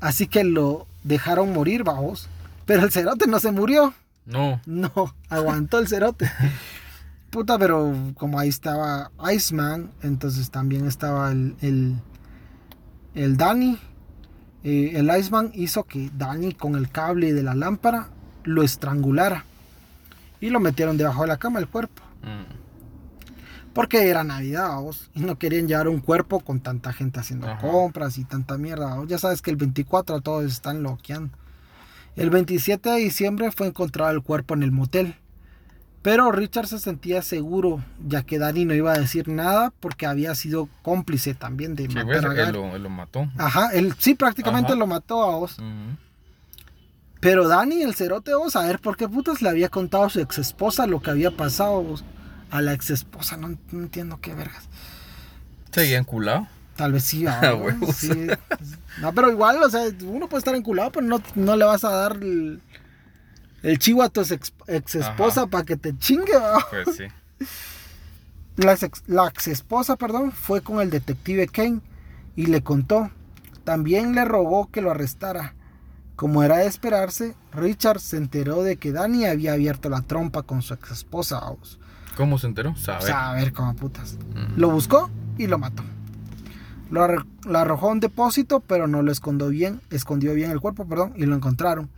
Así 0.00 0.28
que 0.28 0.44
lo 0.44 0.86
dejaron 1.04 1.52
morir, 1.52 1.84
vamos. 1.84 2.30
Pero 2.66 2.82
el 2.82 2.90
cerote 2.90 3.26
no 3.26 3.40
se 3.40 3.52
murió. 3.52 3.94
No. 4.26 4.60
No, 4.66 4.92
aguantó 5.30 5.78
el 5.78 5.88
cerote. 5.88 6.30
Puta, 7.30 7.58
pero 7.58 7.94
como 8.14 8.38
ahí 8.38 8.48
estaba 8.48 9.10
Iceman, 9.32 9.90
entonces 10.02 10.50
también 10.50 10.86
estaba 10.86 11.32
el, 11.32 11.56
el, 11.60 11.96
el 13.14 13.36
Danny. 13.36 13.78
Eh, 14.64 14.92
el 14.94 15.10
Iceman 15.16 15.50
hizo 15.54 15.84
que 15.84 16.10
Danny 16.16 16.54
con 16.54 16.74
el 16.74 16.90
cable 16.90 17.32
de 17.32 17.42
la 17.42 17.54
lámpara 17.54 18.08
lo 18.44 18.62
estrangulara 18.62 19.44
y 20.40 20.50
lo 20.50 20.60
metieron 20.60 20.96
debajo 20.96 21.22
de 21.22 21.28
la 21.28 21.36
cama 21.36 21.60
el 21.60 21.68
cuerpo. 21.68 22.02
Mm. 22.22 23.72
Porque 23.74 24.08
era 24.08 24.24
Navidad, 24.24 24.80
vos, 24.80 25.10
y 25.14 25.20
no 25.20 25.38
querían 25.38 25.68
llevar 25.68 25.88
un 25.88 26.00
cuerpo 26.00 26.40
con 26.40 26.60
tanta 26.60 26.92
gente 26.94 27.20
haciendo 27.20 27.46
compras 27.60 28.16
y 28.16 28.24
tanta 28.24 28.56
mierda. 28.56 28.96
Ya 29.06 29.18
sabes 29.18 29.42
que 29.42 29.50
el 29.50 29.56
24 29.56 30.22
todos 30.22 30.44
están 30.44 30.82
loqueando. 30.82 31.36
El 32.16 32.30
27 32.30 32.88
de 32.88 32.96
diciembre 32.96 33.52
fue 33.52 33.66
encontrado 33.66 34.10
el 34.10 34.22
cuerpo 34.22 34.54
en 34.54 34.62
el 34.62 34.72
motel. 34.72 35.16
Pero 36.02 36.30
Richard 36.30 36.68
se 36.68 36.78
sentía 36.78 37.20
seguro, 37.20 37.82
ya 38.06 38.22
que 38.22 38.38
Danny 38.38 38.64
no 38.64 38.74
iba 38.74 38.92
a 38.92 38.98
decir 38.98 39.28
nada 39.28 39.72
porque 39.80 40.06
había 40.06 40.34
sido 40.36 40.68
cómplice 40.82 41.34
también 41.34 41.74
de 41.74 41.88
matar 41.88 42.26
a 42.26 42.48
Él 42.48 42.82
lo, 42.82 42.90
mató. 42.90 43.28
Ajá, 43.36 43.70
él 43.72 43.92
sí 43.98 44.14
prácticamente 44.14 44.76
lo 44.76 44.86
mató 44.86 45.24
a 45.24 45.36
vos. 45.36 45.56
Pero 47.20 47.48
Dani, 47.48 47.82
el 47.82 47.96
cerote, 47.96 48.32
vamos 48.32 48.54
a 48.54 48.64
ver 48.64 48.78
por 48.78 48.96
qué 48.96 49.08
putas 49.08 49.42
le 49.42 49.48
había 49.48 49.68
contado 49.68 50.04
a 50.04 50.10
su 50.10 50.20
ex 50.20 50.38
esposa 50.38 50.86
lo 50.86 51.02
que 51.02 51.10
había 51.10 51.32
pasado. 51.32 51.84
A 52.52 52.62
la 52.62 52.72
ex 52.72 52.90
esposa, 52.90 53.36
no, 53.36 53.58
entiendo 53.72 54.20
qué 54.20 54.32
vergas. 54.32 54.68
¿Seguía 55.72 55.98
enculado? 55.98 56.46
Tal 56.76 56.92
vez 56.92 57.04
sí, 57.04 57.26
ah, 57.28 57.56
sí. 57.94 58.26
No, 59.00 59.12
pero 59.12 59.30
igual, 59.30 59.62
o 59.62 59.70
sea, 59.70 59.84
uno 60.04 60.28
puede 60.28 60.40
estar 60.40 60.54
enculado, 60.54 60.92
pero 60.92 61.06
no, 61.06 61.22
no 61.34 61.56
le 61.56 61.64
vas 61.64 61.84
a 61.84 61.90
dar 61.90 62.12
el, 62.12 62.60
el 63.62 63.78
chivo 63.78 64.02
a 64.02 64.10
tu 64.10 64.20
ex, 64.20 64.94
esposa 64.94 65.46
para 65.46 65.64
que 65.64 65.76
te 65.76 65.96
chingue. 65.98 66.32
Pues 66.70 66.96
sí. 66.96 67.04
La 68.56 68.72
ex, 68.72 69.02
la 69.06 69.26
ex 69.28 69.48
esposa, 69.48 69.96
perdón, 69.96 70.32
fue 70.32 70.62
con 70.62 70.80
el 70.80 70.88
detective 70.88 71.46
Kane 71.46 71.82
y 72.36 72.46
le 72.46 72.62
contó. 72.62 73.10
También 73.64 74.14
le 74.14 74.24
rogó 74.24 74.70
que 74.70 74.80
lo 74.80 74.90
arrestara. 74.90 75.52
Como 76.14 76.42
era 76.42 76.56
de 76.56 76.66
esperarse, 76.66 77.34
Richard 77.52 78.00
se 78.00 78.16
enteró 78.16 78.62
de 78.62 78.78
que 78.78 78.92
Danny 78.92 79.26
había 79.26 79.52
abierto 79.52 79.90
la 79.90 80.00
trompa 80.00 80.42
con 80.42 80.62
su 80.62 80.72
ex 80.72 80.90
esposa. 80.90 81.42
¿Cómo 82.16 82.38
se 82.38 82.46
enteró? 82.46 82.74
Saber. 82.76 83.02
Saber 83.02 83.52
cómo 83.52 83.76
putas. 83.76 84.16
Lo 84.56 84.70
buscó 84.70 85.10
y 85.36 85.48
lo 85.48 85.58
mató. 85.58 85.82
Lo, 86.90 87.02
arrojó 87.02 87.88
a 87.88 87.92
un 87.92 88.00
depósito, 88.00 88.60
pero 88.60 88.86
no 88.86 89.02
lo 89.02 89.10
escondió 89.10 89.48
bien, 89.48 89.80
escondió 89.90 90.34
bien 90.34 90.50
el 90.50 90.60
cuerpo, 90.60 90.86
perdón, 90.86 91.14
y 91.16 91.26
lo 91.26 91.34
encontraron 91.34 91.90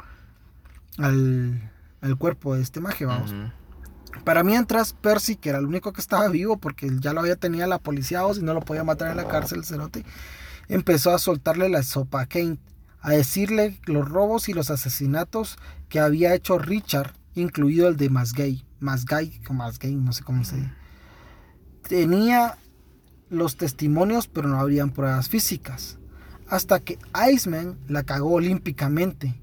al, 0.97 1.61
cuerpo 2.19 2.55
de 2.55 2.63
este 2.63 2.81
maje, 2.81 3.05
vamos. 3.05 3.35
Para 4.25 4.43
mientras, 4.43 4.95
Percy, 4.95 5.37
que 5.37 5.51
era 5.51 5.59
el 5.59 5.67
único 5.67 5.93
que 5.93 6.01
estaba 6.01 6.29
vivo, 6.29 6.57
porque 6.57 6.91
ya 7.01 7.13
lo 7.13 7.21
había 7.21 7.37
tenido 7.37 7.67
la 7.67 7.79
policía 7.79 8.23
y 8.35 8.43
no 8.43 8.55
lo 8.55 8.61
podía 8.61 8.85
matar 8.85 9.11
en 9.11 9.17
la 9.17 9.29
cárcel, 9.29 9.59
el 9.59 9.65
cerote, 9.65 10.05
empezó 10.69 11.15
a 11.15 11.19
soltarle 11.19 11.69
la 11.69 11.83
sopa 11.83 12.23
a 12.23 12.27
Kane, 12.27 12.59
a 13.01 13.11
decirle 13.11 13.79
los 13.85 14.09
robos 14.09 14.49
y 14.49 14.55
los 14.55 14.71
asesinatos 14.71 15.59
que 15.89 16.01
había 16.01 16.35
hecho 16.35 16.59
Richard, 16.59 17.13
incluido 17.35 17.89
el 17.89 17.97
de 17.97 18.11
Masgay. 18.11 18.65
Masgay, 18.81 19.41
o 19.49 19.53
Masgay, 19.53 19.95
no 19.95 20.13
sé 20.13 20.25
cómo 20.25 20.45
se 20.45 20.57
dice. 20.57 20.73
Tenía 21.89 22.59
los 23.31 23.57
testimonios, 23.57 24.29
pero 24.29 24.49
no 24.49 24.59
habrían 24.61 24.91
pruebas 24.91 25.29
físicas. 25.29 25.99
Hasta 26.49 26.81
que 26.81 26.99
Iceman 27.31 27.79
la 27.89 28.05
cagó 28.05 28.33
olímpicamente. 28.33 29.41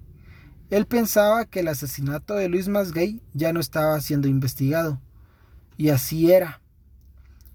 Él 0.70 0.88
pensaba 0.88 1.46
que 1.46 1.60
el 1.60 1.68
asesinato 1.68 2.34
de 2.34 2.50
Luis 2.50 2.68
Masgay 2.68 3.22
ya 3.34 3.54
no 3.54 3.60
estaba 3.60 4.00
siendo 4.02 4.28
investigado. 4.28 5.00
Y 5.78 5.90
así 5.90 6.32
era. 6.32 6.62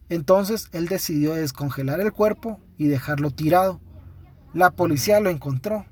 Entonces 0.09 0.69
él 0.73 0.87
decidió 0.87 1.35
descongelar 1.35 2.01
el 2.01 2.13
cuerpo 2.13 2.61
y 2.77 2.87
dejarlo 2.87 3.31
tirado. 3.31 3.81
La 4.53 4.71
policía 4.71 5.21
lo 5.21 5.31
encontró, 5.31 5.87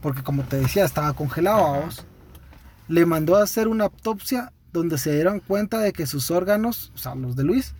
porque 0.00 0.22
como 0.22 0.42
te 0.42 0.56
decía, 0.56 0.84
estaba 0.84 1.12
congelado 1.12 1.64
a 1.64 1.80
vos. 1.80 2.04
Le 2.88 3.06
mandó 3.06 3.36
a 3.36 3.44
hacer 3.44 3.68
una 3.68 3.84
autopsia 3.84 4.52
donde 4.72 4.98
se 4.98 5.12
dieron 5.12 5.40
cuenta 5.40 5.78
de 5.78 5.92
que 5.92 6.06
sus 6.06 6.30
órganos, 6.30 6.92
o 6.94 6.98
sea, 6.98 7.14
los 7.14 7.36
de 7.36 7.44
Luis, 7.44 7.74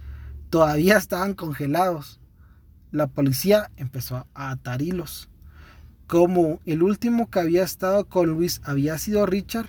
todavía 0.50 0.96
estaban 0.96 1.34
congelados. 1.34 2.20
La 2.90 3.06
policía 3.06 3.70
empezó 3.76 4.26
a 4.34 4.50
atar 4.50 4.82
hilos. 4.82 5.28
Como 6.06 6.60
el 6.64 6.82
último 6.82 7.28
que 7.30 7.40
había 7.40 7.62
estado 7.62 8.06
con 8.06 8.30
Luis 8.30 8.62
había 8.64 8.96
sido 8.98 9.26
Richard, 9.26 9.66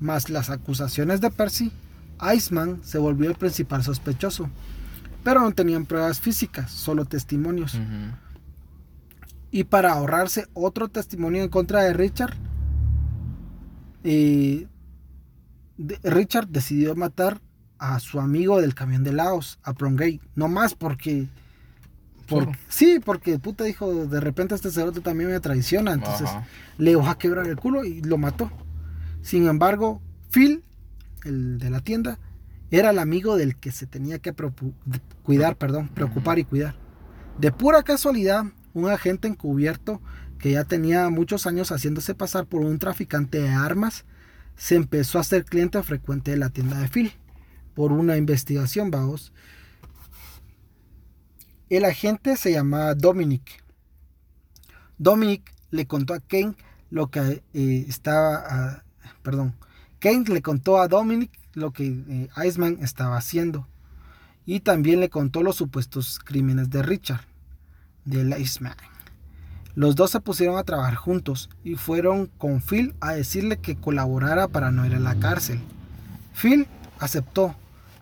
más 0.00 0.30
las 0.30 0.50
acusaciones 0.50 1.20
de 1.20 1.30
Percy, 1.30 1.72
Iceman 2.34 2.80
se 2.82 2.98
volvió 2.98 3.30
el 3.30 3.36
principal 3.36 3.84
sospechoso. 3.84 4.50
Pero 5.22 5.40
no 5.40 5.52
tenían 5.52 5.86
pruebas 5.86 6.20
físicas, 6.20 6.70
solo 6.70 7.04
testimonios. 7.04 7.78
Y 9.50 9.64
para 9.64 9.92
ahorrarse 9.92 10.46
otro 10.54 10.88
testimonio 10.88 11.42
en 11.42 11.48
contra 11.48 11.82
de 11.82 11.92
Richard, 11.92 12.34
eh, 14.04 14.68
Richard 16.02 16.48
decidió 16.48 16.94
matar 16.94 17.40
a 17.78 18.00
su 18.00 18.20
amigo 18.20 18.60
del 18.60 18.74
camión 18.74 19.04
de 19.04 19.12
Laos, 19.12 19.58
a 19.62 19.74
Prongate. 19.74 20.20
No 20.34 20.48
más 20.48 20.74
porque. 20.74 21.26
sí, 22.68 23.00
porque 23.04 23.38
puta 23.38 23.64
dijo, 23.64 24.06
de 24.06 24.20
repente 24.20 24.54
este 24.54 24.70
cerote 24.70 25.00
también 25.00 25.30
me 25.30 25.40
traiciona. 25.40 25.92
Entonces 25.92 26.28
le 26.78 26.90
dejó 26.92 27.08
a 27.08 27.18
quebrar 27.18 27.46
el 27.46 27.56
culo 27.56 27.84
y 27.84 28.02
lo 28.02 28.18
mató. 28.18 28.50
Sin 29.22 29.46
embargo, 29.46 30.00
Phil, 30.30 30.62
el 31.24 31.58
de 31.58 31.70
la 31.70 31.80
tienda, 31.80 32.18
era 32.70 32.90
el 32.90 32.98
amigo 32.98 33.36
del 33.36 33.56
que 33.56 33.72
se 33.72 33.86
tenía 33.86 34.18
que 34.18 34.34
cuidar, 35.22 35.56
perdón, 35.56 35.88
preocupar 35.88 36.38
y 36.38 36.44
cuidar. 36.44 36.74
De 37.38 37.52
pura 37.52 37.82
casualidad, 37.82 38.44
un 38.72 38.88
agente 38.88 39.28
encubierto 39.28 40.00
que 40.38 40.52
ya 40.52 40.64
tenía 40.64 41.08
muchos 41.10 41.46
años 41.46 41.70
haciéndose 41.70 42.14
pasar 42.14 42.46
por 42.46 42.60
un 42.60 42.78
traficante 42.78 43.40
de 43.40 43.48
armas, 43.48 44.04
se 44.56 44.74
empezó 44.74 45.18
a 45.18 45.24
ser 45.24 45.44
cliente 45.44 45.82
frecuente 45.82 46.30
de 46.30 46.36
la 46.38 46.50
tienda 46.50 46.78
de 46.78 46.88
Phil 46.88 47.12
por 47.76 47.92
una 47.92 48.16
investigación, 48.16 48.90
vamos. 48.90 49.34
El 51.68 51.84
agente 51.84 52.36
se 52.36 52.50
llamaba 52.50 52.94
Dominic. 52.94 53.62
Dominic 54.96 55.52
le 55.70 55.86
contó 55.86 56.14
a 56.14 56.20
Kane 56.20 56.56
lo 56.90 57.10
que 57.10 57.42
eh, 57.52 57.84
estaba, 57.86 58.44
ah, 58.48 58.82
perdón, 59.22 59.54
Kane 59.98 60.24
le 60.28 60.40
contó 60.40 60.80
a 60.80 60.88
Dominic 60.88 61.30
lo 61.52 61.72
que 61.72 61.86
eh, 61.86 62.28
Iceman 62.46 62.78
estaba 62.80 63.18
haciendo 63.18 63.68
y 64.46 64.60
también 64.60 65.00
le 65.00 65.10
contó 65.10 65.42
los 65.42 65.56
supuestos 65.56 66.18
crímenes 66.18 66.70
de 66.70 66.82
Richard, 66.82 67.26
del 68.06 68.40
Iceman. 68.40 68.76
Los 69.74 69.96
dos 69.96 70.12
se 70.12 70.20
pusieron 70.20 70.56
a 70.56 70.64
trabajar 70.64 70.94
juntos 70.94 71.50
y 71.62 71.74
fueron 71.74 72.28
con 72.38 72.62
Phil 72.62 72.94
a 73.00 73.12
decirle 73.12 73.58
que 73.58 73.76
colaborara 73.76 74.48
para 74.48 74.70
no 74.70 74.86
ir 74.86 74.94
a 74.94 75.00
la 75.00 75.16
cárcel. 75.16 75.60
Phil 76.32 76.66
aceptó 76.98 77.54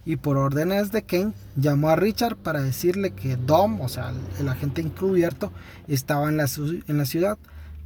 y 0.05 0.17
por 0.17 0.37
órdenes 0.37 0.93
de 0.93 1.03
Kane 1.03 1.33
llamó 1.57 1.89
a 1.89 1.97
Richard 1.97 2.37
para 2.37 2.63
decirle 2.63 3.13
que 3.13 3.37
Dom, 3.37 3.81
o 3.81 3.89
sea, 3.89 4.13
el, 4.39 4.49
agente 4.49 4.83
encubierto, 4.83 5.53
estaba 5.89 6.29
en 6.29 6.37
la, 6.37 6.47
en 6.89 6.99
la 6.99 7.07
ciudad 7.07 7.39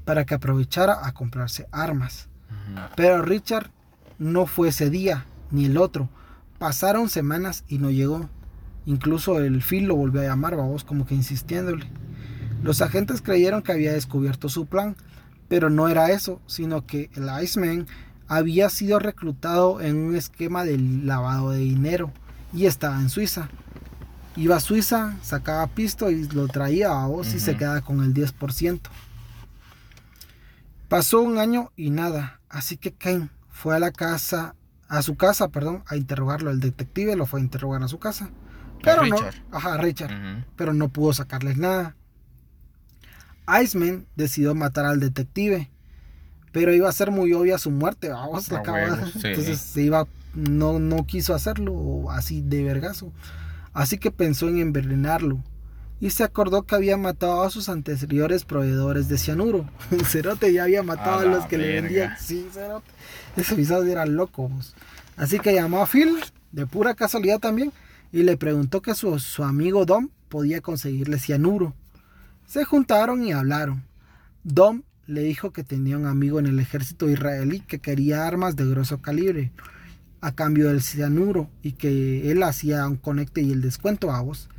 para 0.04 0.24
que 0.24 0.34
aprovechara 0.34 1.06
a 1.06 1.12
comprarse 1.12 1.68
armas. 1.70 2.28
Pero 2.96 3.22
Richard 3.22 3.70
no 4.18 4.46
fue 4.46 4.68
ese 4.68 4.90
día 4.90 5.26
ni 5.50 5.66
el 5.66 5.76
otro. 5.76 6.08
Pasaron 6.58 7.08
semanas 7.08 7.64
y 7.68 7.78
no 7.78 7.90
llegó. 7.90 8.28
Incluso 8.84 9.38
el 9.38 9.62
Phil 9.62 9.84
lo 9.84 9.96
volvió 9.96 10.22
a 10.22 10.24
llamar, 10.24 10.56
vamos, 10.56 10.84
como 10.84 11.06
que 11.06 11.14
insistiéndole. 11.14 11.86
Los 12.62 12.82
agentes 12.82 13.22
creyeron 13.22 13.62
que 13.62 13.72
había 13.72 13.92
descubierto 13.92 14.48
su 14.48 14.66
plan, 14.66 14.96
pero 15.48 15.70
no 15.70 15.88
era 15.88 16.10
eso, 16.10 16.40
sino 16.46 16.84
que 16.86 17.10
el 17.14 17.28
Iceman 17.42 17.86
había 18.28 18.68
sido 18.68 18.98
reclutado 18.98 19.80
en 19.80 19.96
un 19.96 20.14
esquema 20.14 20.64
de 20.64 20.78
lavado 20.78 21.50
de 21.50 21.58
dinero 21.58 22.12
y 22.52 22.66
estaba 22.66 23.00
en 23.00 23.08
Suiza. 23.08 23.48
Iba 24.36 24.56
a 24.56 24.60
Suiza, 24.60 25.16
sacaba 25.22 25.66
pisto 25.66 26.10
y 26.10 26.28
lo 26.28 26.46
traía 26.46 27.02
a 27.02 27.06
vos 27.06 27.34
y 27.34 27.40
se 27.40 27.56
quedaba 27.56 27.80
con 27.80 28.02
el 28.04 28.14
10%. 28.14 28.80
Pasó 30.88 31.20
un 31.20 31.38
año 31.38 31.72
y 31.74 31.90
nada, 31.90 32.40
así 32.48 32.76
que 32.76 32.92
Kane 32.92 33.30
fue 33.50 33.74
a 33.74 33.80
la 33.80 33.90
casa, 33.90 34.54
a 34.88 35.02
su 35.02 35.16
casa, 35.16 35.48
perdón, 35.48 35.82
a 35.86 35.96
interrogarlo. 35.96 36.50
El 36.50 36.60
detective 36.60 37.16
lo 37.16 37.26
fue 37.26 37.40
a 37.40 37.42
interrogar 37.42 37.82
a 37.82 37.88
su 37.88 37.98
casa. 37.98 38.30
Pero 38.82 39.04
no, 39.06 39.16
ajá, 39.50 39.76
Richard, 39.78 40.46
pero 40.54 40.72
no 40.72 40.88
pudo 40.88 41.12
sacarles 41.12 41.56
nada. 41.56 41.96
Iceman 43.60 44.06
decidió 44.14 44.54
matar 44.54 44.84
al 44.84 45.00
detective 45.00 45.70
pero 46.58 46.74
iba 46.74 46.88
a 46.88 46.92
ser 46.92 47.12
muy 47.12 47.32
obvia 47.34 47.56
su 47.56 47.70
muerte, 47.70 48.08
vamos, 48.08 48.50
ah, 48.50 48.62
entonces 49.14 49.60
se 49.60 49.82
iba, 49.82 50.08
no, 50.34 50.80
no 50.80 51.06
quiso 51.06 51.32
hacerlo 51.32 52.10
así 52.10 52.40
de 52.40 52.64
vergazo, 52.64 53.12
así 53.72 53.96
que 53.96 54.10
pensó 54.10 54.48
en 54.48 54.58
envenenarlo 54.58 55.40
y 56.00 56.10
se 56.10 56.24
acordó 56.24 56.64
que 56.64 56.74
había 56.74 56.96
matado 56.96 57.44
a 57.44 57.50
sus 57.50 57.68
anteriores 57.68 58.44
proveedores 58.44 59.08
de 59.08 59.18
cianuro. 59.18 59.70
Cerote 60.04 60.52
ya 60.52 60.64
había 60.64 60.82
matado 60.82 61.20
a, 61.20 61.24
los 61.26 61.46
que 61.46 61.58
le 61.58 61.80
vendían. 61.80 62.16
Sí, 62.18 62.48
cerote. 62.52 62.90
Esos 63.36 63.52
episodios 63.52 63.92
eran 63.92 64.16
locos. 64.16 64.74
Así 65.16 65.38
que 65.38 65.54
llamó 65.54 65.80
a 65.80 65.86
Phil, 65.86 66.18
de 66.50 66.66
pura 66.66 66.94
casualidad 66.94 67.38
también, 67.38 67.72
y 68.10 68.24
le 68.24 68.36
preguntó 68.36 68.82
que 68.82 68.96
su, 68.96 69.16
su 69.20 69.44
amigo 69.44 69.84
Dom 69.84 70.08
podía 70.28 70.60
conseguirle 70.60 71.20
cianuro. 71.20 71.72
Se 72.46 72.64
juntaron 72.64 73.22
y 73.22 73.30
hablaron. 73.30 73.84
Dom 74.42 74.82
le 75.08 75.22
dijo 75.22 75.52
que 75.52 75.64
tenía 75.64 75.96
un 75.96 76.06
amigo 76.06 76.38
en 76.38 76.46
el 76.46 76.60
ejército 76.60 77.08
israelí 77.08 77.60
que 77.60 77.78
quería 77.78 78.26
armas 78.26 78.56
de 78.56 78.66
grueso 78.66 78.98
calibre 78.98 79.50
a 80.20 80.32
cambio 80.32 80.68
del 80.68 80.82
cianuro 80.82 81.48
y 81.62 81.72
que 81.72 82.30
él 82.30 82.42
hacía 82.42 82.86
un 82.86 82.96
conecte 82.96 83.40
y 83.40 83.50
el 83.50 83.62
descuento 83.62 84.12
a 84.12 84.20
vos. 84.20 84.50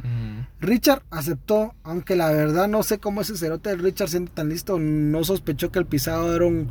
Richard 0.60 1.04
aceptó, 1.12 1.76
aunque 1.84 2.16
la 2.16 2.32
verdad 2.32 2.68
no 2.68 2.82
sé 2.82 2.98
cómo 2.98 3.22
ese 3.22 3.38
cerote 3.38 3.70
de 3.70 3.76
Richard 3.76 4.10
siendo 4.10 4.32
tan 4.32 4.50
listo 4.50 4.80
no 4.80 5.24
sospechó 5.24 5.72
que 5.72 5.80
el 5.80 5.86
pisado 5.86 6.36
era 6.36 6.46
un 6.46 6.70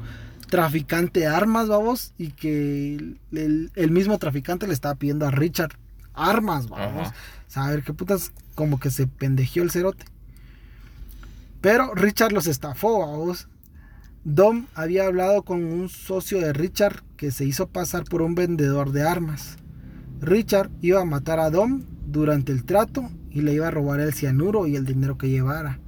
traficante 0.49 1.20
de 1.20 1.26
armas, 1.29 1.68
vamos, 1.68 2.14
y 2.18 2.33
que 2.33 3.14
el, 3.31 3.91
mismo 3.91 4.18
traficante 4.18 4.66
le 4.66 4.72
estaba 4.72 4.97
pidiendo 4.97 5.24
a 5.24 5.31
Richard 5.31 5.79
armas, 6.14 6.68
vamos. 6.68 7.11
Saber 7.47 7.85
qué 7.85 7.93
putas, 7.93 8.33
como 8.57 8.81
que 8.81 8.91
se 8.91 9.07
pendejió 9.07 9.62
el 9.62 9.70
cerote. 9.70 10.05
Pero 11.61 11.95
Richard 11.95 12.33
los 12.33 12.49
estafó, 12.49 13.01
vamos. 13.01 13.47
Dom 14.31 14.66
había 14.74 15.07
hablado 15.07 15.43
con 15.43 15.64
un 15.64 15.89
socio 15.89 16.39
de 16.39 16.53
Richard 16.53 17.03
que 17.16 17.31
se 17.31 17.47
hizo 17.47 17.66
pasar 17.66 18.05
por 18.05 18.20
un 18.20 18.35
vendedor 18.35 18.93
de 18.93 19.01
armas. 19.01 19.57
Richard 20.20 20.68
iba 20.83 21.01
a 21.01 21.07
matar 21.07 21.41
a 21.41 21.49
Dom 21.49 21.85
durante 22.07 22.53
el 22.53 22.64
trato 22.64 23.09
y 23.31 23.41
le 23.41 23.55
iba 23.55 23.68
a 23.68 23.70
robar 23.70 24.01
el 24.01 24.12
cianuro 24.12 24.66
y 24.66 24.76
el 24.76 24.85
dinero 24.85 25.16
que 25.16 25.31
llevara. 25.31 25.81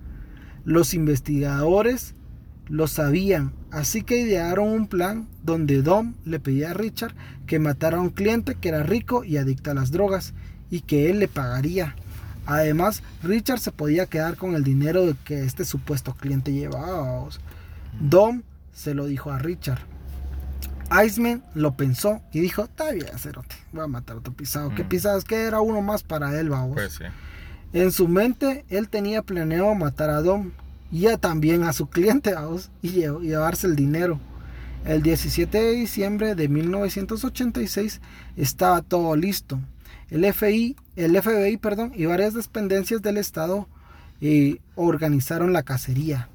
Los 0.64 0.94
investigadores 0.94 2.14
lo 2.66 2.86
sabían, 2.86 3.52
así 3.70 4.00
que 4.00 4.22
idearon 4.22 4.68
un 4.68 4.86
plan 4.86 5.28
donde 5.42 5.82
Dom 5.82 6.14
le 6.24 6.40
pedía 6.40 6.70
a 6.70 6.74
Richard 6.74 7.14
que 7.46 7.58
matara 7.58 7.98
a 7.98 8.00
un 8.00 8.08
cliente 8.08 8.54
que 8.54 8.70
era 8.70 8.82
rico 8.82 9.22
y 9.22 9.36
adicto 9.36 9.70
a 9.70 9.74
las 9.74 9.90
drogas 9.90 10.32
y 10.70 10.80
que 10.80 11.10
él 11.10 11.18
le 11.18 11.28
pagaría. 11.28 11.94
Además, 12.46 13.02
Richard 13.22 13.60
se 13.60 13.70
podía 13.70 14.06
quedar 14.06 14.36
con 14.36 14.54
el 14.54 14.64
dinero 14.64 15.14
que 15.26 15.44
este 15.44 15.66
supuesto 15.66 16.14
cliente 16.14 16.54
llevaba. 16.54 17.28
Dom 18.00 18.42
se 18.72 18.94
lo 18.94 19.06
dijo 19.06 19.30
a 19.30 19.38
Richard. 19.38 19.80
Iceman 21.04 21.44
lo 21.54 21.76
pensó 21.76 22.20
y 22.32 22.40
dijo, 22.40 22.64
está 22.64 22.90
bien, 22.90 23.06
cerote, 23.16 23.54
voy 23.72 23.84
a 23.84 23.86
matar 23.86 24.16
a 24.16 24.18
otro 24.18 24.32
pisado. 24.32 24.74
¿Qué 24.74 24.82
pisado? 24.82 25.18
Es 25.18 25.24
que 25.24 25.44
era 25.44 25.60
uno 25.60 25.82
más 25.82 26.02
para 26.02 26.38
él, 26.40 26.48
vamos. 26.48 26.74
Pues 26.74 26.94
sí. 26.94 27.04
En 27.72 27.92
su 27.92 28.08
mente, 28.08 28.64
él 28.68 28.88
tenía 28.88 29.22
planeado 29.22 29.72
matar 29.76 30.10
a 30.10 30.20
Dom 30.20 30.50
y 30.90 31.06
también 31.18 31.62
a 31.62 31.72
su 31.72 31.88
cliente, 31.88 32.34
vamos, 32.34 32.70
y 32.82 32.90
llevarse 32.90 33.68
el 33.68 33.76
dinero. 33.76 34.18
El 34.84 35.02
17 35.02 35.56
de 35.56 35.72
diciembre 35.72 36.34
de 36.34 36.48
1986 36.48 38.00
estaba 38.36 38.82
todo 38.82 39.14
listo. 39.14 39.60
El 40.08 40.24
FBI, 40.32 40.74
el 40.96 41.20
FBI 41.20 41.58
perdón, 41.58 41.92
y 41.94 42.06
varias 42.06 42.34
dependencias 42.34 43.02
del 43.02 43.18
Estado 43.18 43.68
eh, 44.20 44.58
organizaron 44.74 45.52
la 45.52 45.62
cacería. 45.62 46.29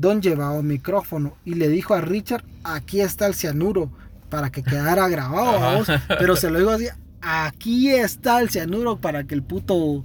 Don 0.00 0.22
llevaba 0.22 0.52
un 0.52 0.68
micrófono 0.68 1.36
y 1.44 1.54
le 1.54 1.68
dijo 1.68 1.92
a 1.92 2.00
Richard, 2.00 2.44
aquí 2.62 3.00
está 3.00 3.26
el 3.26 3.34
cianuro, 3.34 3.90
para 4.30 4.50
que 4.50 4.62
quedara 4.62 5.08
grabado, 5.08 5.84
pero 6.20 6.36
se 6.36 6.50
lo 6.50 6.60
dijo 6.60 6.70
así, 6.70 6.86
aquí 7.20 7.90
está 7.90 8.40
el 8.40 8.48
cianuro 8.48 9.00
para 9.00 9.24
que 9.24 9.34
el 9.34 9.42
puto 9.42 10.04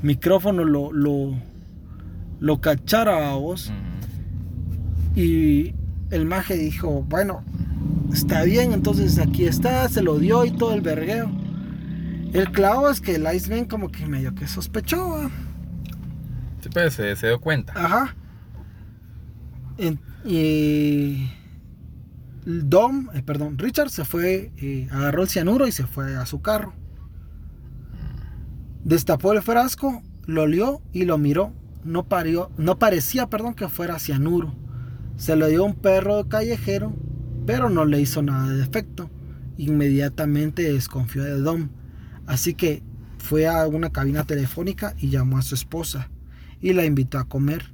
micrófono 0.00 0.62
lo, 0.64 0.92
lo, 0.92 1.34
lo 2.38 2.60
cachara 2.60 3.32
a 3.32 3.34
vos. 3.34 3.72
Y 5.16 5.74
el 6.10 6.24
maje 6.24 6.56
dijo, 6.56 7.04
bueno, 7.08 7.42
está 8.12 8.44
bien, 8.44 8.72
entonces 8.72 9.18
aquí 9.18 9.46
está, 9.46 9.88
se 9.88 10.02
lo 10.02 10.20
dio 10.20 10.44
y 10.44 10.52
todo 10.52 10.72
el 10.72 10.82
vergueo. 10.82 11.30
El 12.32 12.52
clavo 12.52 12.90
es 12.90 13.00
que 13.00 13.16
el 13.16 13.26
Iceman 13.34 13.64
como 13.64 13.90
que 13.90 14.06
medio 14.06 14.36
que 14.36 14.46
sospechó. 14.46 15.30
Sí, 16.60 16.68
pues 16.72 16.94
se, 16.94 17.14
dio 17.14 17.40
cuenta. 17.40 17.72
Ajá. 17.74 18.14
Y 20.24 21.28
Dom, 22.44 23.08
eh, 23.14 23.22
perdón, 23.22 23.56
Richard 23.56 23.90
se 23.90 24.04
fue, 24.04 24.52
eh, 24.56 24.88
agarró 24.90 25.22
el 25.22 25.28
cianuro 25.28 25.68
y 25.68 25.72
se 25.72 25.86
fue 25.86 26.16
a 26.16 26.26
su 26.26 26.42
carro. 26.42 26.74
Destapó 28.84 29.32
el 29.32 29.42
frasco, 29.42 30.02
lo 30.26 30.42
olió 30.42 30.82
y 30.92 31.04
lo 31.04 31.18
miró. 31.18 31.52
No, 31.84 32.08
parió, 32.08 32.50
no 32.56 32.78
parecía 32.78 33.28
perdón, 33.28 33.54
que 33.54 33.68
fuera 33.68 34.00
cianuro. 34.00 34.56
Se 35.16 35.36
lo 35.36 35.46
dio 35.46 35.62
a 35.62 35.66
un 35.66 35.74
perro 35.74 36.28
callejero, 36.28 36.92
pero 37.46 37.70
no 37.70 37.84
le 37.84 38.00
hizo 38.00 38.22
nada 38.22 38.52
de 38.52 38.62
efecto. 38.62 39.08
Inmediatamente 39.56 40.72
desconfió 40.72 41.22
de 41.22 41.38
Dom 41.38 41.68
Así 42.26 42.54
que 42.54 42.82
fue 43.18 43.46
a 43.46 43.66
una 43.68 43.90
cabina 43.90 44.24
telefónica 44.24 44.94
y 44.98 45.10
llamó 45.10 45.38
a 45.38 45.42
su 45.42 45.54
esposa 45.54 46.10
y 46.60 46.72
la 46.72 46.84
invitó 46.84 47.18
a 47.18 47.28
comer 47.28 47.72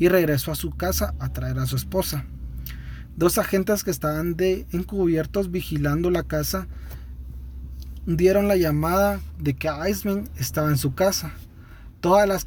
y 0.00 0.08
regresó 0.08 0.50
a 0.50 0.56
su 0.56 0.70
casa 0.70 1.14
a 1.20 1.28
traer 1.28 1.58
a 1.58 1.66
su 1.66 1.76
esposa. 1.76 2.24
Dos 3.16 3.36
agentes 3.36 3.84
que 3.84 3.90
estaban 3.90 4.34
de 4.34 4.66
encubiertos 4.72 5.50
vigilando 5.50 6.10
la 6.10 6.22
casa 6.22 6.66
dieron 8.06 8.48
la 8.48 8.56
llamada 8.56 9.20
de 9.38 9.54
que 9.54 9.68
Iceman 9.88 10.30
estaba 10.36 10.70
en 10.70 10.78
su 10.78 10.94
casa. 10.94 11.32
Todas 12.00 12.26
las, 12.26 12.46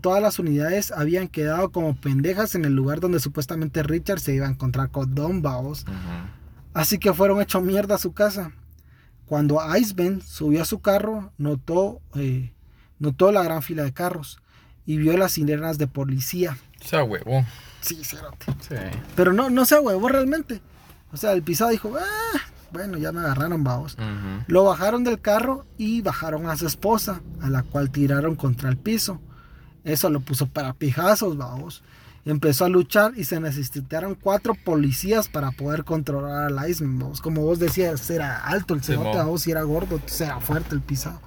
todas 0.00 0.22
las 0.22 0.38
unidades 0.38 0.92
habían 0.92 1.28
quedado 1.28 1.70
como 1.72 1.94
pendejas 1.94 2.54
en 2.54 2.64
el 2.64 2.74
lugar 2.74 3.00
donde 3.00 3.20
supuestamente 3.20 3.82
Richard 3.82 4.20
se 4.20 4.34
iba 4.34 4.46
a 4.46 4.50
encontrar 4.50 4.90
con 4.90 5.14
Don 5.14 5.42
Baos. 5.42 5.84
Así 6.72 6.96
que 6.98 7.12
fueron 7.12 7.42
hecho 7.42 7.60
mierda 7.60 7.96
a 7.96 7.98
su 7.98 8.14
casa. 8.14 8.52
Cuando 9.26 9.60
Iceman 9.76 10.22
subió 10.22 10.62
a 10.62 10.64
su 10.64 10.80
carro, 10.80 11.32
notó, 11.36 12.00
eh, 12.14 12.54
notó 12.98 13.30
la 13.30 13.42
gran 13.42 13.60
fila 13.60 13.82
de 13.82 13.92
carros 13.92 14.41
y 14.86 14.96
vio 14.96 15.16
las 15.16 15.32
sirenas 15.32 15.78
de 15.78 15.86
policía. 15.86 16.56
Se 16.84 17.00
huevo. 17.00 17.44
Sí, 17.80 18.02
cerote. 18.04 18.46
Sí. 18.60 18.76
Pero 19.16 19.32
no, 19.32 19.50
no 19.50 19.64
se 19.64 19.78
huevo 19.78 20.08
realmente. 20.08 20.60
O 21.12 21.16
sea, 21.16 21.32
el 21.32 21.42
pisado 21.42 21.70
dijo, 21.70 21.92
ah, 21.98 22.38
bueno, 22.70 22.96
ya 22.98 23.12
me 23.12 23.20
agarraron, 23.20 23.62
vamos. 23.62 23.96
Lo 24.46 24.64
bajaron 24.64 25.04
del 25.04 25.20
carro 25.20 25.66
y 25.78 26.00
bajaron 26.00 26.48
a 26.48 26.56
su 26.56 26.66
esposa, 26.66 27.20
a 27.40 27.50
la 27.50 27.62
cual 27.62 27.90
tiraron 27.90 28.34
contra 28.34 28.70
el 28.70 28.76
piso. 28.76 29.20
Eso 29.84 30.10
lo 30.10 30.20
puso 30.20 30.46
para 30.46 30.72
pijazos, 30.72 31.36
vamos 31.36 31.82
empezó 32.24 32.64
a 32.64 32.68
luchar 32.68 33.12
y 33.16 33.24
se 33.24 33.40
necesitaron 33.40 34.14
cuatro 34.14 34.54
policías 34.54 35.28
para 35.28 35.50
poder 35.50 35.84
controlar 35.84 36.52
al 36.52 36.70
Iceman. 36.70 37.12
Como 37.22 37.42
vos 37.42 37.58
decías, 37.58 38.08
era 38.10 38.44
alto 38.44 38.74
el 38.74 38.82
cerote, 38.82 39.20
vos 39.22 39.46
era 39.46 39.62
gordo, 39.62 40.00
era 40.20 40.40
fuerte 40.40 40.74
el 40.74 40.80
pisado. 40.80 41.20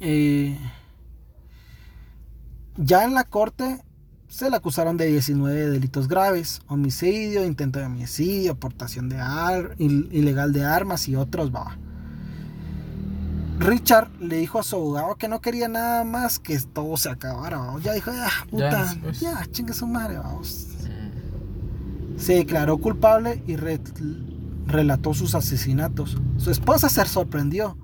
Eh, 0.00 0.58
ya 2.76 3.04
en 3.04 3.14
la 3.14 3.24
corte 3.24 3.82
se 4.28 4.48
le 4.48 4.56
acusaron 4.56 4.96
de 4.96 5.06
19 5.06 5.70
delitos 5.70 6.06
graves, 6.06 6.62
homicidio, 6.68 7.44
intento 7.44 7.80
de 7.80 7.86
homicidio, 7.86 8.52
aportación 8.52 9.08
de 9.08 9.18
ar, 9.18 9.74
ilegal 9.78 10.52
de 10.52 10.64
armas 10.64 11.08
y 11.08 11.16
otros. 11.16 11.50
Richard 13.58 14.08
le 14.20 14.36
dijo 14.36 14.60
a 14.60 14.62
su 14.62 14.76
abogado 14.76 15.16
que 15.16 15.28
no 15.28 15.40
quería 15.40 15.68
nada 15.68 16.04
más 16.04 16.38
que 16.38 16.58
todo 16.60 16.96
se 16.96 17.10
acabara. 17.10 17.60
Ya 17.82 17.92
dijo, 17.92 18.12
ya, 18.12 18.30
puta, 18.48 18.94
ya, 19.20 19.44
chingue 19.50 19.74
su 19.74 19.86
madre, 19.86 20.18
vamos. 20.18 20.68
Se 22.16 22.34
declaró 22.34 22.78
culpable 22.78 23.42
y 23.46 23.56
relató 24.66 25.12
sus 25.12 25.34
asesinatos. 25.34 26.18
Su 26.36 26.50
esposa 26.50 26.88
se 26.88 27.04
sorprendió 27.04 27.76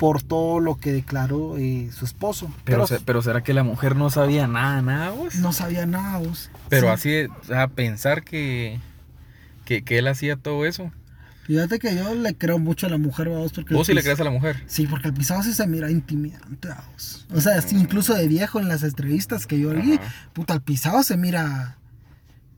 por 0.00 0.22
todo 0.22 0.60
lo 0.60 0.78
que 0.78 0.92
declaró 0.92 1.58
eh, 1.58 1.90
su 1.92 2.06
esposo. 2.06 2.50
Pero, 2.64 2.86
pero, 3.04 3.20
¿será 3.20 3.42
que 3.42 3.52
la 3.52 3.64
mujer 3.64 3.96
no 3.96 4.08
sabía 4.08 4.46
nada, 4.46 4.80
nada, 4.80 5.10
vos? 5.10 5.34
No 5.34 5.52
sabía 5.52 5.84
nada, 5.84 6.16
vos. 6.16 6.50
Pero 6.70 6.90
así, 6.90 7.26
a 7.54 7.68
pensar 7.68 8.24
que, 8.24 8.80
que, 9.66 9.84
que 9.84 9.98
él 9.98 10.08
hacía 10.08 10.36
todo 10.36 10.64
eso. 10.64 10.90
Fíjate 11.42 11.78
que 11.78 11.94
yo 11.94 12.14
le 12.14 12.34
creo 12.34 12.58
mucho 12.58 12.86
a 12.86 12.88
la 12.88 12.96
mujer, 12.96 13.28
vamos. 13.28 13.52
Porque 13.52 13.74
¿Vos 13.74 13.88
sí 13.88 13.92
le 13.92 14.02
crees 14.02 14.18
a 14.18 14.24
la 14.24 14.30
mujer? 14.30 14.62
Sí, 14.66 14.86
porque 14.86 15.08
el 15.08 15.12
pisado 15.12 15.42
sí 15.42 15.52
se 15.52 15.66
mira 15.66 15.90
intimidante, 15.90 16.68
vamos. 16.68 17.26
O 17.34 17.40
sea, 17.42 17.62
incluso 17.72 18.14
de 18.14 18.26
viejo 18.26 18.58
en 18.58 18.68
las 18.68 18.82
entrevistas 18.82 19.46
que 19.46 19.60
yo 19.60 19.68
vi, 19.68 20.00
puta, 20.32 20.54
el 20.54 20.62
pisado 20.62 21.02
se 21.02 21.18
mira, 21.18 21.76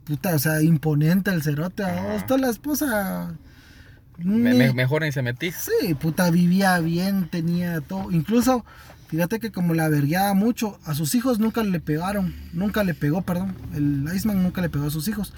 puta, 0.04 0.32
o 0.36 0.38
sea, 0.38 0.62
imponente 0.62 1.32
el 1.32 1.42
cerote, 1.42 1.82
vamos. 1.82 2.24
Toda 2.24 2.38
la 2.38 2.50
esposa... 2.50 3.34
mejor 4.18 5.02
ni 5.02 5.12
se 5.12 5.22
metí. 5.22 5.52
Sí, 5.52 5.94
puta, 5.94 6.30
vivía 6.30 6.78
bien, 6.80 7.28
tenía 7.28 7.80
todo. 7.80 8.10
Incluso, 8.10 8.64
fíjate 9.08 9.40
que 9.40 9.52
como 9.52 9.74
la 9.74 9.88
vergueaba 9.88 10.34
mucho, 10.34 10.78
a 10.84 10.94
sus 10.94 11.14
hijos 11.14 11.38
nunca 11.38 11.62
le 11.62 11.80
pegaron, 11.80 12.34
nunca 12.52 12.84
le 12.84 12.94
pegó, 12.94 13.22
perdón. 13.22 13.56
El 13.74 14.08
Iceman 14.14 14.42
nunca 14.42 14.60
le 14.60 14.68
pegó 14.68 14.86
a 14.86 14.90
sus 14.90 15.08
hijos 15.08 15.32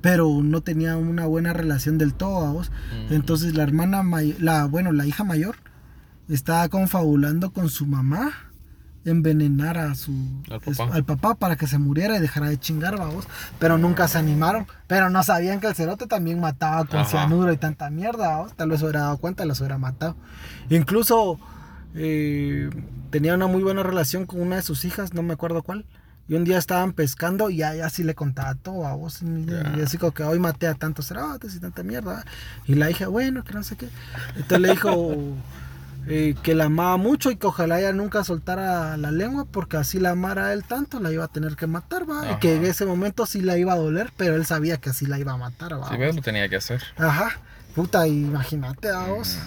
pero 0.00 0.40
no 0.42 0.62
tenía 0.62 0.96
una 0.96 1.26
buena 1.26 1.52
relación 1.52 1.98
del 1.98 2.14
todo, 2.14 2.52
¿vos? 2.52 2.72
Entonces 3.10 3.54
la 3.54 3.62
hermana, 3.62 4.02
la, 4.38 4.64
bueno, 4.64 4.92
la 4.92 5.06
hija 5.06 5.24
mayor 5.24 5.56
estaba 6.28 6.68
confabulando 6.68 7.52
con 7.52 7.68
su 7.68 7.86
mamá 7.86 8.49
envenenar 9.04 9.78
a 9.78 9.94
su 9.94 10.12
al 10.92 11.04
papá. 11.04 11.34
para 11.34 11.56
que 11.56 11.66
se 11.66 11.78
muriera 11.78 12.16
y 12.16 12.20
dejara 12.20 12.48
de 12.48 12.58
chingar, 12.58 12.98
vamos. 12.98 13.26
Pero 13.58 13.78
nunca 13.78 14.08
se 14.08 14.18
animaron. 14.18 14.66
Pero 14.86 15.10
no 15.10 15.22
sabían 15.22 15.60
que 15.60 15.68
el 15.68 15.74
cerote 15.74 16.06
también 16.06 16.40
mataba 16.40 16.84
con 16.84 17.04
cianuro 17.06 17.52
y 17.52 17.56
tanta 17.56 17.90
mierda, 17.90 18.28
vamos. 18.36 18.54
Tal 18.54 18.70
vez 18.70 18.80
se 18.80 18.86
hubiera 18.86 19.00
dado 19.00 19.18
cuenta, 19.18 19.44
los 19.44 19.60
hubiera 19.60 19.78
matado. 19.78 20.16
Incluso 20.68 21.38
eh, 21.94 22.70
tenía 23.10 23.34
una 23.34 23.46
muy 23.46 23.62
buena 23.62 23.82
relación 23.82 24.26
con 24.26 24.40
una 24.40 24.56
de 24.56 24.62
sus 24.62 24.84
hijas, 24.84 25.14
no 25.14 25.22
me 25.22 25.32
acuerdo 25.32 25.62
cuál. 25.62 25.86
Y 26.28 26.34
un 26.34 26.44
día 26.44 26.58
estaban 26.58 26.92
pescando 26.92 27.50
y 27.50 27.62
ahí 27.62 27.80
así 27.80 28.04
le 28.04 28.14
contaba 28.14 28.54
todo 28.54 28.86
a 28.86 28.94
vos. 28.94 29.20
Y, 29.22 29.80
así 29.80 29.98
como 29.98 30.12
que 30.12 30.22
hoy 30.22 30.38
maté 30.38 30.68
a 30.68 30.74
tantos 30.74 31.08
cerotes 31.08 31.56
y 31.56 31.60
tanta 31.60 31.82
mierda. 31.82 32.24
Y 32.66 32.76
la 32.76 32.88
hija, 32.88 33.08
bueno, 33.08 33.42
que 33.42 33.52
no 33.52 33.64
sé 33.64 33.76
qué. 33.76 33.88
Entonces 34.36 34.60
le 34.60 34.70
dijo 34.70 35.16
eh, 36.06 36.34
que 36.42 36.54
la 36.54 36.64
amaba 36.64 36.96
mucho 36.96 37.30
y 37.30 37.36
que 37.36 37.46
ojalá 37.46 37.78
ella 37.78 37.92
nunca 37.92 38.24
soltara 38.24 38.96
la 38.96 39.10
lengua 39.10 39.44
porque 39.44 39.76
así 39.76 39.98
la 39.98 40.10
amara 40.10 40.46
a 40.46 40.52
él 40.52 40.64
tanto, 40.64 40.98
la 41.00 41.12
iba 41.12 41.24
a 41.24 41.28
tener 41.28 41.56
que 41.56 41.66
matar, 41.66 42.08
va. 42.08 42.32
Y 42.32 42.38
que 42.38 42.56
en 42.56 42.64
ese 42.64 42.86
momento 42.86 43.26
sí 43.26 43.40
la 43.40 43.58
iba 43.58 43.72
a 43.72 43.76
doler, 43.76 44.12
pero 44.16 44.34
él 44.36 44.46
sabía 44.46 44.78
que 44.78 44.90
así 44.90 45.06
la 45.06 45.18
iba 45.18 45.32
a 45.32 45.36
matar, 45.36 45.80
va. 45.80 45.88
Sí, 45.88 45.96
lo 45.96 46.22
tenía 46.22 46.48
que 46.48 46.56
hacer. 46.56 46.82
Ajá. 46.96 47.40
Puta, 47.74 48.06
imagínate 48.08 48.88
a 48.88 49.04
vos. 49.04 49.38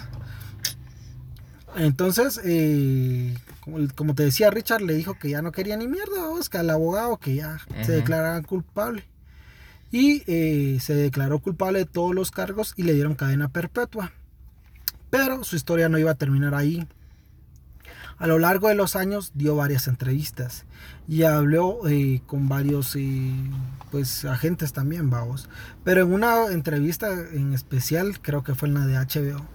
Entonces, 1.76 2.40
eh, 2.44 3.34
como, 3.94 4.14
te 4.14 4.24
decía, 4.24 4.50
Richard 4.50 4.82
le 4.82 4.94
dijo 4.94 5.18
que 5.18 5.30
ya 5.30 5.42
no 5.42 5.52
quería 5.52 5.76
ni 5.76 5.88
mierda, 5.88 6.22
que 6.50 6.58
al 6.58 6.70
abogado 6.70 7.16
que 7.18 7.34
ya 7.34 7.58
se 7.82 7.92
declarara 7.92 8.40
culpable. 8.42 9.04
Y 9.90 10.22
eh, 10.26 10.78
se 10.80 10.94
declaró 10.94 11.38
culpable 11.38 11.80
de 11.80 11.86
todos 11.86 12.14
los 12.14 12.30
cargos 12.30 12.74
y 12.76 12.82
le 12.82 12.94
dieron 12.94 13.14
cadena 13.14 13.48
perpetua. 13.48 14.12
Pero 15.14 15.44
su 15.44 15.54
historia 15.54 15.88
no 15.88 15.96
iba 15.96 16.10
a 16.10 16.16
terminar 16.16 16.56
ahí. 16.56 16.88
A 18.18 18.26
lo 18.26 18.40
largo 18.40 18.66
de 18.66 18.74
los 18.74 18.96
años 18.96 19.30
dio 19.32 19.54
varias 19.54 19.86
entrevistas 19.86 20.64
y 21.06 21.22
habló 21.22 21.86
eh, 21.86 22.20
con 22.26 22.48
varios 22.48 22.96
eh, 22.96 23.32
pues 23.92 24.24
agentes 24.24 24.72
también, 24.72 25.10
vamos. 25.10 25.48
Pero 25.84 26.02
en 26.02 26.12
una 26.12 26.46
entrevista 26.46 27.12
en 27.12 27.52
especial, 27.52 28.20
creo 28.20 28.42
que 28.42 28.56
fue 28.56 28.66
en 28.66 28.74
la 28.74 28.86
de 28.86 28.96
HBO, 28.96 29.46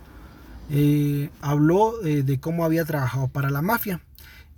eh, 0.69 1.29
habló 1.41 1.97
de 2.03 2.39
cómo 2.39 2.63
había 2.63 2.85
trabajado 2.85 3.27
para 3.27 3.49
la 3.49 3.61
mafia 3.61 3.99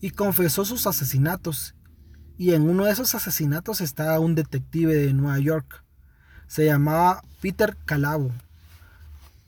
y 0.01 0.11
confesó 0.11 0.65
sus 0.65 0.85
asesinatos. 0.85 1.73
Y 2.37 2.53
en 2.53 2.69
uno 2.69 2.85
de 2.85 2.91
esos 2.91 3.15
asesinatos 3.15 3.81
estaba 3.81 4.19
un 4.19 4.35
detective 4.35 4.93
de 4.93 5.13
Nueva 5.13 5.39
York. 5.39 5.83
Se 6.45 6.63
llamaba 6.63 7.23
Peter 7.41 7.75
Calabo 7.85 8.31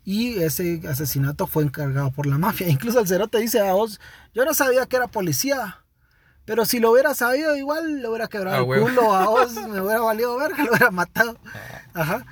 y 0.04 0.42
ese 0.42 0.82
asesinato 0.88 1.46
fue 1.46 1.64
encargado 1.64 2.10
por 2.10 2.26
la 2.26 2.38
mafia. 2.38 2.68
Incluso 2.68 3.00
el 3.00 3.08
cerote 3.08 3.38
dice 3.38 3.60
a 3.60 3.72
vos, 3.72 4.00
yo 4.34 4.44
no 4.44 4.54
sabía 4.54 4.86
que 4.86 4.96
era 4.96 5.08
policía. 5.08 5.78
Pero 6.44 6.66
si 6.66 6.78
lo 6.78 6.90
hubiera 6.92 7.14
sabido, 7.14 7.56
igual 7.56 8.02
le 8.02 8.08
hubiera 8.08 8.28
quebrado 8.28 8.70
ah, 8.70 8.76
el 8.76 8.82
culo 8.82 9.14
a 9.14 9.26
vos, 9.28 9.54
me 9.54 9.80
hubiera 9.80 10.00
valido 10.00 10.36
verga, 10.36 10.62
lo 10.62 10.70
hubiera 10.70 10.90
matado. 10.90 11.38
Ah. 11.94 12.02
Ajá. 12.02 12.26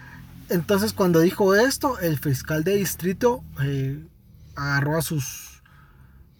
Entonces, 0.50 0.92
cuando 0.92 1.20
dijo 1.20 1.54
esto, 1.54 1.98
el 1.98 2.18
fiscal 2.18 2.62
de 2.62 2.76
distrito 2.76 3.42
eh, 3.62 4.04
agarró 4.54 4.98
a 4.98 5.02
sus 5.02 5.62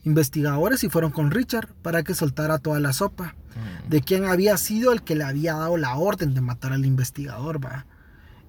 investigadores 0.04 0.84
y 0.84 0.90
fueron 0.90 1.12
con 1.12 1.30
Richard 1.30 1.68
para 1.80 2.02
que 2.02 2.14
soltara 2.14 2.58
toda 2.58 2.78
la 2.80 2.92
sopa 2.92 3.34
mm. 3.54 3.88
de 3.88 4.00
quién 4.02 4.26
había 4.26 4.58
sido 4.58 4.92
el 4.92 5.02
que 5.02 5.14
le 5.14 5.24
había 5.24 5.54
dado 5.54 5.78
la 5.78 5.96
orden 5.96 6.34
de 6.34 6.42
matar 6.42 6.72
al 6.72 6.84
investigador, 6.84 7.64
va. 7.64 7.86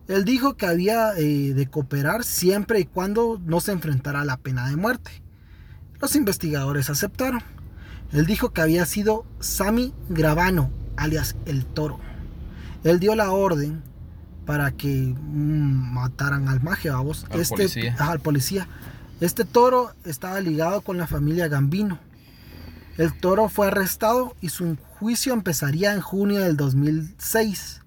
Él 0.08 0.26
dijo 0.26 0.56
que 0.56 0.66
había 0.66 1.14
eh, 1.18 1.54
de 1.54 1.68
cooperar 1.68 2.24
siempre 2.24 2.80
y 2.80 2.86
cuando 2.86 3.40
no 3.46 3.62
se 3.62 3.72
enfrentara 3.72 4.22
a 4.22 4.26
la 4.26 4.38
pena 4.38 4.68
de 4.70 4.76
muerte. 4.76 5.12
Los 6.02 6.16
investigadores 6.16 6.90
aceptaron. 6.90 7.42
Él 8.12 8.26
dijo 8.26 8.52
que 8.52 8.62
había 8.62 8.86
sido 8.86 9.26
Sami 9.40 9.94
Gravano, 10.10 10.70
alias 10.98 11.36
el 11.46 11.66
toro. 11.66 12.00
Él 12.84 13.00
dio 13.00 13.16
la 13.16 13.32
orden 13.32 13.82
para 14.46 14.72
que 14.72 15.16
mm, 15.18 15.94
mataran 15.94 16.50
al 16.50 16.62
magia, 16.62 16.98
vos. 16.98 17.26
Al 17.30 17.40
este, 17.40 17.56
policía. 17.56 17.96
al 18.00 18.20
policía. 18.20 18.68
Este 19.22 19.46
toro 19.46 19.94
estaba 20.04 20.42
ligado 20.42 20.82
con 20.82 20.98
la 20.98 21.08
familia 21.08 21.48
Gambino. 21.48 21.98
El 22.98 23.18
toro 23.18 23.48
fue 23.48 23.68
arrestado 23.68 24.36
y 24.42 24.50
su 24.50 24.78
juicio 25.00 25.34
empezaría 25.34 25.94
en 25.94 26.02
junio 26.02 26.42
del 26.42 26.58
2006. 26.58 27.83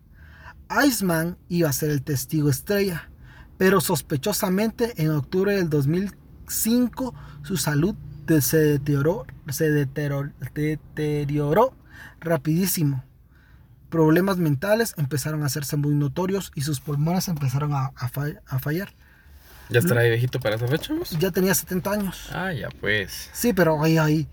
Iceman 0.87 1.37
iba 1.49 1.69
a 1.69 1.73
ser 1.73 1.91
el 1.91 2.03
testigo 2.03 2.51
estrella, 2.51 3.11
pero 3.59 3.81
sospechosamente 3.81 4.95
en 5.03 5.11
octubre 5.11 5.55
del 5.55 5.71
2005 5.71 7.15
su 7.43 7.57
salud 7.57 7.95
se 8.41 8.59
deterioró, 8.59 9.27
se 9.49 9.71
deterioró, 9.71 11.75
rapidísimo. 12.21 13.05
Problemas 13.89 14.37
mentales 14.37 14.95
empezaron 14.97 15.43
a 15.43 15.47
hacerse 15.47 15.77
muy 15.77 15.95
notorios 15.95 16.51
y 16.55 16.63
sus 16.63 16.81
pulmones 16.81 17.29
empezaron 17.29 17.73
a, 17.73 17.93
fallar. 18.59 18.93
¿Ya 19.71 19.79
estará 19.79 20.01
ahí 20.01 20.11
viejito 20.11 20.41
para 20.41 20.57
esa 20.57 20.67
fecha? 20.67 20.93
Ya 21.19 21.31
tenía 21.31 21.55
70 21.55 21.91
años. 21.91 22.29
Ah, 22.33 22.53
ya 22.53 22.69
pues. 22.81 23.31
Sí, 23.33 23.53
pero 23.53 23.83
ahí, 23.83 23.99
ahí. 23.99 24.27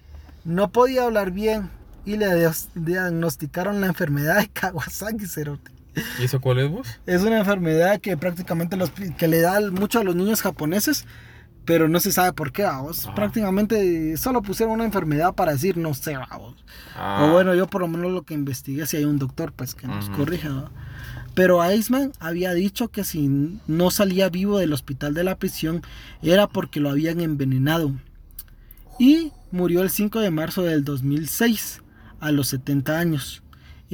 No 0.43 0.71
podía 0.71 1.03
hablar 1.03 1.31
bien 1.31 1.69
y 2.03 2.17
le 2.17 2.49
diagnosticaron 2.75 3.79
la 3.79 3.87
enfermedad 3.87 4.39
de 4.39 4.49
Kawasaki, 4.49 5.27
cerote. 5.27 5.71
¿Y 6.19 6.23
eso 6.23 6.41
cuál 6.41 6.59
es 6.59 6.69
vos? 6.69 6.87
Es 7.05 7.21
una 7.21 7.39
enfermedad 7.39 7.99
que 7.99 8.17
prácticamente 8.17 8.77
los, 8.77 8.91
que 8.91 9.27
le 9.27 9.41
da 9.41 9.59
mucho 9.71 9.99
a 9.99 10.03
los 10.03 10.15
niños 10.15 10.41
japoneses, 10.41 11.05
pero 11.65 11.87
no 11.87 11.99
se 11.99 12.11
sabe 12.11 12.33
por 12.33 12.51
qué, 12.51 12.65
vos. 12.65 13.09
Prácticamente 13.15 14.17
solo 14.17 14.41
pusieron 14.41 14.75
una 14.75 14.85
enfermedad 14.85 15.33
para 15.33 15.53
decir 15.53 15.77
no 15.77 15.93
sé, 15.93 16.17
vos. 16.17 16.55
Ah. 16.95 17.25
O 17.25 17.33
bueno, 17.33 17.55
yo 17.55 17.67
por 17.67 17.81
lo 17.81 17.87
menos 17.87 18.11
lo 18.11 18.23
que 18.23 18.33
investigué, 18.33 18.85
si 18.85 18.97
hay 18.97 19.05
un 19.05 19.19
doctor, 19.19 19.53
pues 19.53 19.75
que 19.75 19.87
nos 19.87 20.09
corrija, 20.09 20.71
Pero 21.33 21.63
Iceman 21.71 22.11
había 22.19 22.53
dicho 22.53 22.89
que 22.89 23.03
si 23.03 23.59
no 23.67 23.91
salía 23.91 24.29
vivo 24.29 24.59
del 24.59 24.73
hospital 24.73 25.13
de 25.13 25.23
la 25.23 25.37
prisión 25.37 25.81
era 26.21 26.47
porque 26.47 26.79
lo 26.79 26.89
habían 26.89 27.21
envenenado. 27.21 27.93
Y 28.99 29.31
murió 29.51 29.81
el 29.81 29.89
5 29.89 30.19
de 30.19 30.31
marzo 30.31 30.63
del 30.63 30.83
2006, 30.83 31.81
a 32.19 32.31
los 32.31 32.47
70 32.49 32.97
años. 32.97 33.42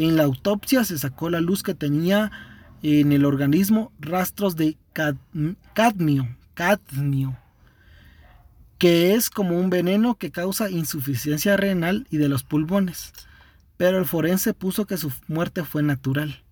En 0.05 0.15
la 0.15 0.23
autopsia 0.23 0.85
se 0.85 0.97
sacó 0.97 1.29
la 1.29 1.41
luz 1.41 1.61
que 1.61 1.73
tenía 1.73 2.31
en 2.81 3.11
el 3.11 3.25
organismo 3.25 3.91
rastros 3.99 4.55
de 4.55 4.77
cadmio, 4.93 6.37
cadmio, 6.53 7.37
que 8.77 9.13
es 9.13 9.29
como 9.29 9.59
un 9.59 9.69
veneno 9.69 10.15
que 10.15 10.31
causa 10.31 10.69
insuficiencia 10.69 11.57
renal 11.57 12.07
y 12.09 12.15
de 12.15 12.29
los 12.29 12.43
pulmones. 12.43 13.11
Pero 13.75 13.97
el 13.97 14.05
forense 14.05 14.53
puso 14.53 14.87
que 14.87 14.95
su 14.95 15.11
muerte 15.27 15.65
fue 15.65 15.83
natural. 15.83 16.43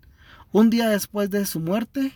Un 0.51 0.69
día 0.69 0.89
después 0.89 1.29
de 1.29 1.45
su 1.45 1.61
muerte, 1.61 2.11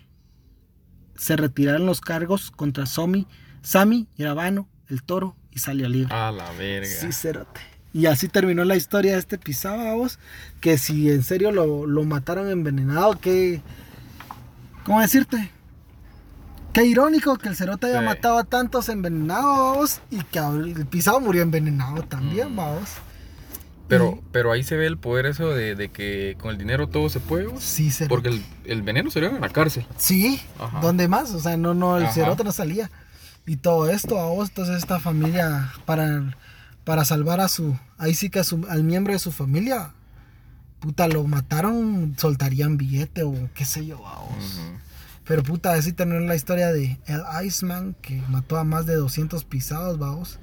se 1.15 1.37
retiraron 1.37 1.85
los 1.85 2.01
cargos 2.01 2.51
contra 2.51 2.85
Somi, 2.85 3.25
Sami 3.61 4.09
Gravano, 4.17 4.67
el 4.89 5.01
toro, 5.01 5.37
y 5.49 5.59
salió 5.59 5.87
libre. 5.87 6.13
A 6.13 6.29
la 6.33 6.51
verga. 6.51 6.89
Sí, 6.89 7.13
y 7.93 8.05
así 8.05 8.27
terminó 8.27 8.63
la 8.63 8.75
historia 8.75 9.13
de 9.13 9.19
este 9.19 9.37
pisábamos. 9.37 10.19
Que 10.59 10.77
si 10.77 11.09
en 11.09 11.23
serio 11.23 11.51
lo, 11.51 12.03
mataron 12.03 12.49
envenenado, 12.49 13.19
que. 13.19 13.61
¿Cómo 14.85 15.01
decirte? 15.01 15.51
Qué 16.73 16.85
irónico 16.85 17.37
que 17.37 17.49
el 17.49 17.55
cerote 17.55 17.87
haya 17.87 18.01
matado 18.01 18.37
a 18.37 18.45
tantos 18.45 18.87
envenenados 18.87 19.99
y 20.09 20.23
que 20.23 20.39
el 20.39 20.85
pisado 20.85 21.19
murió 21.19 21.41
envenenado 21.41 22.03
también, 22.03 22.53
mm. 22.53 22.55
vamos. 22.55 22.89
Pero, 23.89 24.21
pero 24.31 24.53
ahí 24.53 24.63
se 24.63 24.77
ve 24.77 24.85
el 24.85 24.97
poder 24.97 25.25
eso 25.25 25.49
de, 25.49 25.91
que 25.91 26.37
con 26.39 26.51
el 26.51 26.57
dinero 26.57 26.87
todo 26.87 27.09
se 27.09 27.19
puede. 27.19 27.49
Sí, 27.59 27.91
cerote. 27.91 28.09
Porque 28.09 28.41
el, 28.63 28.81
veneno 28.83 29.11
sería 29.11 29.27
en 29.27 29.41
la 29.41 29.49
cárcel. 29.49 29.85
Sí, 29.97 30.41
¿dónde 30.81 31.09
más? 31.09 31.33
O 31.33 31.41
sea, 31.41 31.57
no, 31.57 31.73
no, 31.73 31.97
el 31.97 32.07
cerote 32.07 32.45
no 32.45 32.53
salía. 32.53 32.89
Y 33.45 33.57
todo 33.57 33.89
esto, 33.89 34.17
a 34.17 34.27
vos, 34.27 34.47
entonces 34.47 34.77
esta 34.77 35.01
familia, 35.01 35.73
para 35.85 36.23
para 36.83 37.05
salvar 37.05 37.39
a 37.39 37.47
su, 37.47 37.77
ahí 37.97 38.13
sí 38.13 38.29
que 38.29 38.39
a 38.39 38.43
su, 38.43 38.65
al 38.69 38.83
miembro 38.83 39.13
de 39.13 39.19
su 39.19 39.31
familia, 39.31 39.93
puta, 40.79 41.07
lo 41.07 41.23
mataron, 41.23 42.15
soltarían 42.17 42.77
billete 42.77 43.23
o 43.23 43.33
qué 43.53 43.65
sé 43.65 43.85
yo, 43.85 44.01
vamos. 44.01 44.59
Pero 45.25 45.43
puta, 45.43 45.73
así 45.73 45.93
tener 45.93 46.21
la 46.23 46.35
historia 46.35 46.71
de 46.71 46.97
el 47.05 47.23
Iceman 47.45 47.95
que 48.01 48.21
mató 48.29 48.57
a 48.57 48.63
más 48.63 48.85
de 48.85 48.95
200 48.95 49.43
pisados, 49.45 49.97
vamos. 49.99 50.39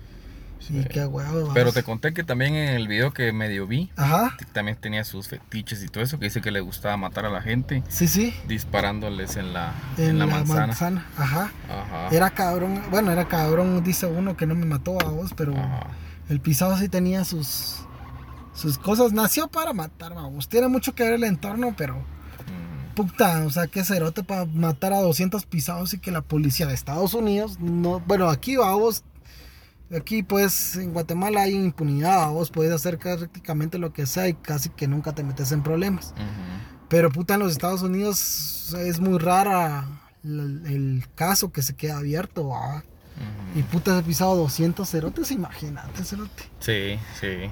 Y 0.71 0.85
qué 0.85 1.07
huevo, 1.07 1.53
Pero 1.55 1.73
te 1.73 1.83
conté 1.83 2.13
que 2.13 2.25
también 2.25 2.55
en 2.55 2.75
el 2.75 2.89
video 2.89 3.13
que 3.13 3.33
medio 3.33 3.67
vi, 3.67 3.91
Ajá. 3.97 4.37
también 4.53 4.77
tenía 4.77 5.05
sus 5.05 5.29
fetiches 5.29 5.83
y 5.83 5.89
todo 5.89 6.03
eso, 6.03 6.19
que 6.19 6.27
dice 6.27 6.41
que 6.41 6.51
le 6.51 6.61
gustaba 6.61 6.97
matar 6.97 7.25
a 7.25 7.31
la 7.31 7.41
gente. 7.41 7.83
Sí, 7.89 8.07
sí. 8.07 8.35
Disparándoles 8.47 9.37
en 9.37 9.53
la, 9.55 9.73
en, 9.97 10.19
la, 10.19 10.27
manzana. 10.27 11.07
Ajá. 11.17 11.53
Ajá. 11.71 12.09
Era 12.11 12.31
cabrón, 12.31 12.83
bueno, 12.91 13.13
era 13.13 13.29
cabrón, 13.29 13.83
dice 13.83 14.07
uno 14.07 14.37
que 14.37 14.47
no 14.47 14.55
me 14.55 14.67
mató 14.67 15.01
a 15.01 15.05
vos, 15.05 15.33
pero... 15.37 15.55
El 16.29 16.41
pisado 16.41 16.77
sí 16.77 16.89
tenía 16.89 17.25
sus, 17.25 17.77
sus 18.55 18.79
cosas. 18.79 19.13
Nació 19.13 19.49
para 19.49 19.73
matar, 19.73 20.15
vamos. 20.15 20.49
Tiene 20.49 20.69
mucho 20.69 20.95
que 20.95 21.05
ver 21.05 21.15
el 21.15 21.25
entorno, 21.25 21.75
pero. 21.77 21.97
Mm. 21.97 22.95
Puta, 22.95 23.45
o 23.47 23.51
sea, 23.51 23.67
qué 23.69 23.85
cerote 23.85 24.25
para 24.25 24.45
matar 24.45 24.93
a 24.93 25.01
200 25.01 25.47
pisados 25.47 25.95
y 25.95 25.99
que 25.99 26.11
la 26.11 26.23
policía 26.23 26.67
de 26.67 26.75
Estados 26.75 27.15
Unidos 27.15 27.59
no. 27.61 28.01
Bueno, 28.01 28.29
aquí 28.29 28.57
vamos. 28.57 29.05
Aquí, 29.97 30.23
pues, 30.23 30.77
en 30.77 30.93
Guatemala 30.93 31.43
hay 31.43 31.55
impunidad, 31.55 32.29
vos 32.29 32.51
podés 32.51 32.73
hacer 32.73 32.99
prácticamente 32.99 33.79
lo 33.79 33.95
que 33.95 34.05
sea 34.05 34.29
y 34.29 34.35
casi 34.35 34.69
que 34.69 34.87
nunca 34.87 35.15
te 35.15 35.23
metes 35.23 35.51
en 35.51 35.63
problemas. 35.63 36.13
Pero, 36.89 37.11
puta, 37.11 37.35
en 37.35 37.41
los 37.41 37.53
Estados 37.53 37.83
Unidos 37.83 38.75
es 38.79 39.01
muy 39.01 39.19
rara 39.19 39.87
el, 40.25 41.05
caso 41.15 41.53
que 41.53 41.63
se 41.63 41.75
queda 41.75 41.99
abierto, 41.99 42.51
y 43.55 43.63
puta, 43.63 43.99
he 43.99 44.03
pisado 44.03 44.37
200 44.37 44.89
cerotes, 44.89 45.31
imagínate, 45.31 46.05
cerote. 46.05 46.45
Sí, 46.61 46.99
sí, 47.19 47.51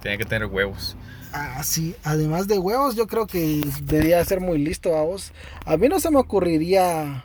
tenía 0.00 0.18
que 0.18 0.24
tener 0.24 0.46
huevos. 0.46 0.96
Ah, 1.32 1.62
sí, 1.62 1.96
además 2.04 2.46
de 2.46 2.58
huevos, 2.58 2.94
yo 2.94 3.06
creo 3.06 3.26
que 3.26 3.60
debía 3.82 4.24
ser 4.24 4.40
muy 4.40 4.58
listo 4.58 4.96
a 4.96 5.02
vos. 5.02 5.32
A 5.64 5.76
mí 5.76 5.88
no 5.88 5.98
se 5.98 6.10
me 6.10 6.18
ocurriría 6.18 7.24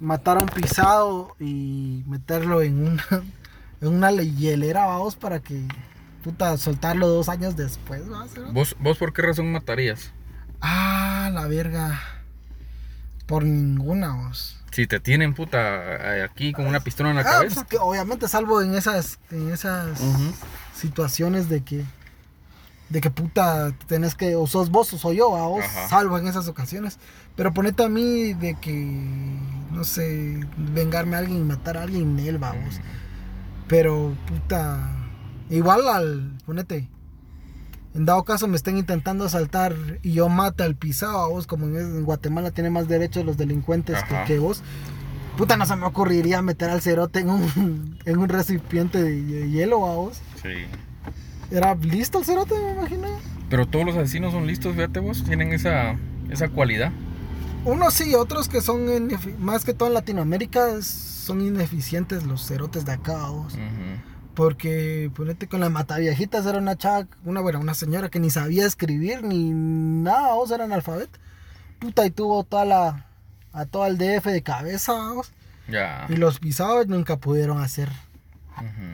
matar 0.00 0.38
a 0.38 0.40
un 0.40 0.48
pisado 0.48 1.34
y 1.38 2.02
meterlo 2.06 2.62
en 2.62 2.86
una, 2.86 3.04
en 3.80 3.88
una 3.88 4.10
hielera, 4.12 4.96
vos, 4.96 5.16
para 5.16 5.40
que, 5.40 5.62
puta, 6.22 6.56
soltarlo 6.56 7.06
dos 7.08 7.28
años 7.28 7.56
después, 7.56 8.02
¿Vos, 8.52 8.76
¿Vos 8.80 8.98
por 8.98 9.12
qué 9.12 9.22
razón 9.22 9.52
matarías? 9.52 10.12
Ah, 10.60 11.30
la 11.32 11.46
verga. 11.46 12.00
Por 13.26 13.44
ninguna, 13.44 14.14
vos. 14.26 14.57
Si 14.70 14.86
te 14.86 15.00
tienen 15.00 15.34
puta 15.34 16.24
aquí 16.24 16.52
con 16.52 16.66
una 16.66 16.80
pistola 16.80 17.10
en 17.10 17.16
la 17.16 17.22
ah, 17.22 17.24
cabeza. 17.24 17.64
Pues 17.68 17.80
obviamente 17.82 18.28
salvo 18.28 18.62
en 18.62 18.74
esas, 18.74 19.18
en 19.30 19.50
esas 19.50 19.98
situaciones 20.74 21.48
de 21.48 21.62
que 21.62 21.84
de 22.88 23.02
que 23.02 23.10
puta 23.10 23.72
tenés 23.86 24.14
que 24.14 24.34
o 24.34 24.46
sos 24.46 24.70
vos 24.70 24.90
o 24.94 24.98
soy 24.98 25.16
yo, 25.16 25.36
a 25.36 25.46
vos, 25.46 25.64
salvo 25.90 26.16
en 26.18 26.26
esas 26.26 26.48
ocasiones. 26.48 26.98
Pero 27.36 27.52
ponete 27.52 27.84
a 27.84 27.88
mí 27.88 28.34
de 28.34 28.54
que 28.60 28.72
no 29.70 29.84
sé, 29.84 30.40
vengarme 30.56 31.16
a 31.16 31.20
alguien 31.20 31.38
y 31.38 31.44
matar 31.44 31.76
a 31.76 31.82
alguien, 31.82 32.18
él 32.18 32.42
va 32.42 32.52
vos. 32.52 32.80
Pero 33.68 34.16
puta 34.26 34.98
Igual 35.50 35.88
al, 35.88 36.32
ponete, 36.44 36.88
en 37.94 38.04
dado 38.04 38.22
caso 38.24 38.48
me 38.48 38.56
estén 38.56 38.78
intentando 38.78 39.24
asaltar 39.24 39.74
y 40.02 40.12
yo 40.12 40.28
mate 40.28 40.62
al 40.62 40.76
pisado, 40.76 41.18
a 41.18 41.28
vos, 41.28 41.46
como 41.46 41.66
en 41.66 42.04
Guatemala 42.04 42.50
tiene 42.50 42.70
más 42.70 42.88
derechos 42.88 43.24
los 43.24 43.36
delincuentes 43.36 43.98
que, 44.26 44.38
vos. 44.38 44.62
Puta, 45.36 45.56
no 45.56 45.66
se 45.66 45.76
me 45.76 45.86
ocurriría 45.86 46.42
meter 46.42 46.70
al 46.70 46.80
cerote 46.80 47.20
en 47.20 47.30
un, 47.30 47.98
en 48.04 48.18
un 48.18 48.28
recipiente 48.28 49.02
de 49.02 49.50
hielo, 49.50 49.86
a 49.86 49.94
vos. 49.94 50.20
Sí. 50.42 50.66
Era 51.50 51.74
listo 51.74 52.18
el 52.18 52.24
cerote, 52.24 52.54
me 52.58 52.72
imagino. 52.72 53.08
Pero 53.48 53.66
todos 53.66 53.86
los 53.86 53.96
asesinos 53.96 54.32
son 54.32 54.46
listos, 54.46 54.74
fíjate 54.74 55.00
vos, 55.00 55.24
tienen 55.24 55.52
esa, 55.52 55.96
esa 56.30 56.48
cualidad. 56.48 56.92
Unos 57.64 57.94
sí, 57.94 58.14
otros 58.14 58.48
que 58.48 58.60
son, 58.60 59.10
más 59.38 59.64
que 59.64 59.74
todo 59.74 59.88
en 59.88 59.94
Latinoamérica, 59.94 60.82
son 60.82 61.40
ineficientes 61.40 62.24
los 62.24 62.46
cerotes 62.46 62.84
de 62.84 62.92
acá, 62.92 63.28
vos. 63.28 63.54
Porque, 64.38 65.10
ponete 65.16 65.48
con 65.48 65.58
la 65.58 65.68
mataviejitas, 65.68 66.46
era 66.46 66.58
una 66.58 66.76
chava, 66.76 67.08
una, 67.24 67.40
buena 67.40 67.58
una 67.58 67.74
señora 67.74 68.08
que 68.08 68.20
ni 68.20 68.30
sabía 68.30 68.66
escribir 68.66 69.24
ni 69.24 69.50
nada, 69.50 70.34
vos, 70.34 70.52
era 70.52 70.62
analfabet. 70.62 71.10
Puta, 71.80 72.06
y 72.06 72.12
tuvo 72.12 72.44
toda 72.44 72.64
la, 72.64 73.06
a 73.52 73.66
todo 73.66 73.84
el 73.86 73.98
DF 73.98 74.26
de 74.26 74.42
cabeza, 74.44 74.92
vos. 75.12 75.32
Ya. 75.66 76.06
Y 76.08 76.14
los 76.14 76.38
pisados 76.38 76.86
nunca 76.86 77.16
pudieron 77.16 77.60
hacer. 77.60 77.88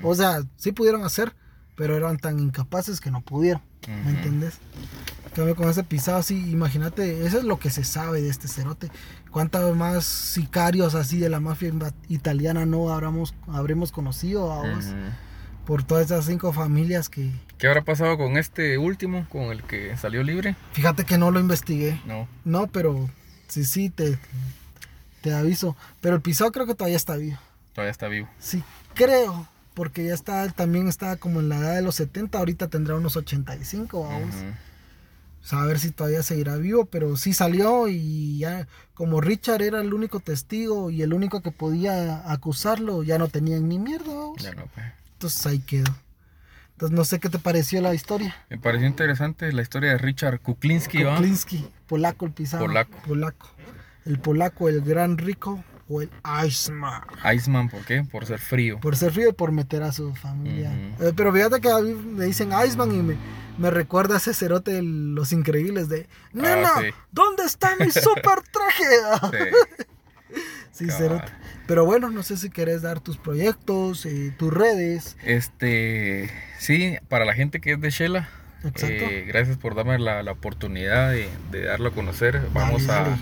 O 0.03 0.15
sea, 0.15 0.43
sí 0.57 0.73
pudieron 0.73 1.05
hacer, 1.05 1.35
pero 1.77 1.95
eran 1.95 2.17
tan 2.17 2.41
incapaces 2.41 2.99
que 2.99 3.11
no 3.11 3.21
pudieron. 3.21 3.61
¿Me 3.87 4.13
entiendes? 4.13 4.55
Cambio 5.35 5.57
con 5.57 5.69
ese 5.69 5.85
pisado 5.85 6.17
así, 6.17 6.53
imagínate, 6.53 7.27
eso 7.27 7.37
es 7.37 7.45
lo 7.45 7.59
que 7.59 7.69
se 7.69 7.85
sabe 7.85 8.23
de 8.23 8.31
este 8.31 8.49
cerote. 8.49 8.91
¿Cuántos 9.31 9.77
más 9.77 10.07
sicarios 10.07 10.95
así 10.95 11.19
de 11.19 11.29
la 11.29 11.41
mafia 11.41 11.71
italiana 12.09 12.65
no 12.65 12.89
habremos, 12.89 13.35
habremos 13.47 13.93
conocido? 13.93 14.47
vos? 14.47 14.87
Por 15.65 15.83
todas 15.83 16.07
esas 16.07 16.27
cinco 16.27 16.53
familias 16.53 17.09
que... 17.09 17.31
¿Qué 17.59 17.67
habrá 17.67 17.83
pasado 17.83 18.17
con 18.17 18.37
este 18.37 18.79
último, 18.79 19.27
con 19.29 19.45
el 19.45 19.63
que 19.63 19.97
salió 19.97 20.23
libre? 20.23 20.57
Fíjate 20.73 21.05
que 21.05 21.19
no 21.19 21.31
lo 21.31 21.41
investigué. 21.41 22.01
No. 22.05 22.29
No, 22.45 22.67
pero 22.67 23.09
sí, 23.49 23.65
sí, 23.65 23.91
te, 23.91 24.19
te 25.23 25.33
aviso. 25.33 25.77
Pero 26.01 26.17
el 26.17 26.23
pisado 26.23 26.53
creo 26.53 26.67
que 26.67 26.75
todavía 26.75 26.97
está 26.97 27.17
vivo. 27.17 27.39
Todavía 27.73 27.91
está 27.91 28.09
vivo. 28.09 28.29
Sí, 28.39 28.63
creo, 28.95 29.49
porque 29.75 30.05
ya 30.05 30.15
está, 30.15 30.49
también 30.51 30.89
está 30.89 31.17
como 31.17 31.41
en 31.41 31.49
la 31.49 31.59
edad 31.59 31.75
de 31.75 31.83
los 31.83 31.97
70, 31.97 32.39
ahorita 32.39 32.69
tendrá 32.69 32.95
unos 32.95 33.17
85, 33.17 34.03
vamos. 34.03 34.35
a 35.51 35.65
ver 35.67 35.79
si 35.79 35.91
todavía 35.91 36.23
seguirá 36.23 36.57
vivo, 36.57 36.85
pero 36.85 37.17
sí 37.17 37.33
salió 37.33 37.89
y 37.89 38.39
ya, 38.39 38.69
como 38.95 39.21
Richard 39.21 39.63
era 39.63 39.81
el 39.81 39.93
único 39.93 40.21
testigo 40.21 40.91
y 40.91 41.03
el 41.03 41.13
único 41.13 41.43
que 41.43 41.51
podía 41.51 42.31
acusarlo, 42.31 43.03
ya 43.03 43.19
no 43.19 43.29
tenían 43.29 43.69
ni 43.69 43.79
mierda, 43.79 44.15
vamos. 44.15 44.43
Ya 44.43 44.53
no, 44.53 44.67
pues. 44.75 44.87
Entonces 45.25 45.47
ahí 45.47 45.59
quedó. 45.61 45.91
Entonces 46.73 46.95
no 46.95 47.05
sé 47.07 47.19
qué 47.19 47.31
te 47.31 47.39
pareció 47.39 47.81
la 47.81 47.95
historia. 47.95 48.37
Me 48.51 48.59
pareció 48.59 48.87
interesante 48.87 49.51
la 49.53 49.63
historia 49.63 49.93
de 49.93 49.99
Richard 49.99 50.39
Kuklinski, 50.41 51.03
Kuklinski, 51.03 51.67
polaco 51.87 52.27
el 52.27 52.33
pisado. 52.33 52.67
Polaco. 52.67 52.99
Polaco. 53.07 53.49
El 54.05 54.19
polaco, 54.19 54.69
el 54.69 54.83
gran 54.83 55.17
rico 55.17 55.65
o 55.89 56.03
el 56.03 56.11
Iceman. 56.47 57.05
Iceman, 57.35 57.71
¿por 57.71 57.87
qué? 57.87 58.03
Por 58.05 58.27
ser 58.27 58.39
frío. 58.39 58.81
Por 58.81 58.97
ser 58.97 59.13
frío 59.13 59.31
y 59.31 59.33
por 59.33 59.51
meter 59.51 59.83
a 59.83 59.93
su 59.93 60.15
familia. 60.15 60.75
Eh, 61.01 61.15
pero 61.17 61.33
fíjate 61.33 61.59
que 61.63 61.71
a 61.71 61.79
mí 61.79 61.95
me 61.95 62.27
dicen 62.27 62.51
Iceman 62.53 62.93
y 62.93 63.01
me, 63.01 63.17
me 63.57 63.71
recuerda 63.71 64.17
a 64.17 64.19
ese 64.19 64.35
cerote 64.35 64.73
de 64.73 64.83
Los 64.83 65.33
Increíbles 65.33 65.89
de... 65.89 66.07
Nena, 66.35 66.69
ah, 66.69 66.83
¿dónde 67.13 67.45
está 67.45 67.77
mi 67.77 67.91
super 67.91 68.43
traje? 68.43 68.85
sí, 69.31 69.85
sí. 70.73 70.87
Pero 71.67 71.85
bueno, 71.85 72.11
no 72.11 72.23
sé 72.23 72.37
si 72.37 72.51
querés 72.51 72.83
dar 72.83 73.01
tus 73.01 73.17
proyectos, 73.17 74.05
eh, 74.07 74.33
tus 74.37 74.53
redes. 74.53 75.17
Este, 75.25 76.31
sí, 76.59 76.99
para 77.09 77.25
la 77.25 77.35
gente 77.35 77.61
que 77.61 77.73
es 77.73 77.81
de 77.81 77.91
Shela. 77.91 78.29
Exacto. 78.65 79.05
Eh, 79.05 79.25
gracias 79.27 79.59
por 79.59 79.75
darme 79.75 79.99
la, 79.99 80.31
oportunidad 80.31 81.13
de, 81.13 81.63
darlo 81.63 81.89
a 81.89 81.93
conocer. 81.93 82.41
Vamos 82.53 82.89
a 82.89 83.19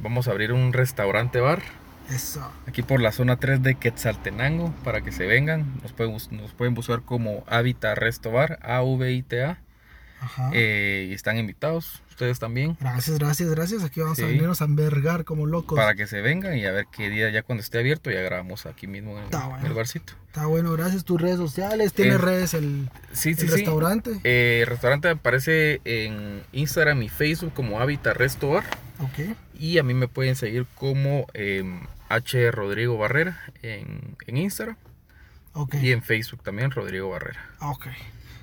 vamos 0.00 0.28
a 0.28 0.30
abrir 0.32 0.52
un 0.52 0.72
restaurante 0.72 1.40
bar. 1.40 1.62
Eso. 2.10 2.50
Aquí 2.66 2.82
por 2.82 3.00
la 3.00 3.12
zona 3.12 3.36
3 3.36 3.62
de 3.62 3.76
Quetzaltenango, 3.76 4.74
para 4.82 5.02
que 5.02 5.12
se 5.12 5.26
vengan. 5.26 5.80
Nos 5.82 5.92
pueden, 5.92 6.12
nos 6.12 6.52
pueden 6.52 6.74
buscar 6.74 7.02
como 7.02 7.44
Habita 7.46 7.94
Resto 7.94 8.32
Bar, 8.32 8.58
A-V-I-T-A. 8.62 9.58
Eh, 10.52 11.08
y 11.10 11.14
están 11.14 11.38
invitados, 11.38 12.02
ustedes 12.10 12.38
también. 12.38 12.76
Gracias, 12.80 13.18
gracias, 13.18 13.50
gracias. 13.50 13.84
Aquí 13.84 14.00
vamos 14.00 14.18
a 14.18 14.26
venirnos 14.26 14.60
a 14.60 14.64
envergar 14.64 15.24
como 15.24 15.46
locos. 15.46 15.76
Para 15.76 15.94
que 15.94 16.06
se 16.06 16.20
vengan 16.20 16.56
y 16.56 16.66
a 16.66 16.72
ver 16.72 16.86
qué 16.94 17.08
día, 17.08 17.30
ya 17.30 17.42
cuando 17.42 17.62
esté 17.62 17.78
abierto, 17.78 18.10
ya 18.10 18.20
grabamos 18.20 18.66
aquí 18.66 18.86
mismo 18.86 19.18
en, 19.18 19.66
el 19.66 19.72
barcito. 19.72 20.12
Está 20.26 20.46
bueno, 20.46 20.72
gracias. 20.72 21.04
Tus 21.04 21.20
redes 21.20 21.38
sociales, 21.38 21.92
¿tiene 21.92 22.18
redes 22.18 22.54
el, 22.54 22.90
restaurante? 23.12 24.20
Eh, 24.24 24.60
el 24.62 24.66
restaurante 24.66 25.08
aparece 25.08 25.80
en 25.84 26.42
Instagram 26.52 27.02
y 27.02 27.08
Facebook 27.08 27.52
como 27.54 27.80
Hábitat 27.80 28.16
Resto 28.16 28.50
Bar. 28.50 28.64
Y 29.58 29.78
a 29.78 29.82
mí 29.82 29.94
me 29.94 30.08
pueden 30.08 30.36
seguir 30.36 30.66
como 30.74 31.26
em, 31.32 31.80
H. 32.08 32.50
Rodrigo 32.50 32.98
Barrera 32.98 33.40
en, 33.62 34.16
en 34.26 34.36
Instagram. 34.36 34.76
Okay. 35.52 35.84
Y 35.84 35.92
en 35.92 36.02
Facebook 36.02 36.42
también, 36.42 36.70
Rodrigo 36.70 37.10
Barrera. 37.10 37.44
Ok. 37.60 37.86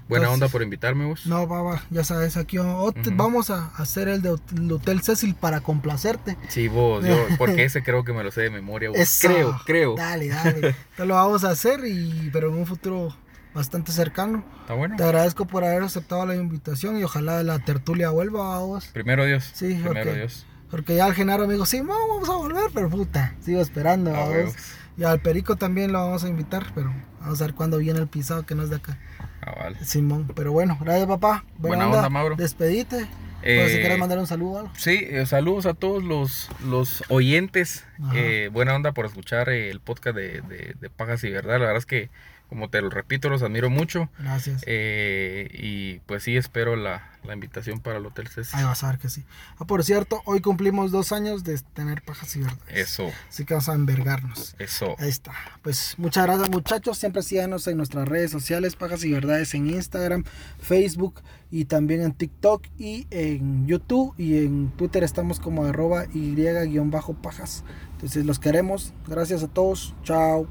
Buena 0.08 0.30
onda 0.30 0.48
por 0.48 0.62
invitarme 0.62 1.06
vos. 1.06 1.26
No, 1.26 1.48
va, 1.48 1.82
ya 1.90 2.04
sabes, 2.04 2.38
aquí 2.38 2.58
vamos 2.58 3.50
a 3.50 3.68
hacer 3.78 4.08
el 4.08 4.22
del 4.22 4.72
Hotel 4.72 5.02
Cecil 5.02 5.36
para 5.36 5.62
complacerte. 5.62 6.38
Sí, 6.48 6.68
vos, 6.68 7.06
yo, 7.06 7.16
porque 7.38 7.66
ese 7.66 7.84
creo 7.84 8.04
que 8.04 8.14
me 8.14 8.24
lo 8.24 8.32
sé 8.32 8.42
de 8.42 8.50
memoria. 8.50 8.90
Creo, 9.22 9.60
creo. 9.66 9.96
Dale, 9.96 10.30
dale. 10.30 10.76
Te 10.96 11.06
lo 11.06 11.16
vamos 11.16 11.44
a 11.44 11.50
hacer, 11.50 11.82
y, 11.86 12.30
pero 12.32 12.50
en 12.50 12.56
un 12.56 12.66
futuro 12.66 13.16
bastante 13.54 13.92
cercano. 13.92 14.44
Está 14.62 14.76
bueno. 14.76 14.96
Te 14.96 15.04
agradezco 15.04 15.46
por 15.46 15.64
haber 15.64 15.84
aceptado 15.84 16.26
la 16.26 16.36
invitación 16.36 16.98
y 16.98 17.04
ojalá 17.04 17.44
la 17.44 17.60
tertulia 17.60 18.10
vuelva 18.10 18.56
a 18.56 18.60
vos. 18.60 18.88
Primero 18.94 19.26
Dios. 19.26 19.52
Sí, 19.54 19.74
primero 19.76 20.14
Dios. 20.14 20.46
Porque 20.70 20.96
ya 20.96 21.08
el 21.08 21.14
Genaro 21.14 21.48
me 21.48 21.54
dijo, 21.54 21.66
sí, 21.66 21.80
vamos 21.80 22.30
a 22.30 22.34
volver, 22.34 22.70
pero 22.74 22.90
puta, 22.90 23.36
sigo 23.42 23.62
esperando. 23.62 24.16
a 24.16 24.26
vos. 24.26 24.54
Y 24.98 25.04
al 25.04 25.20
Perico 25.20 25.56
también 25.56 25.92
lo 25.92 26.00
vamos 26.00 26.24
a 26.24 26.28
invitar, 26.28 26.68
pero 26.74 26.92
vamos 27.28 27.42
a 27.42 27.46
ver 27.46 27.56
cuándo 27.56 27.78
viene 27.78 28.00
el 28.00 28.08
pisado 28.08 28.46
que 28.46 28.56
no 28.56 28.64
es 28.64 28.70
de 28.70 28.78
acá. 28.78 28.98
Ah, 29.42 29.70
Simón, 29.82 30.32
pero 30.34 30.54
bueno, 30.54 30.78
gracias 30.80 31.08
papá. 31.08 31.44
Buena, 31.58 31.88
onda, 31.88 32.10
Mauro. 32.10 32.36
Despedite. 32.38 33.02
si 33.02 33.08
eh, 33.44 33.80
quieres 33.82 34.00
mandar 34.00 34.18
un 34.18 34.28
saludo 34.28 34.60
algo. 34.60 34.72
Sí, 34.78 35.00
eh, 35.04 35.26
saludos 35.26 35.66
a 35.66 35.74
todos 35.74 36.04
los, 36.04 36.50
los 36.66 37.04
oyentes. 37.10 37.86
Eh, 38.14 38.50
buena 38.52 38.76
onda 38.76 38.94
por 38.94 39.06
escuchar 39.06 39.50
el 39.50 39.82
podcast 39.82 40.16
de, 40.16 40.42
de, 40.42 40.76
de 40.80 40.90
Pajas 40.90 41.24
y 41.26 41.30
Verdad. 41.30 41.54
La 41.54 41.66
verdad 41.66 41.78
es 41.78 41.86
que 41.86 42.10
como 42.50 42.70
te 42.70 42.82
lo 42.82 42.90
repito, 42.90 43.30
los 43.30 43.42
admiro 43.42 43.70
mucho. 43.70 44.10
Gracias. 44.20 44.64
Eh, 44.66 45.50
y 45.54 46.00
pues 46.06 46.24
sí, 46.24 46.38
espero 46.38 46.76
la, 46.76 47.12
invitación 47.32 47.82
para 47.82 47.98
el 47.98 48.06
Hotel 48.06 48.30
Ceci. 48.30 48.56
Ahí 48.56 48.64
vas 48.64 48.86
a 48.86 48.88
ver 48.88 49.00
que 49.00 49.10
sí. 49.10 49.26
Ah, 49.58 49.66
por 49.66 49.84
cierto, 49.84 50.22
hoy 50.24 50.40
cumplimos 50.40 50.92
dos 50.92 51.12
años 51.12 51.44
de 51.44 51.60
tener 51.74 52.02
pajas 52.02 52.34
y 52.38 52.40
verdades. 52.40 52.64
Eso. 52.70 53.12
Así 53.28 53.44
que 53.44 53.54
vamos 53.54 53.68
a 53.68 53.74
envergarnos. 53.74 54.56
Eso. 54.60 54.96
Ahí 54.98 55.10
está. 55.10 55.34
Pues 55.62 55.96
muchas 55.98 56.26
gracias, 56.26 56.50
muchachos. 56.50 56.98
Siempre 56.98 57.22
síganos 57.24 57.68
en 57.68 57.76
nuestras 57.76 58.08
redes 58.08 58.32
sociales, 58.32 58.78
pajas 58.78 59.04
y 59.04 59.12
verdades 59.12 59.54
en 59.56 59.68
Instagram, 59.68 60.24
Facebook 60.62 61.22
y 61.52 61.66
también 61.66 62.02
en 62.02 62.14
TikTok 62.14 62.66
y 62.78 63.08
en 63.10 63.68
YouTube. 63.68 64.14
Y 64.18 64.38
en 64.46 64.72
Twitter 64.72 65.04
estamos 65.04 65.42
como 65.42 65.66
arroba 65.66 66.06
y-pajas. 66.14 67.66
Entonces 67.92 68.26
los 68.26 68.40
queremos. 68.40 68.94
Gracias 69.06 69.44
a 69.44 69.50
todos. 69.50 69.94
Chao. 70.04 70.48